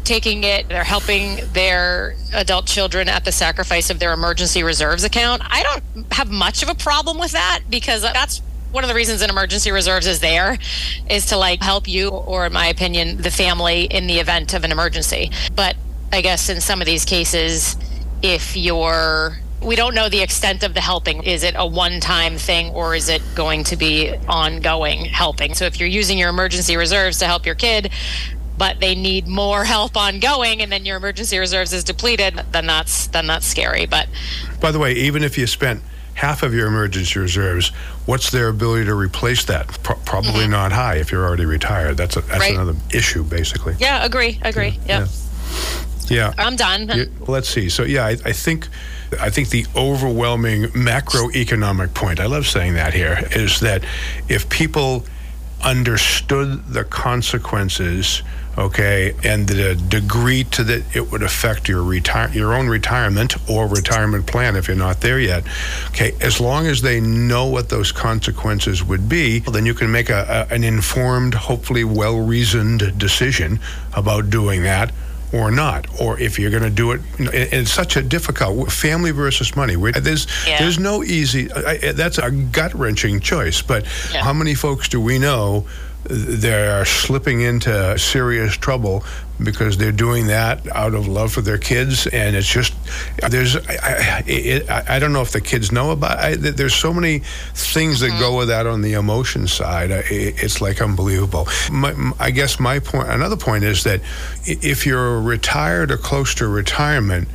taking 0.03 0.43
it, 0.43 0.67
they're 0.67 0.83
helping 0.83 1.39
their 1.53 2.15
adult 2.33 2.65
children 2.65 3.07
at 3.07 3.23
the 3.23 3.31
sacrifice 3.31 3.89
of 3.89 3.99
their 3.99 4.12
emergency 4.12 4.62
reserves 4.62 5.03
account. 5.03 5.41
I 5.45 5.63
don't 5.63 6.13
have 6.13 6.29
much 6.29 6.62
of 6.62 6.69
a 6.69 6.75
problem 6.75 7.17
with 7.19 7.31
that 7.31 7.62
because 7.69 8.01
that's 8.01 8.41
one 8.71 8.83
of 8.83 8.89
the 8.89 8.95
reasons 8.95 9.21
an 9.21 9.29
emergency 9.29 9.71
reserves 9.71 10.07
is 10.07 10.19
there 10.19 10.57
is 11.09 11.27
to 11.27 11.38
like 11.38 11.62
help 11.62 11.88
you 11.88 12.09
or 12.09 12.47
in 12.47 12.53
my 12.53 12.67
opinion 12.67 13.17
the 13.17 13.29
family 13.29 13.83
in 13.83 14.07
the 14.07 14.19
event 14.19 14.53
of 14.53 14.63
an 14.63 14.71
emergency. 14.71 15.31
But 15.55 15.77
I 16.12 16.21
guess 16.21 16.49
in 16.49 16.59
some 16.59 16.81
of 16.81 16.86
these 16.86 17.05
cases 17.05 17.77
if 18.23 18.55
you're 18.55 19.38
we 19.63 19.76
don't 19.76 19.95
know 19.95 20.10
the 20.10 20.21
extent 20.21 20.63
of 20.63 20.73
the 20.73 20.82
helping. 20.82 21.23
Is 21.23 21.43
it 21.43 21.56
a 21.58 21.65
one 21.65 21.99
time 21.99 22.38
thing 22.38 22.69
or 22.71 22.95
is 22.95 23.10
it 23.10 23.21
going 23.36 23.63
to 23.65 23.76
be 23.78 24.13
ongoing 24.28 25.06
helping? 25.06 25.54
So 25.54 25.65
if 25.65 25.80
you're 25.80 25.89
using 25.89 26.17
your 26.17 26.30
emergency 26.30 26.76
reserves 26.78 27.19
to 27.19 27.26
help 27.26 27.45
your 27.45 27.56
kid, 27.56 27.91
but 28.58 28.80
they 28.80 28.93
need 28.95 29.28
more 29.28 29.65
help 29.65 29.97
ongoing 29.97 30.62
and 30.62 30.71
then 30.71 30.86
your 30.86 30.97
emergency 30.97 31.38
reserves 31.39 31.73
is 31.73 31.84
depleted, 31.84 32.36
then 32.52 32.67
that's 32.67 33.08
then 33.08 33.26
that's 33.28 33.45
scary. 33.47 33.86
But 33.86 34.08
By 34.60 34.71
the 34.71 34.80
way, 34.80 34.93
even 34.93 35.23
if 35.23 35.38
you 35.38 35.47
spent 35.47 35.82
half 36.15 36.43
of 36.43 36.54
your 36.54 36.67
emergency 36.67 37.17
reserves, 37.19 37.69
what's 38.06 38.30
their 38.30 38.49
ability 38.49 38.86
to 38.86 38.93
replace 38.93 39.45
that? 39.45 39.67
Pro- 39.82 39.95
probably 40.06 40.47
not 40.47 40.71
high 40.71 40.97
if 40.97 41.12
you're 41.12 41.26
already 41.26 41.45
retired. 41.45 41.97
That's 41.97 42.15
a, 42.17 42.21
that's 42.21 42.32
Mm-hmm. 42.34 42.39
Right. 42.41 42.54
another 42.54 42.76
issue, 42.93 43.23
basically. 43.23 43.76
yeah, 43.80 44.06
agree, 44.06 44.39
agree. 44.43 44.78
Yeah. 44.86 44.99
Yeah. 44.99 45.08
Yeah. 46.13 46.34
I'm 46.38 46.56
done. 46.56 46.89
Yeah, 46.93 47.06
let's 47.28 47.49
see. 47.49 47.69
So 47.69 47.84
yeah, 47.84 48.06
I, 48.06 48.17
I 48.26 48.32
think 48.32 48.67
I 49.19 49.30
think 49.30 49.49
the 49.49 49.65
overwhelming 49.76 50.63
macroeconomic 50.63 51.93
point, 51.93 52.19
I 52.19 52.26
love 52.26 52.47
saying 52.47 52.76
that 52.76 52.93
here, 52.93 53.28
is 53.32 53.60
that 53.60 53.84
if 54.28 54.49
people 54.49 55.06
understood 55.63 56.65
the 56.67 56.84
consequences, 56.84 58.21
okay, 58.58 59.15
and 59.23 59.47
the 59.47 59.76
degree 59.76 60.43
to 60.43 60.63
that 60.63 60.84
it 60.95 61.12
would 61.12 61.23
affect 61.23 61.69
your 61.69 61.82
retire 61.84 62.30
your 62.34 62.54
own 62.54 62.67
retirement 62.67 63.36
or 63.49 63.67
retirement 63.67 64.28
plan 64.28 64.56
if 64.56 64.67
you're 64.67 64.78
not 64.78 65.02
there 65.02 65.19
yet, 65.19 65.43
okay, 65.88 66.13
as 66.21 66.41
long 66.41 66.67
as 66.67 66.82
they 66.82 66.99
know 66.99 67.45
what 67.45 67.69
those 67.69 67.91
consequences 67.91 68.84
would 68.84 69.08
be, 69.08 69.39
then 69.39 69.65
you 69.65 69.73
can 69.73 69.91
make 69.91 70.10
a, 70.10 70.47
a 70.49 70.54
an 70.54 70.63
informed, 70.63 71.34
hopefully 71.34 71.84
well 71.84 72.17
reasoned 72.19 72.97
decision 72.97 73.60
about 73.93 74.30
doing 74.30 74.63
that 74.63 74.91
or 75.34 75.50
not, 75.52 75.88
or 76.00 76.19
if 76.19 76.38
you're 76.38 76.52
going 76.52 76.63
to 76.63 76.69
do 76.69 76.91
it. 76.91 77.02
It's 77.19 77.72
such 77.72 77.98
a 77.98 78.04
difficult 78.04 78.72
family 78.72 79.12
versus 79.12 79.56
money. 79.56 79.76
There's 79.76 80.28
yeah. 80.48 80.60
there's 80.60 80.80
no 80.80 81.04
easy. 81.04 81.52
I, 81.52 81.91
that's 81.91 82.19
a 82.19 82.30
gut 82.30 82.74
wrenching 82.74 83.19
choice. 83.19 83.62
But 83.62 83.84
yeah. 84.13 84.24
how 84.24 84.34
many 84.34 84.54
folks 84.54 84.88
do 84.88 85.02
we 85.02 85.19
know? 85.19 85.65
They're 86.06 86.84
slipping 86.84 87.41
into 87.41 87.98
serious 87.98 88.58
trouble 88.58 89.06
because 89.41 89.78
they're 89.78 89.91
doing 89.91 90.28
that 90.28 90.67
out 90.76 90.93
of 90.93 91.08
love 91.08 91.34
for 91.34 91.41
their 91.41 91.58
kids, 91.58 92.08
and 92.08 92.36
it's 92.36 92.48
just 92.48 92.74
there's 93.30 93.56
I, 93.56 94.24
it, 94.28 94.69
I 94.69 95.00
don't 95.00 95.13
know 95.13 95.22
if 95.22 95.32
the 95.32 95.41
kids 95.41 95.72
know 95.72 95.91
about. 95.91 96.19
I, 96.19 96.36
there's 96.36 96.76
so 96.76 96.93
many 96.93 97.19
things 97.54 98.00
that 98.02 98.12
mm-hmm. 98.12 98.19
go 98.19 98.38
with 98.38 98.50
that 98.50 98.67
on 98.67 98.82
the 98.82 98.93
emotion 98.93 99.48
side. 99.48 99.91
it's 99.91 100.62
like 100.62 100.82
unbelievable. 100.82 101.48
My, 101.72 102.13
I 102.19 102.32
guess 102.32 102.60
my 102.60 102.80
point, 102.80 103.10
another 103.10 103.38
point 103.38 103.63
is 103.63 103.84
that 103.84 104.02
if 104.46 104.86
you're 104.86 105.22
retired 105.22 105.91
or 105.91 105.98
close 105.98 106.36
to 106.36 106.48
retirement 106.48 107.28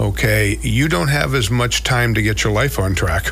okay, 0.00 0.58
you 0.62 0.88
don't 0.88 1.08
have 1.08 1.34
as 1.34 1.50
much 1.50 1.82
time 1.82 2.14
to 2.14 2.22
get 2.22 2.44
your 2.44 2.52
life 2.52 2.78
on 2.78 2.94
track 2.94 3.30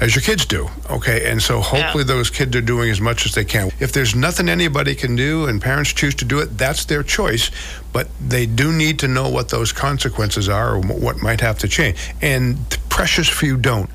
as 0.00 0.16
your 0.16 0.22
kids 0.22 0.44
do. 0.44 0.68
Okay. 0.90 1.30
And 1.30 1.40
so 1.40 1.60
hopefully 1.60 2.02
yeah. 2.02 2.14
those 2.14 2.28
kids 2.28 2.54
are 2.56 2.60
doing 2.60 2.90
as 2.90 3.00
much 3.00 3.24
as 3.24 3.34
they 3.34 3.44
can. 3.44 3.70
If 3.78 3.92
there's 3.92 4.14
nothing 4.14 4.48
anybody 4.48 4.96
can 4.96 5.14
do 5.14 5.46
and 5.46 5.62
parents 5.62 5.92
choose 5.92 6.14
to 6.16 6.24
do 6.24 6.40
it, 6.40 6.58
that's 6.58 6.84
their 6.86 7.04
choice. 7.04 7.50
But 7.92 8.08
they 8.20 8.46
do 8.46 8.72
need 8.72 8.98
to 9.00 9.08
know 9.08 9.28
what 9.28 9.50
those 9.50 9.70
consequences 9.72 10.48
are 10.48 10.74
or 10.74 10.80
what 10.80 11.22
might 11.22 11.40
have 11.40 11.58
to 11.60 11.68
change. 11.68 11.98
And 12.20 12.58
precious 12.88 13.28
few 13.28 13.56
don't 13.56 13.88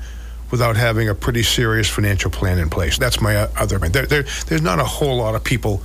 without 0.50 0.76
having 0.76 1.10
a 1.10 1.14
pretty 1.14 1.42
serious 1.42 1.90
financial 1.90 2.30
plan 2.30 2.58
in 2.58 2.70
place. 2.70 2.96
That's 2.96 3.20
my 3.20 3.36
uh, 3.36 3.50
other. 3.58 3.78
There, 3.78 4.06
there, 4.06 4.24
there's 4.46 4.62
not 4.62 4.78
a 4.80 4.84
whole 4.84 5.18
lot 5.18 5.34
of 5.34 5.44
people 5.44 5.82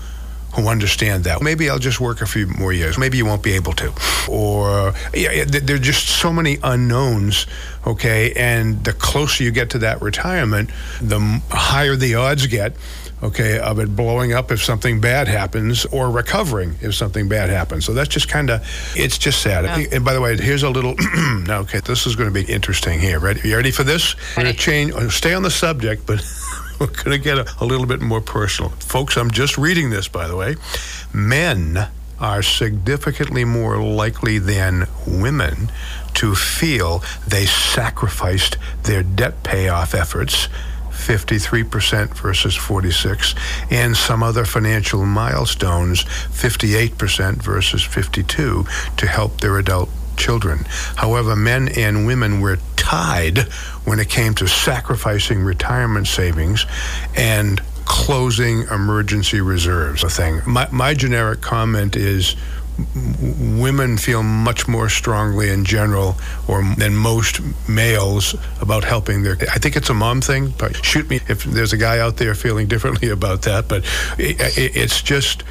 who 0.54 0.68
understand 0.68 1.24
that. 1.24 1.42
Maybe 1.42 1.70
I'll 1.70 1.80
just 1.80 2.00
work 2.00 2.22
a 2.22 2.26
few 2.26 2.48
more 2.48 2.72
years. 2.72 2.98
Maybe 2.98 3.18
you 3.18 3.26
won't 3.26 3.44
be 3.44 3.54
able 3.54 3.74
to. 3.74 3.94
Or 4.30 4.94
yeah, 5.14 5.46
there 5.46 5.76
are 5.76 5.80
just 5.80 6.08
so 6.08 6.32
many 6.32 6.58
unknowns, 6.64 7.48
okay? 7.88 8.34
And 8.34 8.84
the 8.84 8.94
closer 8.94 9.44
you 9.44 9.52
get 9.52 9.72
to 9.72 9.80
that 9.80 10.02
retirement, 10.02 10.70
the 11.02 11.20
higher 11.50 11.96
the 11.96 12.16
odds 12.16 12.48
get 12.48 12.76
okay, 13.24 13.58
of 13.58 13.80
it 13.80 13.96
blowing 13.96 14.34
up 14.34 14.52
if 14.52 14.62
something 14.62 15.00
bad 15.00 15.28
happens 15.28 15.86
or 15.86 16.12
recovering 16.12 16.76
if 16.82 16.94
something 16.94 17.30
bad 17.30 17.50
happens. 17.50 17.86
So 17.86 17.94
that's 17.94 18.10
just 18.10 18.28
kind 18.28 18.50
of, 18.50 18.62
it's 18.96 19.18
just 19.18 19.42
sad. 19.42 19.64
Yeah. 19.64 19.96
And 19.96 20.06
by 20.06 20.14
the 20.14 20.20
way, 20.20 20.36
here's 20.36 20.64
a 20.64 20.70
little, 20.70 20.92
okay, 21.50 21.80
this 21.80 22.06
is 22.06 22.16
going 22.16 22.32
to 22.32 22.34
be 22.34 22.52
interesting 22.52 23.00
here. 23.00 23.20
Ready? 23.20 23.48
You 23.48 23.56
ready 23.56 23.72
for 23.72 23.84
this? 23.84 24.16
We're 24.36 24.44
going 24.44 24.56
to 24.56 24.62
change, 24.62 24.92
uh, 24.92 25.10
stay 25.10 25.34
on 25.34 25.44
the 25.44 25.52
subject, 25.52 26.06
but 26.06 26.20
we're 26.80 26.88
going 26.88 27.12
to 27.12 27.18
get 27.18 27.38
a, 27.38 27.48
a 27.62 27.66
little 27.66 27.86
bit 27.86 28.02
more 28.02 28.22
personal. 28.22 28.72
Folks, 28.72 29.18
I'm 29.18 29.32
just 29.32 29.58
reading 29.58 29.90
this, 29.90 30.08
by 30.08 30.28
the 30.28 30.36
way. 30.36 30.56
Men 31.14 31.90
are 32.20 32.42
significantly 32.42 33.44
more 33.44 33.78
likely 33.78 34.40
than 34.40 34.88
women 35.06 35.72
to 36.14 36.36
feel 36.36 37.04
they 37.28 37.46
sacrificed 37.46 38.58
their 38.84 39.04
debt 39.04 39.44
payoff 39.44 39.94
efforts 39.94 40.48
53% 40.92 42.16
versus 42.16 42.56
46 42.56 43.36
and 43.72 43.98
some 43.98 44.24
other 44.24 44.46
financial 44.46 45.06
milestones 45.06 46.04
58% 46.04 47.42
versus 47.42 47.84
52 47.84 48.66
to 48.96 49.08
help 49.08 49.42
their 49.42 49.58
adult 49.58 49.90
children. 50.18 50.66
However, 50.96 51.36
men 51.36 51.70
and 51.70 52.06
women 52.06 52.42
were 52.42 52.58
tied 52.76 53.40
when 53.86 54.00
it 54.00 54.10
came 54.10 54.34
to 54.36 54.48
sacrificing 54.48 55.44
retirement 55.44 56.08
savings 56.08 56.66
and 57.16 57.62
closing 57.86 58.64
emergency 58.64 59.42
reserves. 59.42 60.04
A 60.04 60.10
thing. 60.10 60.42
My, 60.46 60.68
my 60.72 60.94
generic 60.94 61.42
comment 61.42 61.96
is 61.96 62.36
women 63.22 63.98
feel 63.98 64.24
much 64.24 64.68
more 64.68 64.90
strongly 64.90 65.50
in 65.50 65.64
general 65.64 66.16
or 66.48 66.64
than 66.78 66.96
most 66.96 67.40
males 67.70 68.36
about 68.62 68.84
helping 68.84 69.22
their 69.22 69.38
i 69.52 69.60
think 69.60 69.76
it's 69.76 69.90
a 69.90 69.94
mom 69.94 70.22
thing 70.22 70.52
but 70.58 70.84
shoot 70.84 71.08
me 71.08 71.20
if 71.28 71.44
there's 71.44 71.72
a 71.72 71.78
guy 71.78 72.00
out 72.00 72.18
there 72.18 72.34
feeling 72.34 72.68
differently 72.68 73.10
about 73.20 73.44
that 73.44 73.68
but 73.68 73.84
it, 74.18 74.40
it, 74.58 74.76
it's 74.76 75.04
just 75.04 75.44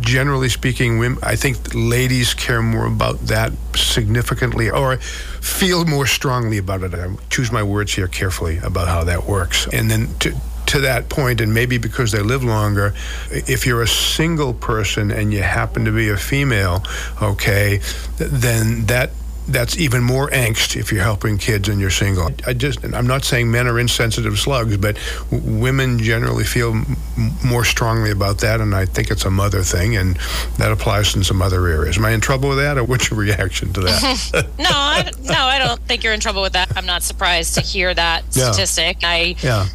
generally 0.00 0.48
speaking, 0.48 0.98
women, 0.98 1.18
I 1.22 1.36
think 1.36 1.74
ladies 1.74 2.34
care 2.34 2.62
more 2.62 2.86
about 2.86 3.18
that 3.26 3.52
significantly 3.74 4.70
or 4.70 4.96
feel 4.96 5.84
more 5.84 6.06
strongly 6.06 6.58
about 6.58 6.82
it. 6.82 6.94
I 6.94 7.14
choose 7.30 7.52
my 7.52 7.62
words 7.62 7.94
here 7.94 8.08
carefully 8.08 8.58
about 8.58 8.88
how 8.88 9.04
that 9.04 9.24
works. 9.24 9.66
And 9.72 9.90
then 9.90 10.08
to, 10.20 10.34
to 10.66 10.80
that 10.80 11.08
point, 11.08 11.40
and 11.40 11.54
maybe 11.54 11.78
because 11.78 12.12
they 12.12 12.20
live 12.20 12.44
longer, 12.44 12.94
if 13.30 13.66
you're 13.66 13.82
a 13.82 13.88
single 13.88 14.52
person 14.52 15.10
and 15.10 15.32
you 15.32 15.42
happen 15.42 15.84
to 15.84 15.92
be 15.92 16.08
a 16.08 16.16
female, 16.16 16.84
okay, 17.22 17.80
then 18.18 18.86
that 18.86 19.10
that's 19.48 19.76
even 19.76 20.02
more 20.02 20.28
angst 20.30 20.76
if 20.76 20.90
you're 20.90 21.02
helping 21.02 21.38
kids 21.38 21.68
and 21.68 21.80
you're 21.80 21.90
single. 21.90 22.30
I 22.46 22.52
just, 22.52 22.84
I'm 22.84 23.06
not 23.06 23.24
saying 23.24 23.50
men 23.50 23.66
are 23.66 23.78
insensitive 23.78 24.38
slugs, 24.38 24.76
but 24.76 24.98
women 25.30 25.98
generally 25.98 26.44
feel 26.44 26.72
m- 26.72 26.96
more 27.44 27.64
strongly 27.64 28.10
about 28.10 28.38
that, 28.38 28.60
and 28.60 28.74
I 28.74 28.86
think 28.86 29.10
it's 29.10 29.24
a 29.24 29.30
mother 29.30 29.62
thing, 29.62 29.96
and 29.96 30.18
that 30.58 30.72
applies 30.72 31.14
in 31.14 31.22
some 31.22 31.40
other 31.42 31.66
areas. 31.66 31.96
Am 31.96 32.04
I 32.04 32.10
in 32.10 32.20
trouble 32.20 32.48
with 32.48 32.58
that, 32.58 32.76
or 32.76 32.84
what's 32.84 33.10
your 33.10 33.18
reaction 33.18 33.72
to 33.74 33.80
that? 33.82 34.46
no, 34.58 34.64
I, 34.68 35.10
no, 35.22 35.34
I 35.34 35.58
don't 35.58 35.80
think 35.82 36.02
you're 36.02 36.14
in 36.14 36.20
trouble 36.20 36.42
with 36.42 36.54
that. 36.54 36.76
I'm 36.76 36.86
not 36.86 37.02
surprised 37.02 37.54
to 37.54 37.60
hear 37.60 37.94
that 37.94 38.24
yeah. 38.32 38.50
statistic. 38.50 38.98
I, 39.02 39.36
yeah 39.40 39.66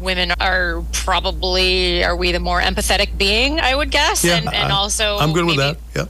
women 0.00 0.32
are 0.40 0.84
probably 0.92 2.04
are 2.04 2.14
we 2.14 2.30
the 2.30 2.38
more 2.38 2.60
empathetic 2.60 3.18
being 3.18 3.58
i 3.58 3.74
would 3.74 3.90
guess 3.90 4.24
yeah, 4.24 4.36
and, 4.36 4.54
and 4.54 4.72
also 4.72 5.18
i'm 5.18 5.32
good 5.32 5.44
with 5.44 5.56
that 5.56 5.76
yeah 5.96 6.04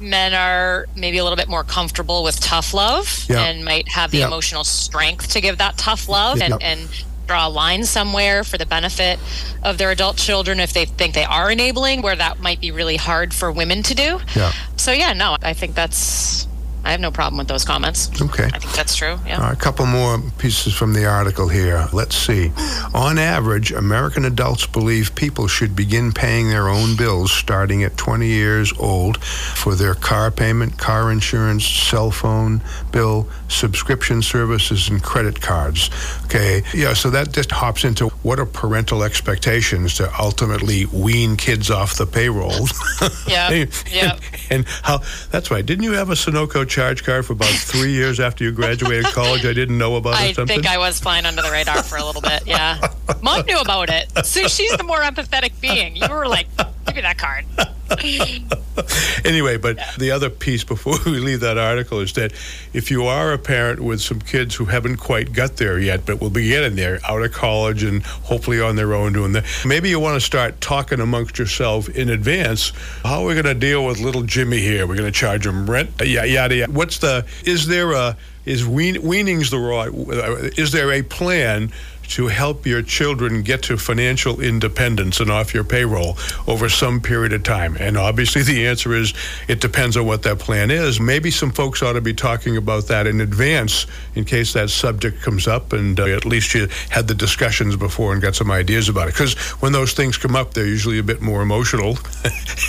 men 0.00 0.34
are 0.34 0.86
maybe 0.96 1.18
a 1.18 1.22
little 1.22 1.36
bit 1.36 1.48
more 1.48 1.64
comfortable 1.64 2.22
with 2.22 2.40
tough 2.40 2.72
love 2.74 3.26
yeah. 3.28 3.44
and 3.44 3.64
might 3.64 3.88
have 3.88 4.10
the 4.10 4.18
yeah. 4.18 4.26
emotional 4.26 4.64
strength 4.64 5.28
to 5.28 5.40
give 5.40 5.58
that 5.58 5.76
tough 5.76 6.08
love 6.08 6.40
and, 6.40 6.54
and 6.62 6.88
draw 7.26 7.46
a 7.46 7.48
line 7.48 7.84
somewhere 7.84 8.42
for 8.42 8.58
the 8.58 8.66
benefit 8.66 9.18
of 9.62 9.78
their 9.78 9.90
adult 9.92 10.16
children 10.16 10.58
if 10.58 10.72
they 10.72 10.84
think 10.84 11.14
they 11.14 11.24
are 11.24 11.50
enabling 11.50 12.02
where 12.02 12.16
that 12.16 12.40
might 12.40 12.60
be 12.60 12.72
really 12.72 12.96
hard 12.96 13.32
for 13.32 13.52
women 13.52 13.84
to 13.84 13.94
do 13.94 14.18
yeah 14.34 14.52
so 14.76 14.90
yeah 14.90 15.12
no 15.12 15.36
i 15.42 15.52
think 15.52 15.76
that's 15.76 16.48
I 16.84 16.92
have 16.92 17.00
no 17.00 17.10
problem 17.10 17.38
with 17.38 17.48
those 17.48 17.64
comments. 17.64 18.10
Okay. 18.20 18.48
I 18.52 18.58
think 18.58 18.72
that's 18.74 18.96
true. 18.96 19.18
Yeah. 19.26 19.40
Right, 19.40 19.52
a 19.52 19.56
couple 19.56 19.86
more 19.86 20.18
pieces 20.38 20.74
from 20.74 20.92
the 20.92 21.06
article 21.06 21.48
here. 21.48 21.88
Let's 21.92 22.16
see. 22.16 22.52
On 22.94 23.18
average, 23.18 23.70
American 23.72 24.24
adults 24.24 24.66
believe 24.66 25.14
people 25.14 25.46
should 25.46 25.76
begin 25.76 26.12
paying 26.12 26.48
their 26.48 26.68
own 26.68 26.96
bills 26.96 27.32
starting 27.32 27.84
at 27.84 27.96
20 27.96 28.26
years 28.26 28.72
old 28.78 29.22
for 29.22 29.74
their 29.74 29.94
car 29.94 30.30
payment, 30.30 30.78
car 30.78 31.10
insurance, 31.12 31.66
cell 31.66 32.10
phone 32.10 32.62
bill, 32.92 33.28
subscription 33.50 34.22
services, 34.22 34.88
and 34.88 35.02
credit 35.02 35.40
cards. 35.40 35.90
Okay. 36.24 36.62
Yeah, 36.72 36.94
so 36.94 37.10
that 37.10 37.32
just 37.32 37.50
hops 37.50 37.84
into 37.84 38.08
what 38.22 38.38
are 38.38 38.46
parental 38.46 39.02
expectations 39.02 39.94
to 39.96 40.10
ultimately 40.20 40.86
wean 40.86 41.36
kids 41.36 41.70
off 41.70 41.96
the 41.96 42.06
payroll. 42.06 42.66
yeah. 43.26 43.50
and, 43.50 43.84
yeah. 43.92 44.12
And, 44.12 44.22
and 44.50 44.66
how, 44.82 45.00
that's 45.30 45.50
right. 45.50 45.64
Didn't 45.64 45.84
you 45.84 45.92
have 45.92 46.10
a 46.10 46.14
Sunoco 46.14 46.66
charge 46.66 47.04
card 47.04 47.26
for 47.26 47.32
about 47.34 47.48
three 47.48 47.92
years 47.92 48.20
after 48.20 48.44
you 48.44 48.52
graduated 48.52 49.04
college. 49.12 49.44
I 49.44 49.52
didn't 49.52 49.78
know 49.78 49.96
about 49.96 50.14
I 50.14 50.26
it. 50.26 50.38
I 50.38 50.44
think 50.44 50.66
I 50.66 50.78
was 50.78 51.00
flying 51.00 51.26
under 51.26 51.42
the 51.42 51.50
radar 51.50 51.82
for 51.82 51.98
a 51.98 52.04
little 52.04 52.22
bit. 52.22 52.46
Yeah, 52.46 52.80
mom 53.22 53.44
knew 53.46 53.58
about 53.58 53.90
it. 53.90 54.10
So 54.24 54.46
she's 54.48 54.76
the 54.76 54.84
more 54.84 55.00
empathetic 55.00 55.60
being. 55.60 55.96
You 55.96 56.08
were 56.08 56.26
like, 56.26 56.46
give 56.86 56.96
me 56.96 57.02
that 57.02 57.18
card. 57.18 57.44
anyway, 59.24 59.56
but 59.56 59.76
yeah. 59.76 59.90
the 59.98 60.10
other 60.10 60.30
piece 60.30 60.64
before 60.64 60.94
we 61.06 61.18
leave 61.18 61.40
that 61.40 61.58
article 61.58 62.00
is 62.00 62.12
that 62.14 62.32
if 62.72 62.90
you 62.90 63.04
are 63.04 63.32
a 63.32 63.38
parent 63.38 63.80
with 63.80 64.00
some 64.00 64.20
kids 64.20 64.54
who 64.54 64.64
haven't 64.66 64.96
quite 64.96 65.32
got 65.32 65.56
there 65.56 65.78
yet, 65.78 66.06
but 66.06 66.20
will 66.20 66.30
be 66.30 66.48
getting 66.48 66.76
there 66.76 67.00
out 67.08 67.22
of 67.22 67.32
college 67.32 67.82
and 67.82 68.02
hopefully 68.04 68.60
on 68.60 68.76
their 68.76 68.94
own 68.94 69.12
doing 69.12 69.32
that, 69.32 69.44
maybe 69.66 69.88
you 69.88 69.98
want 69.98 70.14
to 70.14 70.20
start 70.20 70.60
talking 70.60 71.00
amongst 71.00 71.38
yourself 71.38 71.88
in 71.88 72.10
advance. 72.10 72.72
How 73.02 73.22
are 73.22 73.26
we 73.26 73.34
going 73.34 73.46
to 73.46 73.54
deal 73.54 73.84
with 73.84 74.00
little 74.00 74.22
Jimmy 74.22 74.58
here? 74.58 74.86
We're 74.86 74.96
going 74.96 75.12
to 75.12 75.18
charge 75.18 75.46
him 75.46 75.68
rent, 75.68 75.90
uh, 76.00 76.04
yeah, 76.04 76.24
yada, 76.24 76.54
yada. 76.54 76.72
What's 76.72 76.98
the? 76.98 77.26
Is 77.44 77.66
there 77.66 77.92
a 77.92 78.16
is 78.46 78.66
wean, 78.66 79.02
weaning's 79.02 79.50
the 79.50 79.58
right? 79.58 79.88
Uh, 79.88 80.50
is 80.56 80.72
there 80.72 80.92
a 80.92 81.02
plan 81.02 81.70
to 82.10 82.26
help 82.26 82.66
your 82.66 82.82
children 82.82 83.42
get 83.42 83.62
to 83.62 83.76
financial 83.76 84.40
independence 84.40 85.20
and 85.20 85.30
off 85.30 85.54
your 85.54 85.64
payroll 85.64 86.16
over 86.46 86.68
some 86.68 87.00
period 87.00 87.32
of 87.32 87.42
time? 87.42 87.76
And 87.78 87.96
obviously, 87.96 88.42
the 88.42 88.66
answer 88.66 88.94
is 88.94 89.14
it 89.48 89.60
depends 89.60 89.96
on 89.96 90.06
what 90.06 90.22
that 90.22 90.38
plan 90.38 90.70
is. 90.70 91.00
Maybe 91.00 91.30
some 91.30 91.50
folks 91.50 91.82
ought 91.82 91.94
to 91.94 92.00
be 92.00 92.14
talking 92.14 92.56
about 92.56 92.86
that 92.88 93.06
in 93.06 93.20
advance 93.20 93.86
in 94.14 94.24
case 94.24 94.52
that 94.54 94.70
subject 94.70 95.22
comes 95.22 95.46
up, 95.46 95.72
and 95.72 95.98
uh, 95.98 96.06
at 96.06 96.24
least 96.24 96.54
you 96.54 96.68
had 96.90 97.08
the 97.08 97.14
discussions 97.14 97.76
before 97.76 98.12
and 98.12 98.20
got 98.20 98.34
some 98.34 98.50
ideas 98.50 98.88
about 98.88 99.08
it. 99.08 99.14
Because 99.14 99.34
when 99.62 99.72
those 99.72 99.92
things 99.92 100.16
come 100.16 100.36
up, 100.36 100.54
they're 100.54 100.66
usually 100.66 100.98
a 100.98 101.02
bit 101.02 101.20
more 101.20 101.42
emotional 101.42 101.90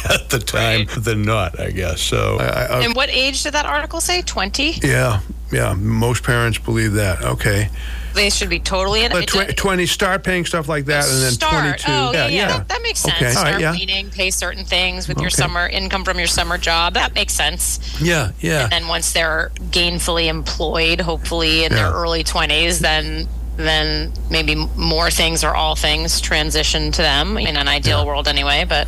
at 0.10 0.30
the 0.30 0.42
time 0.46 0.86
right. 0.86 1.04
than 1.04 1.24
not, 1.24 1.60
I 1.60 1.72
guess. 1.72 2.02
So, 2.02 2.38
I, 2.40 2.44
I, 2.46 2.84
and 2.84 2.96
what 2.96 3.10
age 3.10 3.44
did 3.44 3.54
that 3.54 3.66
article 3.66 4.02
say? 4.02 4.22
20? 4.22 4.80
Yeah, 4.84 5.22
yeah. 5.52 5.74
Most 5.74 6.24
parents 6.24 6.58
believe 6.58 6.94
that. 6.94 7.22
Okay 7.24 7.70
they 8.14 8.30
should 8.30 8.50
be 8.50 8.60
totally 8.60 9.04
in. 9.04 9.12
But 9.12 9.28
tw- 9.28 9.56
twenty 9.56 9.86
start 9.86 10.24
paying 10.24 10.46
stuff 10.46 10.68
like 10.68 10.86
that, 10.86 11.06
and 11.06 11.22
then 11.22 11.32
start. 11.32 11.54
twenty-two. 11.54 11.92
Oh, 11.92 12.12
yeah, 12.12 12.28
yeah, 12.28 12.28
yeah. 12.28 12.48
That, 12.48 12.68
that, 12.70 12.82
makes 12.82 13.00
sense. 13.00 13.16
Okay. 13.16 13.32
Start 13.32 13.54
right, 13.54 13.62
yeah. 13.62 13.72
meeting, 13.72 14.10
pay 14.10 14.32
certain 14.32 14.66
things 14.66 15.08
with 15.08 15.18
okay. 15.18 15.24
your 15.24 15.30
summer 15.30 15.68
income 15.68 16.04
from 16.04 16.18
your 16.18 16.28
summer 16.28 16.58
job. 16.58 16.94
That 16.94 17.14
makes 17.14 17.34
sense. 17.34 17.80
Yeah, 18.02 18.32
yeah. 18.40 18.64
And 18.64 18.72
then 18.72 18.88
once 18.88 19.14
they're 19.14 19.52
gainfully 19.56 20.28
employed, 20.28 21.02
hopefully 21.02 21.64
in 21.64 21.72
yeah. 21.72 21.78
their 21.78 21.92
early 21.92 22.24
twenties, 22.24 22.80
then 22.80 23.28
then 23.66 24.12
maybe 24.30 24.56
more 24.76 25.10
things 25.10 25.44
or 25.44 25.56
all 25.56 25.76
things 25.76 26.22
transition 26.22 26.92
to 26.92 27.02
them 27.02 27.38
in 27.38 27.58
an 27.58 27.68
ideal 27.68 28.00
yeah. 28.00 28.06
world 28.06 28.28
anyway 28.28 28.66
but 28.68 28.88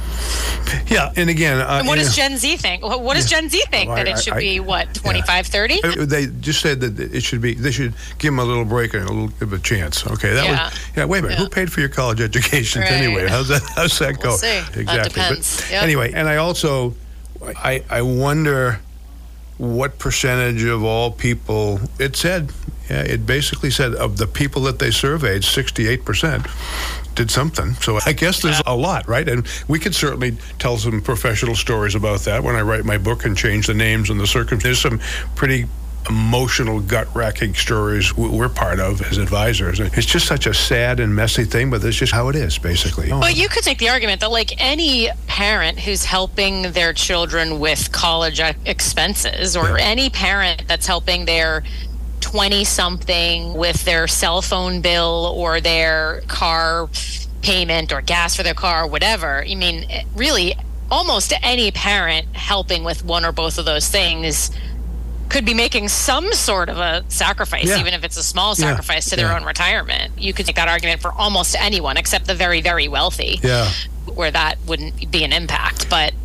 yeah 0.87 1.11
and 1.15 1.29
again 1.29 1.59
uh, 1.59 1.77
and 1.79 1.87
what 1.87 1.97
does 1.97 2.15
gen 2.15 2.37
z 2.37 2.57
think 2.57 2.83
what 2.83 3.15
does 3.15 3.31
yeah. 3.31 3.39
gen 3.39 3.49
z 3.49 3.61
think 3.69 3.87
well, 3.87 3.97
that 3.97 4.07
it 4.07 4.19
should 4.19 4.33
I, 4.33 4.39
be 4.39 4.59
what 4.59 4.93
25 4.93 5.47
30 5.47 5.83
uh, 5.83 6.05
they 6.05 6.27
just 6.27 6.61
said 6.61 6.81
that 6.81 6.99
it 6.99 7.21
should 7.21 7.41
be 7.41 7.53
they 7.53 7.71
should 7.71 7.93
give 8.17 8.33
them 8.33 8.39
a 8.39 8.43
little 8.43 8.65
break 8.65 8.93
and 8.93 9.03
a 9.03 9.11
little 9.11 9.27
bit 9.27 9.41
of 9.41 9.53
a 9.53 9.59
chance 9.59 10.05
okay 10.07 10.33
that 10.33 10.45
yeah. 10.45 10.65
was 10.65 10.79
yeah 10.95 11.05
wait 11.05 11.19
a 11.19 11.21
minute 11.23 11.37
who 11.37 11.49
paid 11.49 11.71
for 11.71 11.79
your 11.79 11.89
college 11.89 12.21
education 12.21 12.81
right. 12.81 12.91
anyway 12.91 13.27
how's 13.27 13.47
that 13.47 13.61
how's 13.75 13.97
that 13.99 14.17
we'll 14.23 14.31
go 14.31 14.37
see. 14.37 14.59
exactly 14.79 15.21
that. 15.21 15.29
But 15.29 15.67
yep. 15.71 15.83
anyway 15.83 16.11
and 16.13 16.27
i 16.27 16.37
also 16.37 16.95
i 17.41 17.83
i 17.89 18.01
wonder 18.01 18.79
what 19.57 19.99
percentage 19.99 20.63
of 20.63 20.83
all 20.83 21.11
people 21.11 21.79
it 21.99 22.15
said 22.15 22.51
it 23.01 23.25
basically 23.25 23.69
said 23.69 23.93
of 23.95 24.17
the 24.17 24.27
people 24.27 24.61
that 24.63 24.79
they 24.79 24.91
surveyed 24.91 25.41
68% 25.41 27.15
did 27.15 27.29
something 27.29 27.73
so 27.75 27.99
i 28.05 28.13
guess 28.13 28.41
there's 28.41 28.61
a 28.65 28.75
lot 28.75 29.07
right 29.07 29.29
and 29.29 29.47
we 29.67 29.77
could 29.77 29.93
certainly 29.93 30.35
tell 30.57 30.77
some 30.77 30.99
professional 31.01 31.55
stories 31.55 31.93
about 31.93 32.21
that 32.21 32.43
when 32.43 32.55
i 32.55 32.61
write 32.61 32.85
my 32.85 32.97
book 32.97 33.25
and 33.25 33.37
change 33.37 33.67
the 33.67 33.73
names 33.73 34.09
and 34.09 34.19
the 34.19 34.25
circumstances 34.25 34.63
there's 34.63 34.79
some 34.81 34.99
pretty 35.35 35.67
emotional, 36.09 36.79
gut 36.81 37.07
wracking 37.15 37.53
stories 37.53 38.15
we're 38.15 38.49
part 38.49 38.79
of 38.79 39.01
as 39.01 39.17
advisors. 39.17 39.79
It's 39.79 40.05
just 40.05 40.27
such 40.27 40.47
a 40.47 40.53
sad 40.53 40.99
and 40.99 41.15
messy 41.15 41.45
thing, 41.45 41.69
but 41.69 41.81
that's 41.81 41.95
just 41.95 42.11
how 42.11 42.29
it 42.29 42.35
is, 42.35 42.57
basically. 42.57 43.09
Well, 43.09 43.31
you 43.31 43.47
could 43.47 43.65
make 43.65 43.77
the 43.77 43.89
argument 43.89 44.21
that, 44.21 44.31
like 44.31 44.61
any 44.61 45.09
parent 45.27 45.79
who's 45.79 46.03
helping 46.03 46.71
their 46.71 46.93
children 46.93 47.59
with 47.59 47.91
college 47.91 48.41
expenses, 48.65 49.55
or 49.55 49.77
yeah. 49.77 49.85
any 49.85 50.09
parent 50.09 50.63
that's 50.67 50.87
helping 50.87 51.25
their 51.25 51.63
20 52.33 52.63
something 52.63 53.53
with 53.53 53.85
their 53.85 54.07
cell 54.07 54.41
phone 54.41 54.81
bill 54.81 55.31
or 55.37 55.61
their 55.61 56.21
car 56.21 56.89
payment 57.43 57.93
or 57.93 58.01
gas 58.01 58.35
for 58.35 58.41
their 58.41 58.55
car, 58.55 58.85
or 58.85 58.87
whatever. 58.87 59.43
I 59.43 59.53
mean, 59.53 59.85
really, 60.15 60.55
almost 60.89 61.31
any 61.43 61.69
parent 61.69 62.35
helping 62.35 62.83
with 62.83 63.05
one 63.05 63.23
or 63.23 63.31
both 63.31 63.59
of 63.59 63.65
those 63.65 63.87
things 63.87 64.49
could 65.29 65.45
be 65.45 65.53
making 65.53 65.89
some 65.89 66.33
sort 66.33 66.69
of 66.69 66.79
a 66.79 67.05
sacrifice, 67.07 67.67
yeah. 67.67 67.79
even 67.79 67.93
if 67.93 68.03
it's 68.03 68.17
a 68.17 68.23
small 68.23 68.55
sacrifice 68.55 69.05
yeah. 69.05 69.09
to 69.11 69.15
their 69.15 69.27
yeah. 69.27 69.35
own 69.35 69.45
retirement. 69.45 70.17
You 70.17 70.33
could 70.33 70.47
make 70.47 70.55
that 70.55 70.67
argument 70.67 71.01
for 71.01 71.11
almost 71.11 71.55
anyone 71.59 71.97
except 71.97 72.25
the 72.25 72.33
very, 72.33 72.61
very 72.61 72.87
wealthy. 72.87 73.39
Yeah. 73.43 73.69
Where 74.11 74.31
that 74.31 74.57
wouldn't 74.65 75.11
be 75.11 75.23
an 75.23 75.33
impact. 75.33 75.87
But 75.87 76.15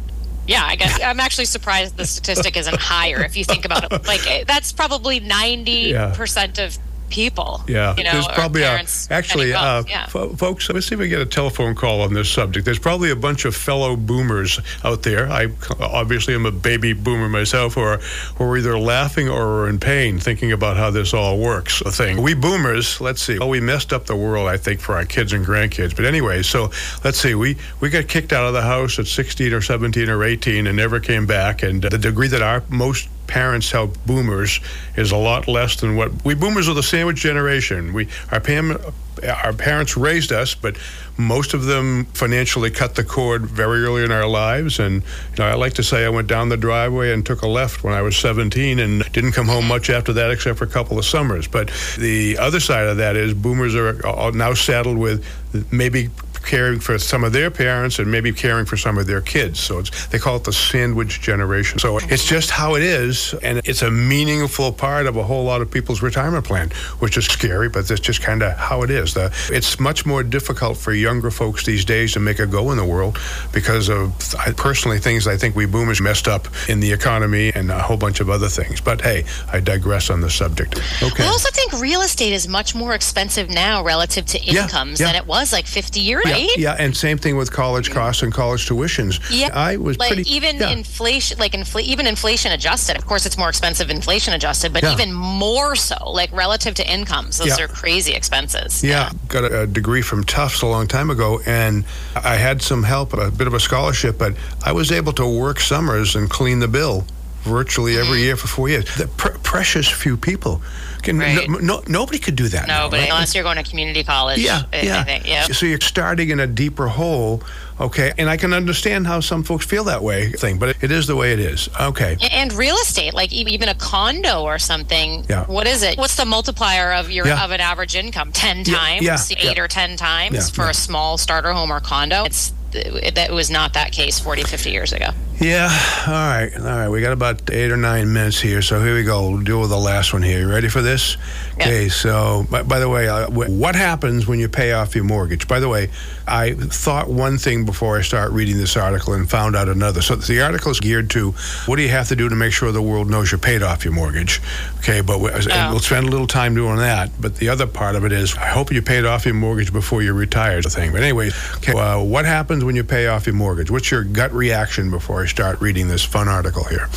yeah, 0.49 0.65
I 0.65 0.75
guess 0.77 0.99
I'm 1.01 1.21
actually 1.21 1.45
surprised 1.45 1.97
the 1.97 2.07
statistic 2.07 2.57
isn't 2.57 2.81
higher 2.81 3.23
if 3.23 3.37
you 3.37 3.45
think 3.45 3.65
about 3.65 3.93
it. 3.93 4.07
Like 4.07 4.47
that's 4.47 4.73
probably 4.73 5.21
90% 5.21 6.65
of 6.65 6.79
people. 7.11 7.63
Yeah, 7.67 7.95
you 7.97 8.05
know, 8.05 8.13
there's 8.13 8.29
probably 8.29 8.63
a, 8.63 8.85
actually, 9.11 9.53
uh, 9.53 9.83
yeah. 9.87 10.09
f- 10.15 10.39
folks. 10.39 10.69
Let's 10.69 10.87
see 10.87 10.95
if 10.95 11.01
we 11.01 11.09
get 11.09 11.21
a 11.21 11.27
telephone 11.27 11.75
call 11.75 12.01
on 12.03 12.15
this 12.15 12.31
subject. 12.31 12.65
There's 12.65 12.79
probably 12.79 13.11
a 13.11 13.17
bunch 13.17 13.45
of 13.45 13.55
fellow 13.55 13.97
boomers 13.97 14.61
out 14.85 15.03
there. 15.03 15.29
I 15.31 15.49
obviously 15.81 16.35
am 16.35 16.47
a 16.47 16.53
baby 16.53 16.93
boomer 16.93 17.29
myself, 17.29 17.77
or 17.77 17.99
who 18.37 18.45
are 18.45 18.57
either 18.57 18.79
laughing 18.79 19.29
or 19.29 19.63
are 19.63 19.69
in 19.69 19.79
pain 19.79 20.19
thinking 20.19 20.53
about 20.53 20.77
how 20.77 20.91
this 20.91 21.15
all 21.15 21.39
works. 21.39 21.81
A 21.83 21.91
thing. 21.91 22.23
We 22.23 22.35
boomers, 22.35 23.01
let's 23.01 23.23
see. 23.23 23.39
Well, 23.39 23.49
we 23.49 23.61
messed 23.61 23.93
up 23.93 24.07
the 24.07 24.17
world, 24.17 24.49
I 24.49 24.57
think, 24.57 24.81
for 24.81 24.95
our 24.95 25.05
kids 25.05 25.33
and 25.33 25.45
grandkids. 25.45 25.95
But 25.95 26.05
anyway, 26.05 26.43
so 26.43 26.71
let's 27.05 27.19
see. 27.19 27.35
We 27.35 27.57
we 27.81 27.91
got 27.91 28.09
kicked 28.09 28.33
out 28.33 28.47
of 28.47 28.53
the 28.53 28.63
house 28.63 28.99
at 28.99 29.07
16 29.07 29.53
or 29.53 29.61
17 29.61 30.09
or 30.09 30.25
18 30.25 30.67
and 30.67 30.77
never 30.77 31.01
came 31.01 31.27
back. 31.27 31.63
And 31.63 31.83
the 31.83 31.99
degree 31.99 32.29
that 32.29 32.43
our 32.43 32.63
most 32.69 33.09
parents 33.29 33.71
help 33.71 33.97
boomers 34.07 34.59
is 34.97 35.13
a 35.13 35.17
lot 35.17 35.47
less 35.47 35.77
than 35.77 35.95
what 35.95 36.25
we 36.25 36.35
boomers 36.35 36.69
are 36.69 36.75
the 36.75 36.83
sandwich 36.83 37.19
generation. 37.19 37.93
We 37.93 38.09
our 38.33 38.41
pam, 38.41 38.77
our 39.23 39.53
parents 39.53 39.97
raised 39.97 40.33
us, 40.33 40.55
but 40.55 40.77
most 41.17 41.53
of 41.53 41.65
them 41.65 42.07
financially 42.07 42.71
cut 42.71 42.95
the 42.95 43.05
cord 43.05 43.47
very 43.47 43.85
early 43.85 44.05
in 44.05 44.11
our 44.11 44.27
lives. 44.27 44.79
And 44.79 45.03
you 45.03 45.39
know, 45.39 45.47
I 45.47 45.55
like 45.55 45.75
to 45.75 45.83
say 45.83 46.05
I 46.05 46.09
went 46.09 46.29
down 46.29 46.49
the 46.49 46.57
driveway 46.57 47.13
and 47.13 47.25
took 47.25 47.43
a 47.43 47.49
left 47.49 47.85
when 47.85 47.93
I 47.93 48.03
was 48.03 48.17
17 48.17 48.79
and 48.79 49.13
didn't 49.13 49.33
come 49.33 49.47
home 49.47 49.69
much 49.69 49.91
after 49.91 50.13
that, 50.15 50.31
except 50.31 50.59
for 50.59 50.65
a 50.65 50.69
couple 50.69 50.99
of 50.99 51.05
summers. 51.05 51.47
But 51.47 51.71
the 51.99 52.39
other 52.39 52.61
side 52.61 52.87
of 52.87 52.97
that 52.97 53.17
is 53.17 53.35
boomers 53.35 53.75
are 53.77 54.33
now 54.33 54.55
saddled 54.55 54.99
with 54.99 55.25
maybe 55.73 56.11
caring 56.45 56.81
for 56.81 56.99
some 56.99 57.25
of 57.25 57.33
their 57.33 57.51
parents 57.51 57.99
and 57.99 58.11
maybe 58.11 58.33
caring 58.33 58.65
for 58.65 58.77
some 58.77 58.99
of 58.99 59.07
their 59.07 59.21
kids. 59.21 59.61
So 59.61 59.83
they 59.83 60.19
call 60.19 60.37
it 60.37 60.45
the 60.45 60.53
sandwich 60.53 61.21
generation. 61.21 61.79
So 61.79 61.99
it's 61.99 62.27
just 62.27 62.51
how 62.51 62.75
it 62.75 62.83
is, 62.83 63.35
and 63.43 63.61
it's 63.65 63.83
a 63.83 63.91
meaningful 63.91 64.73
part 64.73 65.07
of 65.07 65.17
a 65.17 65.23
whole 65.23 65.45
lot 65.45 65.61
of 65.61 65.71
people's 65.71 66.03
retirement 66.03 66.45
plan, 66.45 66.71
which 66.99 67.17
is 67.17 67.27
scary, 67.27 67.69
but 67.69 67.87
that's 67.89 68.01
just 68.01 68.23
kind 68.23 68.43
of 68.43 68.57
how 68.57 68.83
it 68.83 68.91
is. 68.91 69.15
The, 69.15 69.33
it's 69.51 69.79
much 69.81 70.07
more 70.07 70.23
difficult 70.23 70.77
for 70.77 70.93
younger 70.93 71.31
folks 71.31 71.65
these 71.65 71.85
days 71.85 72.13
to 72.13 72.21
make 72.21 72.39
a 72.39 72.47
go 72.47 72.71
in 72.71 72.77
the 72.77 72.85
world 72.85 73.19
because 73.53 73.89
of 73.89 74.13
I, 74.39 74.53
personally 74.53 74.99
things 74.99 75.27
I 75.27 75.37
think 75.37 75.57
we 75.57 75.67
boomers 75.67 76.01
messed 76.01 76.29
up 76.29 76.49
in 76.69 76.81
the 76.81 76.93
economy 76.93 77.53
and 77.55 77.71
a 77.71 77.79
whole 77.79 77.97
bunch 77.97 78.21
of 78.21 78.31
other 78.31 78.49
things. 78.49 78.81
But 78.81 79.01
hey, 79.01 79.25
I 79.53 79.61
digress 79.61 80.11
on 80.11 80.21
the 80.21 80.31
subject. 80.31 80.81
Okay. 81.03 81.25
I 81.25 81.27
also 81.27 81.51
think 81.51 81.73
real 81.81 82.03
estate 82.03 82.33
is 82.33 82.49
much 82.49 82.75
more 82.75 82.95
expensive 82.95 83.49
now 83.49 83.83
relative 83.85 84.27
to 84.27 84.39
incomes 84.39 85.01
yeah, 85.01 85.07
yeah. 85.07 85.13
than 85.13 85.23
it 85.23 85.27
was 85.27 85.53
like 85.53 85.67
50 85.67 86.01
years 86.01 86.25
right? 86.33 86.57
Yeah, 86.57 86.77
and 86.79 86.97
same 86.97 87.19
thing 87.19 87.37
with 87.37 87.53
college 87.53 87.91
costs 87.91 88.23
and 88.23 88.33
college 88.33 88.69
tuitions. 88.69 89.21
Yeah, 89.31 89.51
I 89.53 89.77
was 89.77 89.99
like 89.99 90.15
pretty, 90.15 90.31
even 90.33 90.57
yeah. 90.57 90.71
inflation, 90.71 91.39
like 91.39 91.53
infl- 91.53 91.83
even 91.83 92.07
inflation 92.07 92.53
adjusted. 92.53 92.97
Of 92.97 93.07
course, 93.07 93.27
it's 93.27 93.39
more 93.39 93.49
expensive 93.49 93.91
inflation 93.91 94.35
adjusted, 94.35 94.73
but 94.73 94.83
yeah. 94.83 94.93
even 94.93 95.13
more 95.13 95.77
so, 95.77 96.11
like 96.11 96.33
relative 96.33 96.75
to 96.77 96.93
incomes, 96.93 97.39
those 97.39 97.59
yeah. 97.59 97.65
are 97.65 97.69
crazy 97.69 98.15
expenses. 98.15 98.83
Yeah. 98.83 99.11
got 99.29 99.45
a, 99.45 99.63
a 99.63 99.67
degree 99.67 100.03
from 100.03 100.25
Tufts 100.25 100.63
a 100.63 100.67
long 100.67 100.87
time 100.87 101.11
ago, 101.11 101.41
and 101.47 101.85
I 102.15 102.37
had 102.37 102.63
some 102.63 102.83
help, 102.83 103.13
a 103.13 103.31
bit 103.31 103.47
of 103.47 103.55
a 103.55 103.61
scholarship, 103.61 104.19
but 104.19 104.35
I 104.65 104.73
was 104.73 104.93
able 104.93 105.13
to 105.15 105.27
work 105.27 105.61
summers 105.61 106.17
and 106.17 106.29
clean 106.29 106.61
the 106.61 106.69
bill 106.69 107.05
virtually 107.43 107.97
every 107.97 108.19
mm-hmm. 108.19 108.25
year 108.25 108.37
for 108.37 108.49
four 108.49 108.69
years. 108.69 108.85
The 108.97 109.07
pr- 109.09 109.39
precious 109.43 109.89
few 109.89 110.17
people 110.17 110.61
can, 111.03 111.19
right. 111.19 111.49
no, 111.49 111.59
no, 111.59 111.83
nobody 111.89 112.19
could 112.19 112.37
do 112.37 112.49
that. 112.49 112.69
Nobody, 112.69 113.03
right? 113.03 113.11
unless 113.11 113.35
you're 113.35 113.45
going 113.45 113.57
to 113.57 113.63
community 113.63 114.05
college. 114.05 114.39
Yeah, 114.39 114.63
I, 114.73 114.81
yeah. 114.81 115.01
I 115.01 115.05
think, 115.05 115.27
yeah. 115.27 115.43
So 115.45 115.67
you're 115.67 115.81
starting 115.81 116.31
in 116.31 116.41
a 116.41 116.47
deeper 116.47 116.89
hole. 116.89 117.43
Okay, 117.81 118.13
and 118.19 118.29
I 118.29 118.37
can 118.37 118.53
understand 118.53 119.07
how 119.07 119.21
some 119.21 119.45
folks 119.45 119.65
feel 119.65 119.85
that 119.85 120.03
way. 120.03 120.33
Thing, 120.33 120.59
but 120.59 120.83
it 120.83 120.91
is 120.91 121.07
the 121.07 121.15
way 121.15 121.33
it 121.33 121.39
is. 121.39 121.69
Okay. 121.81 122.17
And 122.33 122.53
real 122.53 122.75
estate, 122.75 123.15
like 123.15 123.33
even 123.33 123.69
a 123.69 123.75
condo 123.75 124.43
or 124.43 124.59
something. 124.59 125.25
Yeah. 125.29 125.47
What 125.47 125.69
is 125.69 125.85
it? 125.85 125.97
What's 125.97 126.17
the 126.17 126.25
multiplier 126.25 126.93
of 126.93 127.09
your 127.11 127.27
yeah. 127.27 127.45
of 127.45 127.53
an 127.53 127.61
average 127.61 127.95
income? 127.95 128.33
Ten 128.33 128.65
times, 128.65 129.03
yeah. 129.03 129.19
yeah. 129.31 129.51
eight 129.51 129.59
or 129.61 129.69
ten 129.69 129.97
times 129.97 130.51
for 130.51 130.69
a 130.69 130.75
small 130.75 131.19
starter 131.19 131.53
home 131.53 131.71
or 131.71 131.79
condo. 131.79 132.25
It's 132.25 132.53
that 132.73 133.31
was 133.31 133.51
not 133.51 133.75
that 133.75 133.93
case 133.93 134.19
40, 134.21 134.43
50 134.43 134.71
years 134.71 134.93
ago. 134.93 135.11
Yeah. 135.41 135.71
All 136.07 136.13
right. 136.13 136.51
All 136.57 136.63
right. 136.65 136.89
We 136.89 137.01
got 137.01 137.13
about 137.13 137.49
eight 137.53 137.71
or 137.71 137.77
nine 137.77 138.13
minutes 138.13 138.41
here. 138.41 138.61
So 138.61 138.83
here 138.83 138.97
we 138.97 139.05
go. 139.05 139.31
We'll 139.31 139.43
deal 139.43 139.61
with 139.61 139.71
the 139.71 139.79
last 139.79 140.13
one 140.13 140.23
here. 140.23 140.41
You 140.41 140.51
ready 140.51 140.69
for 140.69 140.83
this? 140.83 141.17
Okay. 141.55 141.89
So, 141.89 142.45
by, 142.51 142.63
by, 142.63 142.81
the 142.81 142.89
way, 142.89 143.09
uh, 143.09 143.31
what 143.31 143.77
happens 143.77 144.27
when 144.27 144.41
you 144.41 144.49
pay 144.49 144.73
off 144.73 144.97
your 144.97 145.05
mortgage? 145.05 145.47
By 145.47 145.61
the 145.61 145.69
way, 145.69 145.91
I 146.27 146.55
thought 146.55 147.09
one 147.09 147.39
thing 147.39 147.65
before 147.65 147.97
I 147.99 148.03
start 148.03 148.33
reading 148.33 148.57
this 148.57 148.77
article 148.77 149.15
and 149.15 149.31
found 149.31 149.55
out 149.55 149.69
another. 149.69 150.03
So 150.03 150.17
the 150.17 150.41
article 150.41 150.73
is 150.73 150.81
geared 150.81 151.11
to 151.11 151.33
what 151.67 151.77
do 151.77 151.83
you 151.83 151.89
have 151.89 152.09
to 152.09 152.17
do 152.17 152.29
to 152.29 152.35
make 152.35 152.53
sure 152.53 152.73
the 152.73 152.83
world 152.83 153.09
knows 153.09 153.31
you 153.31 153.39
paid 153.39 153.63
off 153.63 153.85
your 153.85 153.95
mortgage? 153.95 154.41
Okay. 154.79 155.03
But 155.03 155.21
we, 155.21 155.31
oh. 155.31 155.71
we'll 155.71 155.79
spend 155.79 156.09
a 156.09 156.11
little 156.11 156.27
time 156.27 156.57
doing 156.57 156.79
that. 156.79 157.11
But 157.21 157.37
the 157.37 157.49
other 157.51 157.69
part 157.69 157.95
of 157.95 158.05
it 158.05 158.11
is 158.11 158.37
I 158.37 158.47
hope 158.47 158.73
you 158.73 158.83
paid 158.83 159.05
off 159.05 159.25
your 159.25 159.35
mortgage 159.35 159.73
before 159.73 160.03
you 160.03 160.15
retired. 160.15 160.65
The 160.65 160.71
thing. 160.71 160.91
But 160.91 161.03
anyway, 161.03 161.31
okay. 161.59 161.79
Uh, 161.79 162.03
what 162.03 162.25
happens 162.25 162.65
when 162.65 162.75
you 162.75 162.83
pay 162.83 163.07
off 163.07 163.27
your 163.27 163.37
mortgage? 163.37 163.71
What's 163.71 163.91
your 163.91 164.03
gut 164.03 164.33
reaction 164.33 164.91
before 164.91 165.23
I 165.23 165.28
start 165.29 165.61
reading 165.61 165.89
this 165.89 166.05
fun 166.05 166.29
article 166.29 166.65
here? 166.65 166.89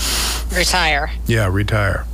Retire. 0.52 1.12
Yeah, 1.28 1.48
retire. 1.52 2.06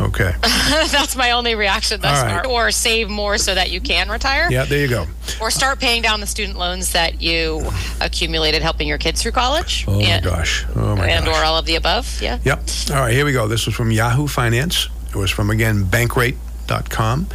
Okay. 0.00 0.32
That's 0.42 1.14
my 1.14 1.32
only 1.32 1.54
reaction 1.54 2.00
thus 2.00 2.22
right. 2.22 2.44
far. 2.44 2.50
Or 2.50 2.70
save 2.70 3.08
more 3.08 3.38
so 3.38 3.54
that 3.54 3.70
you 3.70 3.80
can 3.80 4.08
retire. 4.08 4.50
Yeah, 4.50 4.64
there 4.64 4.80
you 4.80 4.88
go. 4.88 5.06
Or 5.40 5.50
start 5.50 5.78
paying 5.78 6.02
down 6.02 6.20
the 6.20 6.26
student 6.26 6.58
loans 6.58 6.92
that 6.92 7.22
you 7.22 7.64
accumulated 8.00 8.62
helping 8.62 8.88
your 8.88 8.98
kids 8.98 9.22
through 9.22 9.32
college. 9.32 9.84
Oh 9.86 10.00
and, 10.00 10.24
my 10.24 10.30
gosh. 10.30 10.66
Oh 10.74 10.96
my 10.96 11.08
and 11.08 11.24
gosh. 11.26 11.36
or 11.36 11.44
all 11.44 11.58
of 11.58 11.66
the 11.66 11.76
above. 11.76 12.20
Yeah. 12.20 12.38
Yep. 12.44 12.62
All 12.90 12.96
right, 12.96 13.12
here 13.12 13.24
we 13.24 13.32
go. 13.32 13.46
This 13.46 13.66
was 13.66 13.74
from 13.74 13.92
Yahoo 13.92 14.26
Finance. 14.26 14.88
It 15.08 15.16
was 15.16 15.30
from, 15.30 15.50
again, 15.50 15.84
bankrate.com. 15.84 17.28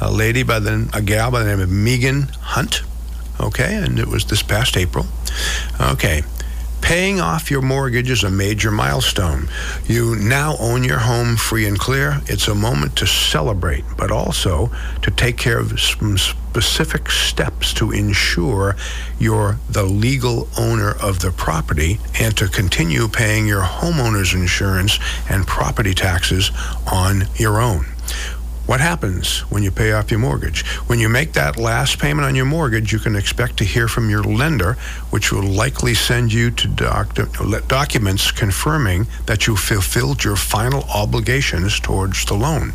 A 0.00 0.10
lady 0.10 0.42
by 0.44 0.60
the, 0.60 0.88
a 0.92 1.02
gal 1.02 1.30
by 1.30 1.40
the 1.40 1.46
name 1.46 1.60
of 1.60 1.70
Megan 1.70 2.22
Hunt. 2.40 2.82
Okay, 3.40 3.74
and 3.74 3.98
it 3.98 4.06
was 4.06 4.26
this 4.26 4.42
past 4.42 4.76
April. 4.76 5.06
Okay. 5.80 6.22
Paying 6.84 7.18
off 7.18 7.50
your 7.50 7.62
mortgage 7.62 8.10
is 8.10 8.24
a 8.24 8.30
major 8.30 8.70
milestone. 8.70 9.48
You 9.86 10.16
now 10.16 10.58
own 10.60 10.84
your 10.84 10.98
home 10.98 11.36
free 11.36 11.66
and 11.66 11.78
clear. 11.78 12.20
It's 12.26 12.46
a 12.46 12.54
moment 12.54 12.94
to 12.96 13.06
celebrate, 13.06 13.84
but 13.96 14.10
also 14.10 14.70
to 15.00 15.10
take 15.10 15.38
care 15.38 15.58
of 15.58 15.80
some 15.80 16.18
specific 16.18 17.10
steps 17.10 17.72
to 17.74 17.90
ensure 17.90 18.76
you're 19.18 19.58
the 19.70 19.84
legal 19.84 20.46
owner 20.58 20.90
of 20.90 21.20
the 21.20 21.30
property 21.30 22.00
and 22.20 22.36
to 22.36 22.48
continue 22.48 23.08
paying 23.08 23.46
your 23.46 23.62
homeowner's 23.62 24.34
insurance 24.34 24.98
and 25.30 25.46
property 25.46 25.94
taxes 25.94 26.50
on 26.92 27.24
your 27.36 27.62
own. 27.62 27.86
What 28.66 28.80
happens 28.80 29.40
when 29.50 29.62
you 29.62 29.70
pay 29.70 29.92
off 29.92 30.10
your 30.10 30.20
mortgage? 30.20 30.64
When 30.88 30.98
you 30.98 31.10
make 31.10 31.34
that 31.34 31.58
last 31.58 31.98
payment 31.98 32.26
on 32.26 32.34
your 32.34 32.46
mortgage, 32.46 32.94
you 32.94 32.98
can 32.98 33.14
expect 33.14 33.58
to 33.58 33.64
hear 33.64 33.88
from 33.88 34.08
your 34.08 34.22
lender, 34.22 34.74
which 35.10 35.30
will 35.32 35.42
likely 35.42 35.92
send 35.92 36.32
you 36.32 36.50
to 36.50 36.68
doc- 36.68 37.14
documents 37.68 38.32
confirming 38.32 39.06
that 39.26 39.46
you 39.46 39.56
fulfilled 39.56 40.24
your 40.24 40.36
final 40.36 40.82
obligations 40.84 41.78
towards 41.78 42.24
the 42.24 42.34
loan. 42.34 42.72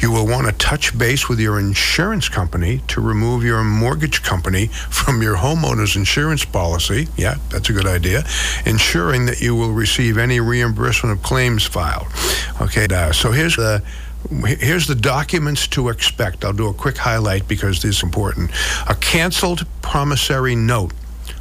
You 0.00 0.10
will 0.10 0.26
want 0.26 0.46
to 0.46 0.52
touch 0.54 0.96
base 0.96 1.28
with 1.28 1.38
your 1.38 1.58
insurance 1.60 2.30
company 2.30 2.80
to 2.88 3.02
remove 3.02 3.44
your 3.44 3.62
mortgage 3.62 4.22
company 4.22 4.68
from 4.68 5.20
your 5.20 5.36
homeowner's 5.36 5.96
insurance 5.96 6.46
policy. 6.46 7.08
Yeah, 7.16 7.36
that's 7.50 7.68
a 7.68 7.74
good 7.74 7.86
idea. 7.86 8.24
Ensuring 8.64 9.26
that 9.26 9.42
you 9.42 9.54
will 9.54 9.72
receive 9.72 10.16
any 10.16 10.40
reimbursement 10.40 11.16
of 11.18 11.22
claims 11.22 11.64
filed. 11.66 12.06
Okay, 12.62 12.86
uh, 12.90 13.12
so 13.12 13.32
here's 13.32 13.56
the 13.56 13.82
Here's 14.30 14.86
the 14.86 14.94
documents 14.94 15.66
to 15.68 15.88
expect. 15.88 16.44
I'll 16.44 16.52
do 16.52 16.68
a 16.68 16.74
quick 16.74 16.96
highlight 16.96 17.46
because 17.46 17.82
this 17.82 17.98
is 17.98 18.02
important. 18.02 18.50
A 18.88 18.94
canceled 18.94 19.66
promissory 19.82 20.56
note. 20.56 20.92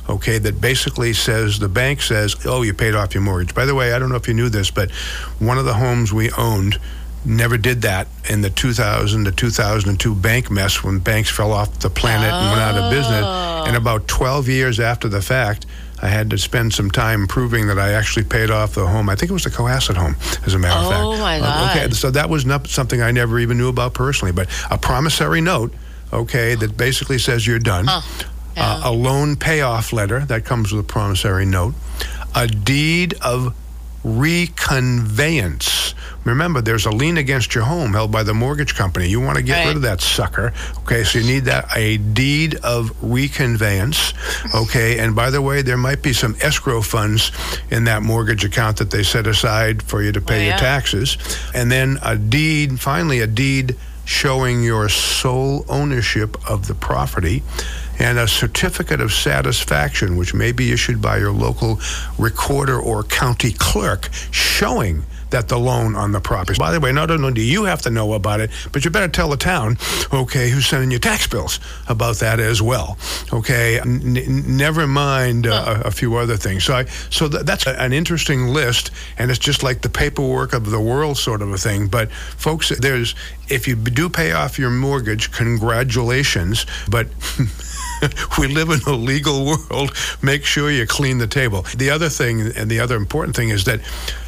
Okay, 0.08 0.38
that 0.38 0.62
basically 0.62 1.14
says 1.14 1.58
the 1.58 1.68
bank 1.68 2.02
says, 2.02 2.36
"Oh, 2.46 2.62
you 2.62 2.74
paid 2.76 2.94
off 2.94 3.16
your 3.16 3.24
mortgage." 3.24 3.56
By 3.56 3.66
the 3.66 3.74
way, 3.74 3.94
I 3.94 4.00
don't 4.00 4.10
know 4.10 4.16
if 4.16 4.28
you 4.28 4.36
knew 4.36 4.50
this, 4.50 4.70
but 4.70 4.92
one 5.40 5.58
of 5.58 5.66
the 5.66 5.74
homes 5.74 6.14
we 6.14 6.30
owned 6.32 6.80
never 7.26 7.58
did 7.58 7.82
that 7.82 8.08
in 8.30 8.42
the 8.42 8.52
2000 8.52 9.26
to 9.26 9.32
2002 9.32 10.14
bank 10.14 10.52
mess 10.52 10.84
when 10.84 11.00
banks 11.00 11.30
fell 11.30 11.52
off 11.52 11.80
the 11.80 11.90
planet 11.90 12.32
and 12.32 12.52
went 12.52 12.62
out 12.62 12.78
of 12.78 12.92
business. 12.92 13.26
And 13.68 13.76
about 13.76 14.08
12 14.08 14.48
years 14.48 14.80
after 14.80 15.10
the 15.10 15.24
fact, 15.24 15.66
I 16.06 16.08
had 16.10 16.30
to 16.30 16.38
spend 16.38 16.72
some 16.72 16.91
time 16.91 17.26
proving 17.26 17.66
that 17.66 17.80
I 17.80 17.93
actually 17.93 18.26
paid 18.26 18.51
off 18.51 18.76
the 18.76 18.86
home. 18.86 19.10
I 19.10 19.16
think 19.16 19.32
it 19.32 19.34
was 19.34 19.43
the 19.43 19.49
Cohasset 19.49 19.95
home, 19.95 20.16
as 20.45 20.53
a 20.53 20.60
matter 20.60 20.80
of 20.80 20.91
fact. 20.91 21.03
Oh, 21.03 21.18
my 21.18 21.39
Uh, 21.39 21.72
Okay, 21.72 21.89
so 21.95 22.12
that 22.12 22.30
was 22.30 22.45
not 22.45 22.68
something 22.68 23.01
I 23.01 23.10
never 23.10 23.39
even 23.39 23.58
knew 23.58 23.70
about 23.70 23.95
personally, 23.95 24.32
but 24.32 24.47
a 24.70 24.78
promissory 24.78 25.41
note, 25.41 25.74
okay, 26.14 26.53
that 26.53 26.78
basically 26.78 27.18
says 27.18 27.47
you're 27.47 27.58
done. 27.58 27.88
Uh, 28.56 28.82
a 28.86 28.91
loan 28.91 29.36
payoff 29.36 29.91
letter 29.91 30.20
that 30.26 30.45
comes 30.45 30.72
with 30.72 30.86
a 30.86 30.88
promissory 30.88 31.45
note, 31.45 31.74
a 32.36 32.45
deed 32.45 33.16
of 33.22 33.56
reconveyance. 34.06 35.95
Remember, 36.26 36.60
there's 36.60 36.86
a 36.88 36.92
lien 36.92 37.18
against 37.18 37.54
your 37.54 37.64
home 37.64 37.94
held 37.94 38.12
by 38.12 38.24
the 38.24 38.34
mortgage 38.34 38.74
company. 38.76 39.08
You 39.08 39.22
want 39.22 39.38
to 39.38 39.44
get 39.44 39.60
Right. 39.60 39.68
rid 39.68 39.76
of 39.78 39.82
that 39.84 40.02
sucker. 40.02 40.54
Okay, 40.80 41.04
so 41.04 41.20
you 41.20 41.26
need 41.26 41.46
that 41.46 41.68
a 41.76 41.98
deed 41.98 42.56
of 42.56 42.92
reconveyance. 43.02 44.14
Okay, 44.54 44.98
and 44.98 45.16
by 45.16 45.30
the 45.30 45.42
way, 45.42 45.62
there 45.62 45.78
might 45.78 46.02
be 46.02 46.14
some 46.14 46.36
escrow 46.42 46.82
funds 46.82 47.32
in 47.70 47.84
that 47.86 48.02
mortgage 48.02 48.44
account 48.44 48.78
that 48.78 48.90
they 48.90 49.04
set 49.04 49.28
aside 49.28 49.84
for 49.84 50.02
you 50.02 50.12
to 50.12 50.20
pay 50.22 50.46
Oh, 50.46 50.50
your 50.50 50.58
taxes. 50.58 51.18
And 51.54 51.72
then 51.72 52.00
a 52.02 52.16
deed, 52.16 52.80
finally, 52.80 53.22
a 53.22 53.28
deed 53.28 53.76
showing 54.04 54.64
your 54.64 54.90
sole 54.90 55.64
ownership 55.70 56.38
of 56.50 56.68
the 56.68 56.76
property 56.76 57.44
and 58.00 58.18
a 58.20 58.28
certificate 58.28 59.00
of 59.00 59.14
satisfaction, 59.14 60.18
which 60.18 60.34
may 60.34 60.52
be 60.52 60.72
issued 60.72 61.02
by 61.02 61.18
your 61.18 61.32
local 61.32 61.80
recorder 62.18 62.78
or 62.80 63.04
county 63.04 63.52
clerk, 63.52 64.10
showing 64.32 65.04
that 65.32 65.48
the 65.48 65.58
loan 65.58 65.96
on 65.96 66.12
the 66.12 66.20
property. 66.22 66.58
By 66.58 66.72
the 66.72 66.80
way, 66.80 66.92
not 66.92 67.12
only 67.12 67.34
do 67.34 67.42
you 67.42 67.64
have 67.66 67.82
to 67.84 67.90
know 67.90 68.14
about 68.14 68.40
it, 68.40 68.52
but 68.72 68.86
you 68.86 68.92
better 68.92 69.08
tell 69.08 69.30
the 69.30 69.38
town, 69.38 69.78
okay, 70.14 70.50
who's 70.50 70.66
sending 70.68 70.92
you 70.92 71.00
tax 71.00 71.28
bills 71.28 71.60
about 71.88 72.18
that 72.18 72.40
as 72.40 72.62
well. 72.62 72.98
Okay, 73.34 73.80
N- 73.80 74.16
n- 74.18 74.58
never 74.58 74.88
mind 74.88 75.48
uh, 75.48 75.82
a, 75.84 75.88
a 75.88 75.92
few 75.92 76.16
other 76.16 76.38
things. 76.38 76.64
So, 76.64 76.76
I, 76.76 76.86
so 76.86 77.28
th- 77.28 77.44
that's 77.44 77.66
a- 77.68 77.80
an 77.82 77.92
interesting 77.94 78.48
list, 78.48 78.92
and 79.18 79.30
it's 79.30 79.40
just 79.40 79.64
like 79.64 79.82
the 79.82 79.90
paperwork 79.90 80.54
of 80.54 80.70
the 80.70 80.80
world 80.80 81.18
sort 81.18 81.42
of 81.42 81.52
a 81.52 81.58
thing. 81.58 81.88
But 81.88 82.12
folks, 82.12 82.70
there's 82.80 83.16
if 83.50 83.68
you 83.68 83.76
do 83.76 84.10
pay 84.10 84.32
off 84.32 84.58
your 84.60 84.70
mortgage, 84.72 85.32
congratulations. 85.32 86.66
But 86.90 87.08
we 88.39 88.47
live 88.47 88.70
in 88.70 88.80
a 88.88 88.95
legal 88.95 89.45
world. 89.45 89.95
Make 90.22 90.45
sure 90.45 90.72
you 90.72 90.86
clean 90.88 91.18
the 91.18 91.28
table. 91.28 91.64
The 91.76 91.89
other 91.89 92.10
thing, 92.10 92.51
and 92.56 92.70
the 92.70 92.80
other 92.80 92.95
important 92.95 93.36
thing, 93.36 93.49
is 93.49 93.64
that 93.66 93.82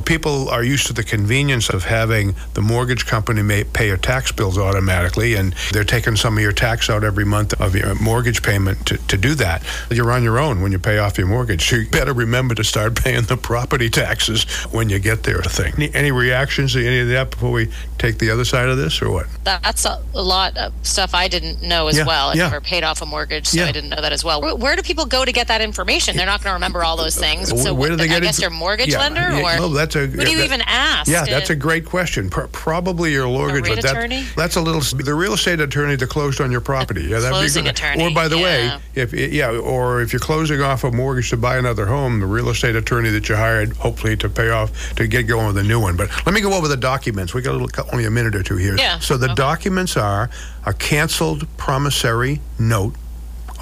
people 0.05 0.49
are 0.49 0.63
used 0.63 0.87
to 0.87 0.93
the 0.93 1.03
convenience 1.03 1.69
of 1.69 1.83
having 1.83 2.35
the 2.53 2.61
mortgage 2.61 3.05
company 3.05 3.41
may 3.41 3.63
pay 3.63 3.87
your 3.87 3.97
tax 3.97 4.31
bills 4.31 4.57
automatically, 4.57 5.35
and 5.35 5.53
they're 5.71 5.83
taking 5.83 6.15
some 6.15 6.37
of 6.37 6.43
your 6.43 6.51
tax 6.51 6.89
out 6.89 7.03
every 7.03 7.25
month 7.25 7.59
of 7.61 7.75
your 7.75 7.93
mortgage 7.95 8.41
payment 8.43 8.85
to, 8.87 8.97
to 9.07 9.17
do 9.17 9.35
that. 9.35 9.63
You're 9.91 10.11
on 10.11 10.23
your 10.23 10.39
own 10.39 10.61
when 10.61 10.71
you 10.71 10.79
pay 10.79 10.97
off 10.97 11.17
your 11.17 11.27
mortgage. 11.27 11.67
So 11.69 11.77
you 11.77 11.89
better 11.89 12.13
remember 12.13 12.55
to 12.55 12.63
start 12.63 12.95
paying 12.95 13.23
the 13.23 13.37
property 13.37 13.89
taxes 13.89 14.43
when 14.71 14.89
you 14.89 14.99
get 14.99 15.23
there. 15.23 15.37
Thing. 15.41 15.73
Any, 15.77 15.93
any 15.93 16.11
reactions 16.11 16.73
to 16.73 16.85
any 16.85 16.99
of 16.99 17.07
that 17.09 17.31
before 17.31 17.51
we 17.51 17.71
take 17.97 18.17
the 18.17 18.31
other 18.31 18.43
side 18.45 18.69
of 18.69 18.77
this, 18.77 19.01
or 19.01 19.11
what? 19.11 19.27
That's 19.43 19.85
a, 19.85 20.01
lot 20.13 20.57
of 20.57 20.73
stuff 20.81 21.13
I 21.13 21.27
didn't 21.27 21.61
know 21.61 21.87
as 21.87 21.97
Yeah, 21.97 22.05
well. 22.05 22.29
I 22.29 22.33
yeah. 22.33 22.43
never 22.43 22.59
paid 22.59 22.83
off 22.83 23.01
a 23.01 23.05
mortgage, 23.05 23.47
so 23.47 23.59
Yeah. 23.59 23.66
I 23.67 23.71
didn't 23.71 23.89
know 23.89 24.01
that 24.01 24.11
as 24.13 24.23
well. 24.23 24.41
Where, 24.41 24.55
where 24.55 24.75
do 24.75 24.81
people 24.81 25.05
go 25.05 25.25
to 25.25 25.31
get 25.31 25.47
that 25.49 25.61
information? 25.61 26.15
They're 26.17 26.25
not 26.25 26.41
going 26.43 26.51
to 26.51 26.53
remember 26.55 26.83
all 26.83 26.97
those 26.97 27.15
things. 27.17 27.49
So 27.61 27.73
where 27.73 27.89
do 27.89 27.95
they 27.95 28.05
I 28.05 28.07
get 28.07 28.23
guess 28.23 28.37
it? 28.39 28.41
your 28.41 28.51
mortgage 28.51 28.89
Yeah, 28.89 28.99
lender, 28.99 29.21
yeah, 29.21 29.55
or 29.55 29.59
no, 29.59 29.67
that's 29.69 29.95
a- 29.95 30.07
who 30.07 30.23
do 30.25 30.31
you 30.31 30.37
that- 30.37 30.45
even 30.45 30.61
ask? 30.65 31.11
Yeah, 31.11 31.25
that's 31.25 31.49
a 31.49 31.55
great 31.55 31.85
question. 31.85 32.29
Pro- 32.29 32.47
probably 32.47 33.11
your 33.13 33.27
mortgage, 33.27 33.67
but 33.67 33.81
that, 33.81 33.91
attorney? 33.97 34.25
that's 34.35 34.55
a 34.55 34.61
little 34.61 34.81
the 34.81 35.13
real 35.13 35.33
estate 35.33 35.59
attorney 35.59 35.95
that 35.95 36.09
closed 36.09 36.39
on 36.41 36.51
your 36.51 36.61
property. 36.61 37.03
Yeah, 37.03 37.19
that'd 37.19 37.31
closing 37.31 37.63
be 37.63 37.69
good. 37.69 37.75
attorney, 37.77 38.03
Or 38.05 38.11
by 38.11 38.27
the 38.27 38.37
yeah. 38.37 38.43
way, 38.43 38.81
if 38.95 39.13
yeah, 39.13 39.49
or 39.51 40.01
if 40.01 40.13
you're 40.13 40.19
closing 40.19 40.61
off 40.61 40.83
a 40.83 40.91
mortgage 40.91 41.29
to 41.31 41.37
buy 41.37 41.57
another 41.57 41.85
home, 41.85 42.19
the 42.19 42.25
real 42.25 42.49
estate 42.49 42.75
attorney 42.75 43.09
that 43.09 43.27
you 43.29 43.35
hired, 43.35 43.73
hopefully 43.77 44.15
to 44.17 44.29
pay 44.29 44.49
off 44.49 44.95
to 44.95 45.07
get 45.07 45.23
going 45.23 45.47
with 45.47 45.57
a 45.57 45.63
new 45.63 45.79
one. 45.79 45.95
But 45.97 46.09
let 46.25 46.33
me 46.33 46.41
go 46.41 46.53
over 46.53 46.67
the 46.67 46.77
documents. 46.77 47.33
We 47.33 47.41
got 47.41 47.51
a 47.55 47.57
little, 47.57 47.85
only 47.91 48.05
a 48.05 48.11
minute 48.11 48.35
or 48.35 48.43
two 48.43 48.57
here. 48.57 48.75
Yeah, 48.77 48.99
So 48.99 49.17
the 49.17 49.25
okay. 49.27 49.35
documents 49.35 49.97
are 49.97 50.29
a 50.65 50.73
canceled 50.73 51.47
promissory 51.57 52.41
note. 52.59 52.95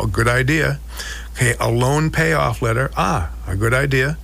A 0.02 0.08
good 0.08 0.28
idea. 0.28 0.80
Okay, 1.34 1.56
a 1.60 1.70
loan 1.70 2.12
payoff 2.12 2.62
letter. 2.62 2.92
Ah, 2.96 3.32
a 3.48 3.56
good 3.56 3.74
idea. 3.74 4.18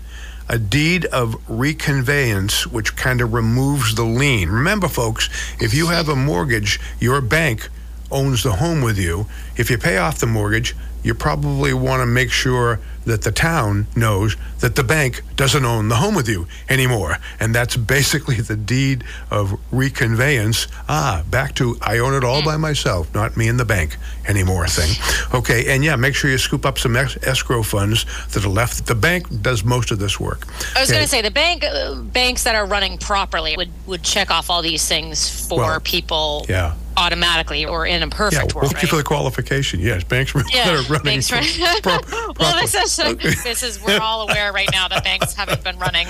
A 0.49 0.57
deed 0.57 1.05
of 1.05 1.35
reconveyance, 1.47 2.67
which 2.67 2.95
kind 2.95 3.21
of 3.21 3.33
removes 3.33 3.95
the 3.95 4.03
lien. 4.03 4.49
Remember, 4.49 4.87
folks, 4.87 5.29
if 5.61 5.73
you 5.73 5.87
have 5.87 6.09
a 6.09 6.15
mortgage, 6.15 6.79
your 6.99 7.21
bank 7.21 7.69
owns 8.11 8.43
the 8.43 8.53
home 8.53 8.81
with 8.81 8.97
you. 8.97 9.27
If 9.55 9.71
you 9.71 9.77
pay 9.77 9.97
off 9.97 10.19
the 10.19 10.27
mortgage, 10.27 10.75
you 11.03 11.13
probably 11.13 11.73
want 11.73 12.01
to 12.01 12.05
make 12.05 12.31
sure 12.31 12.79
that 13.05 13.21
the 13.23 13.31
town 13.31 13.87
knows 13.95 14.35
that 14.59 14.75
the 14.75 14.83
bank 14.83 15.21
doesn't 15.35 15.65
own 15.65 15.87
the 15.89 15.95
home 15.95 16.13
with 16.15 16.29
you 16.29 16.47
anymore. 16.69 17.17
And 17.39 17.53
that's 17.55 17.75
basically 17.75 18.35
the 18.41 18.55
deed 18.55 19.03
of 19.31 19.59
reconveyance. 19.71 20.67
Ah, 20.87 21.23
back 21.29 21.55
to 21.55 21.77
I 21.81 21.97
own 21.99 22.13
it 22.13 22.23
all 22.23 22.43
by 22.43 22.57
myself, 22.57 23.13
not 23.13 23.35
me 23.37 23.47
and 23.47 23.59
the 23.59 23.65
bank 23.65 23.97
anymore 24.27 24.67
thing. 24.67 24.91
Okay, 25.33 25.73
and 25.73 25.83
yeah, 25.83 25.95
make 25.95 26.15
sure 26.15 26.29
you 26.29 26.37
scoop 26.37 26.65
up 26.65 26.77
some 26.77 26.95
ex- 26.95 27.17
escrow 27.23 27.63
funds 27.63 28.05
that 28.33 28.45
are 28.45 28.49
left. 28.49 28.85
The 28.85 28.95
bank 28.95 29.41
does 29.41 29.63
most 29.63 29.91
of 29.91 29.99
this 29.99 30.19
work. 30.19 30.47
I 30.75 30.81
was 30.81 30.89
Okay. 30.89 30.97
going 30.99 31.03
to 31.05 31.09
say 31.09 31.21
the 31.21 31.31
bank 31.31 31.63
uh, 31.63 31.95
banks 31.95 32.43
that 32.43 32.55
are 32.55 32.65
running 32.65 32.97
properly 32.97 33.55
would 33.57 33.71
would 33.87 34.03
check 34.03 34.29
off 34.31 34.49
all 34.49 34.61
these 34.61 34.87
things 34.87 35.47
for 35.47 35.57
Well, 35.59 35.79
people 35.79 36.45
Yeah. 36.47 36.73
Automatically 36.97 37.65
or 37.65 37.85
in 37.85 38.03
a 38.03 38.05
Yeah, 38.05 38.11
perfect 38.11 38.53
well, 38.55 38.61
world. 38.63 38.71
thank 38.73 38.83
you 38.83 38.87
for 38.89 38.95
the 38.97 39.03
qualification. 39.03 39.79
Yes, 39.79 40.03
banks 40.03 40.33
that 40.33 40.51
Yeah, 40.53 40.69
are 40.79 40.83
running. 40.83 41.03
banks 41.21 41.31
run- 41.31 41.43
pro- 41.81 41.99
well, 42.39 42.59
this 42.61 42.75
is 42.75 42.95
this 43.43 43.63
is 43.63 43.81
we're 43.81 43.99
all 43.99 44.29
aware 44.29 44.51
right 44.53 44.69
now 44.71 44.87
that 44.87 45.03
banks 45.03 45.33
haven't 45.33 45.63
been 45.63 45.77
running 45.79 46.07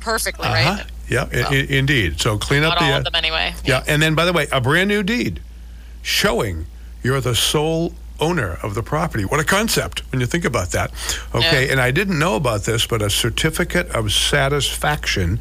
perfectly, 0.00 0.46
Uh-huh. 0.48 0.74
right? 0.76 0.86
Yeah, 1.08 1.28
i- 1.32 1.54
i- 1.54 1.66
indeed. 1.68 2.20
So 2.20 2.38
clean 2.38 2.62
up 2.62 2.78
the. 2.78 2.84
all 2.84 2.92
uh, 2.94 2.98
of 2.98 3.04
them 3.04 3.14
anyway. 3.14 3.54
Yeah, 3.64 3.82
and 3.86 4.00
then 4.00 4.14
by 4.14 4.24
the 4.24 4.32
way, 4.32 4.46
a 4.52 4.60
brand 4.60 4.88
new 4.88 5.02
deed 5.02 5.40
showing 6.02 6.66
you're 7.02 7.20
the 7.20 7.34
sole 7.34 7.92
owner 8.20 8.58
of 8.62 8.74
the 8.74 8.82
property. 8.82 9.24
What 9.24 9.40
a 9.40 9.44
concept 9.44 10.00
when 10.12 10.20
you 10.20 10.26
think 10.26 10.44
about 10.44 10.70
that. 10.70 10.92
Okay, 11.34 11.66
Yeah. 11.66 11.72
and 11.72 11.80
I 11.80 11.90
didn't 11.90 12.18
know 12.20 12.36
about 12.36 12.62
this, 12.62 12.86
but 12.86 13.02
a 13.02 13.10
certificate 13.10 13.88
of 13.90 14.12
satisfaction 14.12 15.40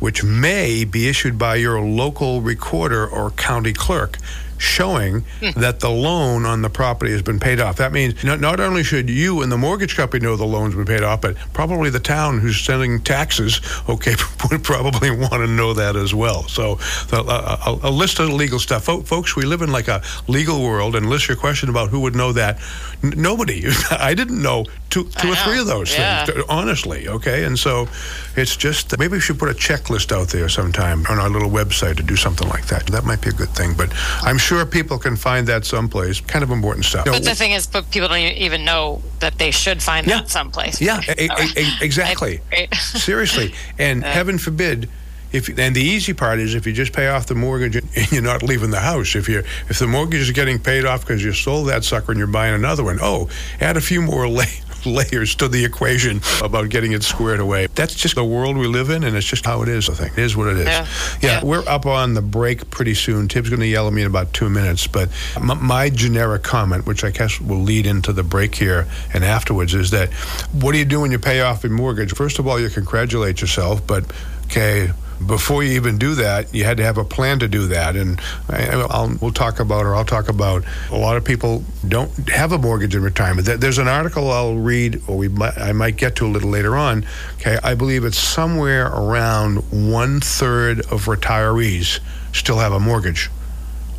which 0.00 0.22
may 0.22 0.84
be 0.84 1.08
issued 1.08 1.38
by 1.38 1.56
your 1.56 1.80
local 1.80 2.40
recorder 2.40 3.06
or 3.06 3.30
county 3.32 3.72
clerk 3.72 4.18
showing 4.58 5.20
hmm. 5.40 5.60
that 5.60 5.80
the 5.80 5.90
loan 5.90 6.44
on 6.44 6.62
the 6.62 6.70
property 6.70 7.12
has 7.12 7.22
been 7.22 7.38
paid 7.40 7.60
off. 7.60 7.76
That 7.76 7.92
means 7.92 8.24
not, 8.24 8.40
not 8.40 8.60
only 8.60 8.82
should 8.82 9.08
you 9.08 9.42
and 9.42 9.52
the 9.52 9.58
mortgage 9.58 9.96
company 9.96 10.24
know 10.24 10.36
the 10.36 10.44
loan's 10.44 10.74
been 10.74 10.86
paid 10.86 11.02
off, 11.02 11.20
but 11.20 11.36
probably 11.52 11.90
the 11.90 12.00
town 12.00 12.38
who's 12.38 12.58
sending 12.60 13.00
taxes, 13.00 13.60
okay, 13.88 14.14
would 14.50 14.64
probably 14.64 15.10
want 15.10 15.34
to 15.34 15.46
know 15.46 15.74
that 15.74 15.94
as 15.96 16.14
well. 16.14 16.42
So 16.48 16.76
the- 17.08 17.18
uh, 17.28 17.58
a, 17.66 17.70
uh, 17.70 17.78
a, 17.82 17.88
a 17.88 17.90
list 17.90 18.18
of 18.20 18.30
legal 18.30 18.58
stuff. 18.58 18.84
Fo- 18.84 19.02
Folks, 19.02 19.36
we 19.36 19.44
live 19.44 19.62
in 19.62 19.70
like 19.70 19.88
a 19.88 20.02
legal 20.28 20.62
world, 20.62 20.96
and 20.96 21.08
list 21.08 21.28
your 21.28 21.36
question 21.36 21.68
about 21.68 21.90
who 21.90 22.00
would 22.00 22.14
know 22.14 22.32
that. 22.32 22.58
N- 23.02 23.14
nobody. 23.16 23.64
I 23.90 24.14
didn't 24.14 24.40
know 24.40 24.64
two, 24.90 25.04
two 25.04 25.28
I 25.28 25.32
or 25.32 25.36
three 25.36 25.58
of 25.58 25.66
those 25.66 25.92
Yeah. 25.92 26.24
things, 26.24 26.44
honestly, 26.48 27.08
okay? 27.08 27.44
And 27.44 27.58
so 27.58 27.88
it's 28.36 28.56
just, 28.56 28.98
maybe 28.98 29.12
we 29.12 29.20
should 29.20 29.38
put 29.38 29.50
a 29.50 29.54
checklist 29.54 30.12
out 30.12 30.28
there 30.28 30.48
sometime 30.48 31.04
on 31.06 31.18
our 31.18 31.28
little 31.28 31.50
website 31.50 31.96
to 31.96 32.02
do 32.02 32.16
something 32.16 32.48
like 32.48 32.66
that. 32.66 32.86
That 32.86 33.04
might 33.04 33.20
be 33.20 33.28
a 33.28 33.32
good 33.32 33.50
thing, 33.50 33.74
but 33.76 33.92
I'm 34.22 34.38
sure 34.38 34.47
people 34.66 34.98
can 34.98 35.16
find 35.16 35.46
that 35.48 35.64
someplace. 35.64 36.20
Kind 36.20 36.42
of 36.42 36.50
important 36.50 36.84
stuff. 36.84 37.04
But 37.04 37.24
the 37.24 37.34
thing 37.34 37.52
is, 37.52 37.66
but 37.66 37.90
people 37.90 38.08
don't 38.08 38.18
even 38.18 38.64
know 38.64 39.02
that 39.20 39.38
they 39.38 39.50
should 39.50 39.82
find 39.82 40.06
Yeah. 40.06 40.18
that 40.20 40.30
someplace. 40.30 40.80
yeah, 40.80 41.00
e- 41.18 41.24
e- 41.24 41.60
e- 41.60 41.72
exactly. 41.80 42.40
Seriously. 42.72 43.54
And 43.78 44.02
heaven 44.04 44.38
forbid, 44.38 44.88
if 45.32 45.48
and 45.58 45.76
the 45.76 45.82
easy 45.82 46.14
part 46.14 46.38
is 46.38 46.54
if 46.54 46.66
you 46.66 46.72
just 46.72 46.92
pay 46.94 47.08
off 47.08 47.26
the 47.26 47.34
mortgage 47.34 47.76
and 47.76 48.12
you're 48.12 48.22
not 48.22 48.42
leaving 48.42 48.70
the 48.70 48.80
house. 48.80 49.14
If 49.14 49.28
you 49.28 49.40
if 49.68 49.78
the 49.78 49.86
mortgage 49.86 50.20
is 50.22 50.30
getting 50.30 50.58
paid 50.58 50.84
off 50.86 51.02
because 51.02 51.22
you 51.22 51.32
sold 51.34 51.68
that 51.68 51.84
sucker 51.84 52.12
and 52.12 52.18
you're 52.18 52.26
buying 52.26 52.54
another 52.54 52.82
one, 52.84 52.98
oh, 53.02 53.28
add 53.60 53.76
a 53.76 53.80
few 53.82 54.00
more 54.00 54.26
la- 54.38 54.44
layers 54.86 55.34
to 55.36 55.48
the 55.48 55.64
equation 55.64 56.20
about 56.42 56.68
getting 56.68 56.92
it 56.92 57.02
squared 57.02 57.40
away. 57.40 57.66
That's 57.74 57.94
just 57.94 58.14
the 58.14 58.24
world 58.24 58.56
we 58.56 58.66
live 58.66 58.90
in, 58.90 59.04
and 59.04 59.16
it's 59.16 59.26
just 59.26 59.44
how 59.44 59.62
it 59.62 59.68
is. 59.68 59.88
I 59.88 59.94
think 59.94 60.12
it 60.12 60.22
is 60.24 60.36
what 60.36 60.48
it 60.48 60.58
is. 60.58 60.66
Yeah. 60.66 60.86
yeah 61.20 61.28
Yeah. 61.38 61.44
we're 61.44 61.64
up 61.68 61.86
on 61.86 62.14
the 62.14 62.22
break 62.22 62.70
pretty 62.70 62.94
soon. 62.94 63.28
Tim's 63.28 63.48
going 63.50 63.60
to 63.60 63.66
yell 63.66 63.86
at 63.86 63.92
me 63.92 64.02
in 64.02 64.06
about 64.06 64.32
two 64.32 64.48
minutes, 64.48 64.86
but 64.86 65.08
m- 65.36 65.64
my 65.64 65.90
generic 65.90 66.42
comment, 66.42 66.86
which 66.86 67.04
I 67.04 67.10
guess 67.10 67.40
will 67.40 67.60
lead 67.60 67.86
into 67.86 68.12
the 68.12 68.22
break 68.22 68.54
here 68.54 68.86
and 69.12 69.24
afterwards, 69.24 69.74
is 69.74 69.90
that 69.90 70.12
what 70.52 70.72
do 70.72 70.78
you 70.78 70.84
do 70.84 71.00
when 71.00 71.10
you 71.12 71.18
pay 71.18 71.40
off 71.40 71.62
your 71.64 71.72
mortgage? 71.72 72.12
First 72.14 72.38
of 72.38 72.46
all, 72.46 72.58
you 72.60 72.68
congratulate 72.70 73.40
yourself, 73.40 73.86
but 73.86 74.04
okay. 74.46 74.90
Before 75.26 75.62
you 75.64 75.72
even 75.72 75.98
do 75.98 76.14
that, 76.16 76.54
you 76.54 76.64
had 76.64 76.76
to 76.76 76.84
have 76.84 76.96
a 76.96 77.04
plan 77.04 77.40
to 77.40 77.48
do 77.48 77.66
that, 77.68 77.96
and 77.96 78.20
I, 78.48 78.68
I'll, 78.88 79.16
we'll 79.20 79.32
talk 79.32 79.58
about, 79.58 79.84
or 79.84 79.94
I'll 79.94 80.04
talk 80.04 80.28
about. 80.28 80.64
A 80.90 80.96
lot 80.96 81.16
of 81.16 81.24
people 81.24 81.64
don't 81.86 82.10
have 82.28 82.52
a 82.52 82.58
mortgage 82.58 82.94
in 82.94 83.02
retirement. 83.02 83.46
There's 83.60 83.78
an 83.78 83.88
article 83.88 84.30
I'll 84.30 84.56
read, 84.56 85.02
or 85.08 85.16
we 85.16 85.28
might, 85.28 85.58
I 85.58 85.72
might 85.72 85.96
get 85.96 86.16
to 86.16 86.26
a 86.26 86.28
little 86.28 86.50
later 86.50 86.76
on. 86.76 87.04
Okay, 87.40 87.58
I 87.62 87.74
believe 87.74 88.04
it's 88.04 88.18
somewhere 88.18 88.86
around 88.86 89.58
one 89.70 90.20
third 90.20 90.80
of 90.92 91.06
retirees 91.06 92.00
still 92.32 92.58
have 92.58 92.72
a 92.72 92.80
mortgage 92.80 93.30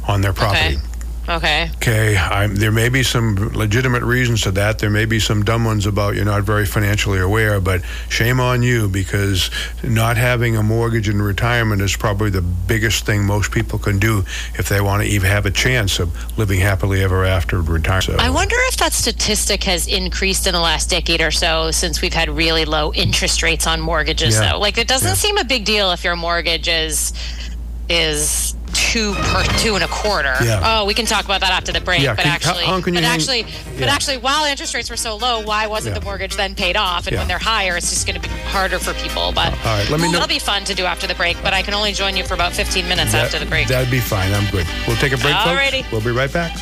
on 0.08 0.22
their 0.22 0.34
property. 0.34 0.78
Okay. 0.78 0.86
Okay. 1.30 1.70
Okay, 1.76 2.18
I'm, 2.18 2.56
there 2.56 2.72
may 2.72 2.90
be 2.90 3.04
some 3.04 3.36
legitimate 3.54 4.02
reasons 4.02 4.42
to 4.42 4.52
that. 4.52 4.80
There 4.80 4.90
may 4.90 5.06
be 5.06 5.20
some 5.20 5.44
dumb 5.44 5.64
ones 5.64 5.86
about 5.86 6.16
you're 6.16 6.26
not 6.26 6.42
very 6.42 6.66
financially 6.66 7.20
aware, 7.20 7.60
but 7.62 7.84
shame 8.10 8.40
on 8.40 8.64
you 8.64 8.90
because 8.90 9.52
not 9.84 10.18
having 10.18 10.58
a 10.58 10.64
mortgage 10.64 11.08
in 11.08 11.22
retirement 11.22 11.82
is 11.84 11.96
probably 11.96 12.32
the 12.32 12.42
biggest 12.42 13.06
thing 13.06 13.24
most 13.26 13.52
people 13.52 13.78
can 13.78 14.00
do 14.00 14.20
if 14.58 14.70
they 14.70 14.82
want 14.82 15.04
to 15.04 15.08
even 15.08 15.30
have 15.30 15.46
a 15.46 15.52
chance 15.52 16.00
of 16.00 16.10
living 16.38 16.60
happily 16.60 17.04
ever 17.04 17.24
after 17.26 17.62
retirement. 17.62 18.06
So, 18.06 18.16
I 18.18 18.30
wonder 18.32 18.56
if 18.70 18.78
that 18.78 18.94
statistic 18.94 19.64
has 19.66 19.88
increased 19.88 20.48
in 20.48 20.54
the 20.54 20.60
last 20.60 20.90
decade 20.90 21.22
or 21.22 21.32
so 21.32 21.70
since 21.70 22.02
we've 22.02 22.14
had 22.14 22.30
really 22.30 22.66
low 22.66 22.92
interest 22.94 23.44
rates 23.44 23.68
on 23.68 23.80
mortgages. 23.82 24.36
Yeah. 24.36 24.54
Though, 24.54 24.60
like 24.60 24.78
it 24.80 24.88
doesn't 24.88 25.08
Yeah. 25.10 25.14
seem 25.14 25.38
a 25.38 25.44
big 25.44 25.66
deal 25.66 25.92
if 25.92 26.04
your 26.04 26.16
mortgage 26.16 26.68
is 26.68 27.14
is 27.90 28.56
two 28.74 29.14
per 29.16 29.44
two 29.58 29.76
and 29.76 29.84
a 29.84 29.88
quarter. 29.88 30.36
Yeah. 30.44 30.62
Oh, 30.82 30.86
we 30.86 30.94
can 30.94 31.06
talk 31.06 31.26
about 31.26 31.42
that 31.42 31.52
after 31.52 31.72
the 31.72 31.82
break. 31.82 32.02
Yeah, 32.02 32.14
but 32.16 32.24
can- 32.24 32.32
actually, 32.32 32.66
how 32.66 32.78
you 32.78 32.84
but 32.94 33.04
actually, 33.04 33.44
but 33.78 33.88
actually, 33.90 34.18
while 34.18 34.46
interest 34.46 34.74
rates 34.74 34.90
were 34.90 34.96
so 34.98 35.16
low, 35.16 35.42
why 35.42 35.68
wasn't 35.68 35.96
Yeah. 35.96 36.00
the 36.00 36.06
mortgage 36.06 36.36
then 36.36 36.56
paid 36.56 36.78
off? 36.78 37.08
And 37.08 37.14
Yeah. 37.14 37.20
when 37.22 37.28
they're 37.28 37.40
higher, 37.40 37.78
it's 37.78 37.90
just 37.90 38.06
going 38.08 38.20
to 38.20 38.28
be 38.28 38.34
harder 38.52 38.80
for 38.80 38.94
people. 38.94 39.32
But 39.32 39.54
All 39.66 39.78
right, 39.78 39.90
let 39.90 40.00
me 40.00 40.08
Ooh, 40.08 40.12
know- 40.12 40.20
that'll 40.20 40.28
be 40.28 40.40
fun 40.40 40.64
to 40.66 40.74
do 40.76 40.86
after 40.86 41.08
the 41.08 41.16
break. 41.16 41.38
But 41.44 41.54
I 41.54 41.62
can 41.62 41.74
only 41.74 41.92
join 41.94 42.16
you 42.16 42.24
for 42.24 42.36
about 42.36 42.54
15 42.54 42.88
minutes 42.88 43.12
that, 43.12 43.26
after 43.26 43.40
the 43.40 43.46
break. 43.46 43.68
That'd 43.68 43.92
be 43.92 44.00
fine. 44.00 44.34
I'm 44.34 44.50
good. 44.52 44.66
We'll 44.88 44.98
take 44.98 45.14
a 45.14 45.18
break, 45.18 45.36
folks. 45.36 45.48
Alrighty. 45.50 45.92
We'll 45.92 46.02
be 46.02 46.12
right 46.12 46.32
back. 46.32 46.56